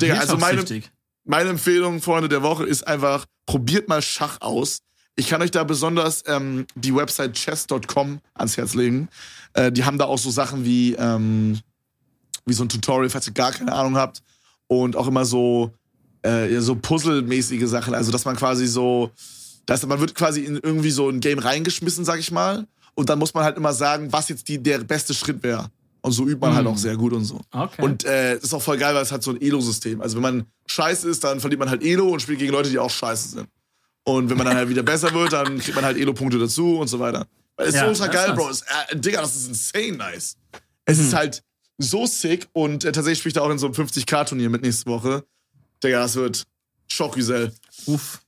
Digga, 0.00 0.14
also 0.14 0.36
meine, 0.36 0.64
meine 1.24 1.50
Empfehlung, 1.50 2.00
Freunde 2.00 2.28
der 2.28 2.42
Woche, 2.42 2.64
ist 2.64 2.86
einfach, 2.86 3.26
probiert 3.46 3.88
mal 3.88 4.02
Schach 4.02 4.40
aus. 4.40 4.82
Ich 5.16 5.28
kann 5.28 5.42
euch 5.42 5.50
da 5.50 5.64
besonders 5.64 6.22
ähm, 6.26 6.66
die 6.74 6.94
Website 6.94 7.34
chess.com 7.34 8.20
ans 8.34 8.56
Herz 8.56 8.74
legen. 8.74 9.08
Äh, 9.52 9.72
die 9.72 9.84
haben 9.84 9.98
da 9.98 10.04
auch 10.04 10.18
so 10.18 10.30
Sachen 10.30 10.64
wie, 10.64 10.94
ähm, 10.94 11.58
wie 12.46 12.52
so 12.52 12.64
ein 12.64 12.68
Tutorial, 12.68 13.10
falls 13.10 13.26
ihr 13.26 13.34
gar 13.34 13.52
keine 13.52 13.72
Ahnung 13.72 13.96
habt. 13.96 14.22
Und 14.70 14.94
auch 14.94 15.08
immer 15.08 15.24
so, 15.24 15.72
äh, 16.22 16.60
so 16.60 16.76
Puzzle-mäßige 16.76 17.66
Sachen. 17.66 17.92
Also, 17.92 18.12
dass 18.12 18.24
man 18.24 18.36
quasi 18.36 18.68
so, 18.68 19.10
dass 19.66 19.84
man 19.84 19.98
wird 19.98 20.14
quasi 20.14 20.42
in 20.42 20.60
irgendwie 20.62 20.92
so 20.92 21.08
ein 21.08 21.18
Game 21.18 21.40
reingeschmissen, 21.40 22.04
sag 22.04 22.20
ich 22.20 22.30
mal. 22.30 22.68
Und 22.94 23.08
dann 23.08 23.18
muss 23.18 23.34
man 23.34 23.42
halt 23.42 23.56
immer 23.56 23.72
sagen, 23.72 24.12
was 24.12 24.28
jetzt 24.28 24.46
die, 24.46 24.62
der 24.62 24.78
beste 24.78 25.12
Schritt 25.12 25.42
wäre. 25.42 25.70
Und 26.02 26.12
so 26.12 26.24
übt 26.24 26.40
man 26.40 26.54
halt 26.54 26.68
auch 26.68 26.76
sehr 26.76 26.96
gut 26.96 27.12
und 27.12 27.24
so. 27.24 27.40
Okay. 27.50 27.82
Und 27.82 28.04
äh, 28.04 28.36
ist 28.36 28.54
auch 28.54 28.62
voll 28.62 28.78
geil, 28.78 28.94
weil 28.94 29.02
es 29.02 29.10
hat 29.10 29.24
so 29.24 29.32
ein 29.32 29.40
Elo-System. 29.40 30.00
Also 30.00 30.16
wenn 30.16 30.22
man 30.22 30.44
scheiße 30.66 31.08
ist, 31.08 31.24
dann 31.24 31.40
verliert 31.40 31.58
man 31.58 31.68
halt 31.68 31.82
Elo 31.82 32.08
und 32.08 32.20
spielt 32.22 32.38
gegen 32.38 32.52
Leute, 32.52 32.70
die 32.70 32.78
auch 32.78 32.90
scheiße 32.90 33.28
sind. 33.30 33.48
Und 34.04 34.30
wenn 34.30 34.36
man 34.36 34.46
dann 34.46 34.56
halt 34.56 34.68
wieder 34.68 34.84
besser 34.84 35.12
wird, 35.12 35.32
dann 35.32 35.58
kriegt 35.58 35.74
man 35.74 35.84
halt 35.84 35.98
Elo-Punkte 35.98 36.38
dazu 36.38 36.78
und 36.78 36.86
so 36.86 37.00
weiter. 37.00 37.26
Weil 37.56 37.68
es 37.68 37.74
Ja, 37.74 37.86
so 37.86 37.90
ist 37.90 38.00
halt 38.00 38.14
ist 38.14 38.20
geil, 38.20 38.28
nice. 38.28 38.36
Bro. 38.38 38.50
Es, 38.50 38.62
äh, 38.62 38.96
Digga, 38.96 39.20
das 39.20 39.34
ist 39.34 39.48
insane 39.48 39.96
nice. 39.96 40.36
Es 40.84 40.98
ist 41.00 41.12
halt 41.12 41.42
so 41.82 42.06
sick 42.06 42.48
und 42.52 42.84
äh, 42.84 42.92
tatsächlich 42.92 43.26
ich 43.26 43.32
da 43.32 43.40
auch 43.42 43.50
in 43.50 43.58
so 43.58 43.66
einem 43.66 43.74
50k-Turnier 43.74 44.50
mit 44.50 44.62
nächste 44.62 44.90
Woche. 44.90 45.24
Digga, 45.82 46.00
das 46.00 46.14
wird 46.16 46.44
Schockgesell. 46.88 47.52
Uff. 47.86 48.20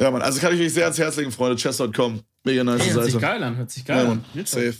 Ja, 0.00 0.10
Mann. 0.10 0.22
Also 0.22 0.40
kann 0.40 0.54
ich 0.54 0.60
euch 0.60 0.72
sehr 0.72 0.84
ans 0.84 0.98
Herz 0.98 1.16
legen, 1.16 1.32
Freunde. 1.32 1.56
Chess.com. 1.56 2.22
Mega 2.44 2.64
nice 2.64 2.80
Ey, 2.80 2.90
hört 2.92 3.04
sich 3.04 3.12
Seite. 3.14 3.22
geil 3.26 3.42
an, 3.42 3.56
hört 3.56 3.70
sich 3.70 3.84
geil 3.84 4.04
Ja, 4.04 4.10
an. 4.12 4.24
Safe. 4.46 4.74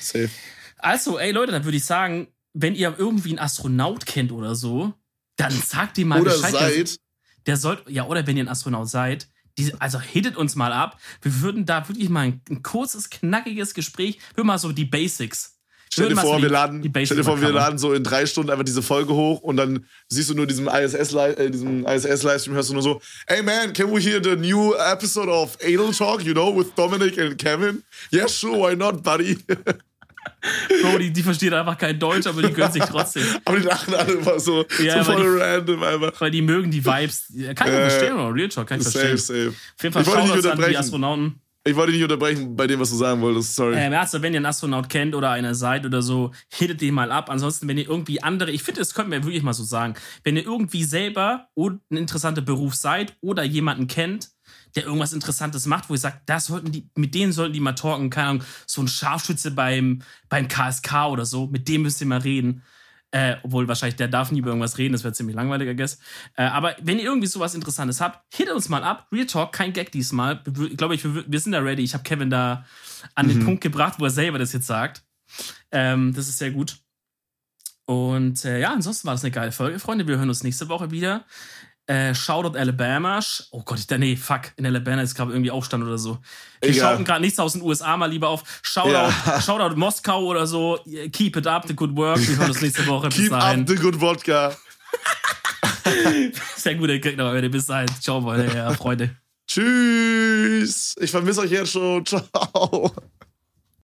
Safe. 0.00 0.30
Also, 0.78 1.18
ey 1.18 1.32
Leute, 1.32 1.52
dann 1.52 1.64
würde 1.64 1.76
ich 1.78 1.84
sagen, 1.84 2.28
wenn 2.52 2.74
ihr 2.74 2.94
irgendwie 2.98 3.30
einen 3.30 3.38
Astronaut 3.38 4.04
kennt 4.06 4.32
oder 4.32 4.54
so, 4.54 4.92
dann 5.36 5.52
sagt 5.52 5.98
ihm 5.98 6.08
mal 6.08 6.20
Oder 6.20 6.32
Bescheid. 6.32 6.52
Der, 6.52 6.60
seid. 6.60 7.00
der 7.46 7.56
sollte, 7.56 7.90
ja, 7.90 8.06
oder 8.06 8.26
wenn 8.26 8.36
ihr 8.36 8.44
ein 8.44 8.48
Astronaut 8.48 8.88
seid, 8.88 9.28
die, 9.58 9.72
also 9.78 10.00
hittet 10.00 10.36
uns 10.36 10.54
mal 10.54 10.72
ab. 10.72 11.00
Wir 11.22 11.40
würden 11.40 11.64
da 11.64 11.88
wirklich 11.88 12.08
mal 12.10 12.20
ein, 12.26 12.42
ein 12.50 12.62
kurzes, 12.62 13.08
knackiges 13.08 13.72
Gespräch, 13.72 14.18
wir 14.34 14.44
mal 14.44 14.58
so 14.58 14.72
die 14.72 14.84
Basics. 14.84 15.55
Stell 15.92 16.08
dir 16.10 16.16
vor, 16.16 16.36
die- 16.36 16.42
wir 16.42 16.50
laden, 16.50 16.82
die 16.82 17.06
stell 17.06 17.16
dir 17.16 17.24
vor, 17.24 17.40
wir 17.40 17.50
laden 17.52 17.78
so 17.78 17.92
in 17.94 18.02
drei 18.04 18.26
Stunden 18.26 18.50
einfach 18.50 18.64
diese 18.64 18.82
Folge 18.82 19.12
hoch 19.14 19.40
und 19.40 19.56
dann 19.56 19.86
siehst 20.08 20.28
du 20.30 20.34
nur 20.34 20.46
diesen 20.46 20.66
ISS, 20.66 21.12
Li- 21.12 21.18
äh, 21.36 21.50
diesen 21.50 21.84
ISS 21.86 22.22
Livestream, 22.22 22.54
hörst 22.54 22.68
du 22.70 22.74
nur 22.74 22.82
so, 22.82 23.00
hey 23.26 23.42
man, 23.42 23.72
can 23.72 23.90
we 23.94 24.00
hear 24.00 24.20
the 24.22 24.36
new 24.36 24.74
episode 24.74 25.30
of 25.30 25.56
Anal 25.64 25.92
Talk, 25.92 26.22
you 26.22 26.32
know, 26.34 26.54
with 26.56 26.74
Dominic 26.76 27.18
and 27.18 27.38
Kevin? 27.38 27.82
Yeah, 28.12 28.28
sure, 28.28 28.58
why 28.70 28.76
not, 28.76 29.02
buddy? 29.02 29.38
Bro, 30.82 30.98
die, 30.98 31.12
die 31.12 31.22
versteht 31.22 31.52
einfach 31.52 31.78
kein 31.78 31.98
Deutsch, 31.98 32.26
aber 32.26 32.42
die 32.42 32.52
gönnen 32.52 32.72
sich 32.72 32.82
trotzdem. 32.84 33.22
Aber 33.44 33.58
die 33.58 33.64
lachen 33.64 33.94
alle 33.94 34.12
immer 34.12 34.38
so, 34.38 34.64
Ja, 34.82 35.02
so 35.02 35.12
voll 35.12 35.40
random 35.40 35.82
einfach. 35.82 36.20
Weil 36.20 36.30
die 36.30 36.42
mögen 36.42 36.70
die 36.70 36.84
Vibes. 36.84 37.32
Kann 37.54 37.68
ich 37.68 37.74
Äh, 37.74 37.90
verstehen, 37.90 38.14
oder? 38.14 38.34
Real 38.34 38.48
Talk, 38.48 38.66
kann 38.68 38.80
ich 38.80 38.86
Safe, 38.86 39.08
verstehen. 39.08 39.18
safe. 39.18 39.48
Auf 39.76 39.82
jeden 39.82 39.92
Fall 39.92 40.02
dich 40.04 40.12
Shoutouts 40.12 40.46
an 40.46 40.64
die. 40.68 40.76
Astronauten. 40.76 41.40
Ich 41.66 41.74
wollte 41.74 41.90
dich 41.90 42.00
nicht 42.00 42.10
unterbrechen 42.10 42.54
bei 42.54 42.68
dem, 42.68 42.78
was 42.78 42.90
du 42.90 42.96
sagen 42.96 43.20
wolltest, 43.20 43.56
sorry. 43.56 43.74
Ähm, 43.76 43.92
also, 43.92 44.22
wenn 44.22 44.32
ihr 44.32 44.38
einen 44.38 44.46
Astronaut 44.46 44.88
kennt 44.88 45.16
oder 45.16 45.30
einer 45.32 45.52
seid 45.56 45.84
oder 45.84 46.00
so, 46.00 46.30
hittet 46.48 46.80
den 46.80 46.94
mal 46.94 47.10
ab. 47.10 47.28
Ansonsten, 47.28 47.66
wenn 47.66 47.76
ihr 47.76 47.88
irgendwie 47.88 48.22
andere, 48.22 48.52
ich 48.52 48.62
finde, 48.62 48.80
das 48.80 48.94
könnten 48.94 49.10
wir 49.10 49.24
wirklich 49.24 49.42
mal 49.42 49.52
so 49.52 49.64
sagen, 49.64 49.94
wenn 50.22 50.36
ihr 50.36 50.44
irgendwie 50.44 50.84
selber 50.84 51.48
ein 51.56 51.80
interessanter 51.90 52.42
Beruf 52.42 52.76
seid 52.76 53.16
oder 53.20 53.42
jemanden 53.42 53.88
kennt, 53.88 54.30
der 54.76 54.84
irgendwas 54.84 55.12
Interessantes 55.12 55.66
macht, 55.66 55.90
wo 55.90 55.94
ihr 55.94 55.98
sagt, 55.98 56.28
das 56.28 56.46
sollten 56.46 56.70
die, 56.70 56.88
mit 56.94 57.14
denen 57.16 57.32
sollten 57.32 57.54
die 57.54 57.60
mal 57.60 57.72
talken, 57.72 58.10
keine 58.10 58.28
Ahnung, 58.28 58.44
so 58.66 58.82
ein 58.82 58.88
Scharfschütze 58.88 59.50
beim, 59.50 60.02
beim 60.28 60.46
KSK 60.46 61.06
oder 61.10 61.24
so, 61.26 61.48
mit 61.48 61.66
dem 61.66 61.82
müsst 61.82 62.00
ihr 62.00 62.06
mal 62.06 62.20
reden. 62.20 62.62
Äh, 63.12 63.36
obwohl 63.42 63.68
wahrscheinlich 63.68 63.96
der 63.96 64.08
darf 64.08 64.32
nie 64.32 64.40
über 64.40 64.48
irgendwas 64.48 64.78
reden, 64.78 64.92
das 64.92 65.04
wäre 65.04 65.14
ziemlich 65.14 65.36
langweilig, 65.36 65.68
I 65.68 65.76
guess. 65.76 65.98
Äh, 66.36 66.42
aber 66.42 66.74
wenn 66.82 66.98
ihr 66.98 67.04
irgendwie 67.04 67.28
sowas 67.28 67.54
Interessantes 67.54 68.00
habt, 68.00 68.24
hittet 68.34 68.54
uns 68.54 68.68
mal 68.68 68.82
ab. 68.82 69.06
Real 69.12 69.26
Talk, 69.26 69.52
kein 69.52 69.72
Gag 69.72 69.92
diesmal. 69.92 70.42
Ich 70.70 70.76
glaube, 70.76 70.94
ich, 70.94 71.04
wir 71.04 71.40
sind 71.40 71.52
da 71.52 71.60
ready. 71.60 71.82
Ich 71.82 71.94
habe 71.94 72.02
Kevin 72.02 72.30
da 72.30 72.66
an 73.14 73.28
den 73.28 73.44
Punkt 73.44 73.62
gebracht, 73.62 73.94
wo 73.98 74.04
er 74.04 74.10
selber 74.10 74.38
das 74.38 74.52
jetzt 74.52 74.66
sagt. 74.66 75.04
Ähm, 75.70 76.14
das 76.14 76.28
ist 76.28 76.38
sehr 76.38 76.50
gut. 76.50 76.78
Und 77.86 78.44
äh, 78.44 78.60
ja, 78.60 78.72
ansonsten 78.72 79.06
war 79.06 79.14
das 79.14 79.22
eine 79.22 79.30
geile 79.30 79.52
Folge, 79.52 79.78
Freunde. 79.78 80.06
Wir 80.08 80.18
hören 80.18 80.28
uns 80.28 80.42
nächste 80.42 80.68
Woche 80.68 80.90
wieder. 80.90 81.24
Äh, 81.86 82.14
Shoutout 82.14 82.58
Alabama. 82.58 83.20
Oh 83.52 83.62
Gott, 83.64 83.78
ich, 83.78 83.98
nee, 83.98 84.16
fuck. 84.16 84.52
In 84.56 84.66
Alabama 84.66 85.02
ist 85.02 85.14
gerade 85.14 85.32
irgendwie 85.32 85.52
Aufstand 85.52 85.84
oder 85.84 85.98
so. 85.98 86.18
Wir 86.60 86.74
schauten 86.74 87.04
gerade 87.04 87.20
nichts 87.20 87.38
aus 87.38 87.52
den 87.52 87.62
USA 87.62 87.96
mal 87.96 88.10
lieber 88.10 88.28
auf. 88.28 88.42
Shoutout, 88.62 88.90
Ja. 88.90 89.40
Shoutout 89.40 89.76
Moskau 89.76 90.24
oder 90.24 90.46
so. 90.46 90.80
Keep 91.12 91.36
it 91.36 91.46
up, 91.46 91.66
the 91.68 91.74
good 91.76 91.96
work. 91.96 92.18
Wir 92.26 92.36
hören 92.38 92.50
uns 92.50 92.60
nächste 92.60 92.86
Woche. 92.88 93.08
Bis 93.08 93.18
Keep 93.18 93.30
dahin. 93.30 93.60
up 93.60 93.68
the 93.68 93.76
good 93.76 93.96
vodka. 93.96 94.56
Sehr 96.56 96.74
gut, 96.74 96.88
Gag 97.00 97.16
noch, 97.16 97.32
Leute. 97.32 97.48
Bis 97.50 97.66
dahin. 97.66 97.88
Ciao. 98.00 98.34
Ja, 98.34 98.72
Freunde. 98.72 99.16
Tschüss. 99.46 100.96
Ich 100.98 101.10
vermisse 101.10 101.40
euch 101.42 101.52
jetzt 101.52 101.70
schon. 101.70 102.04
Ciao. 102.04 102.92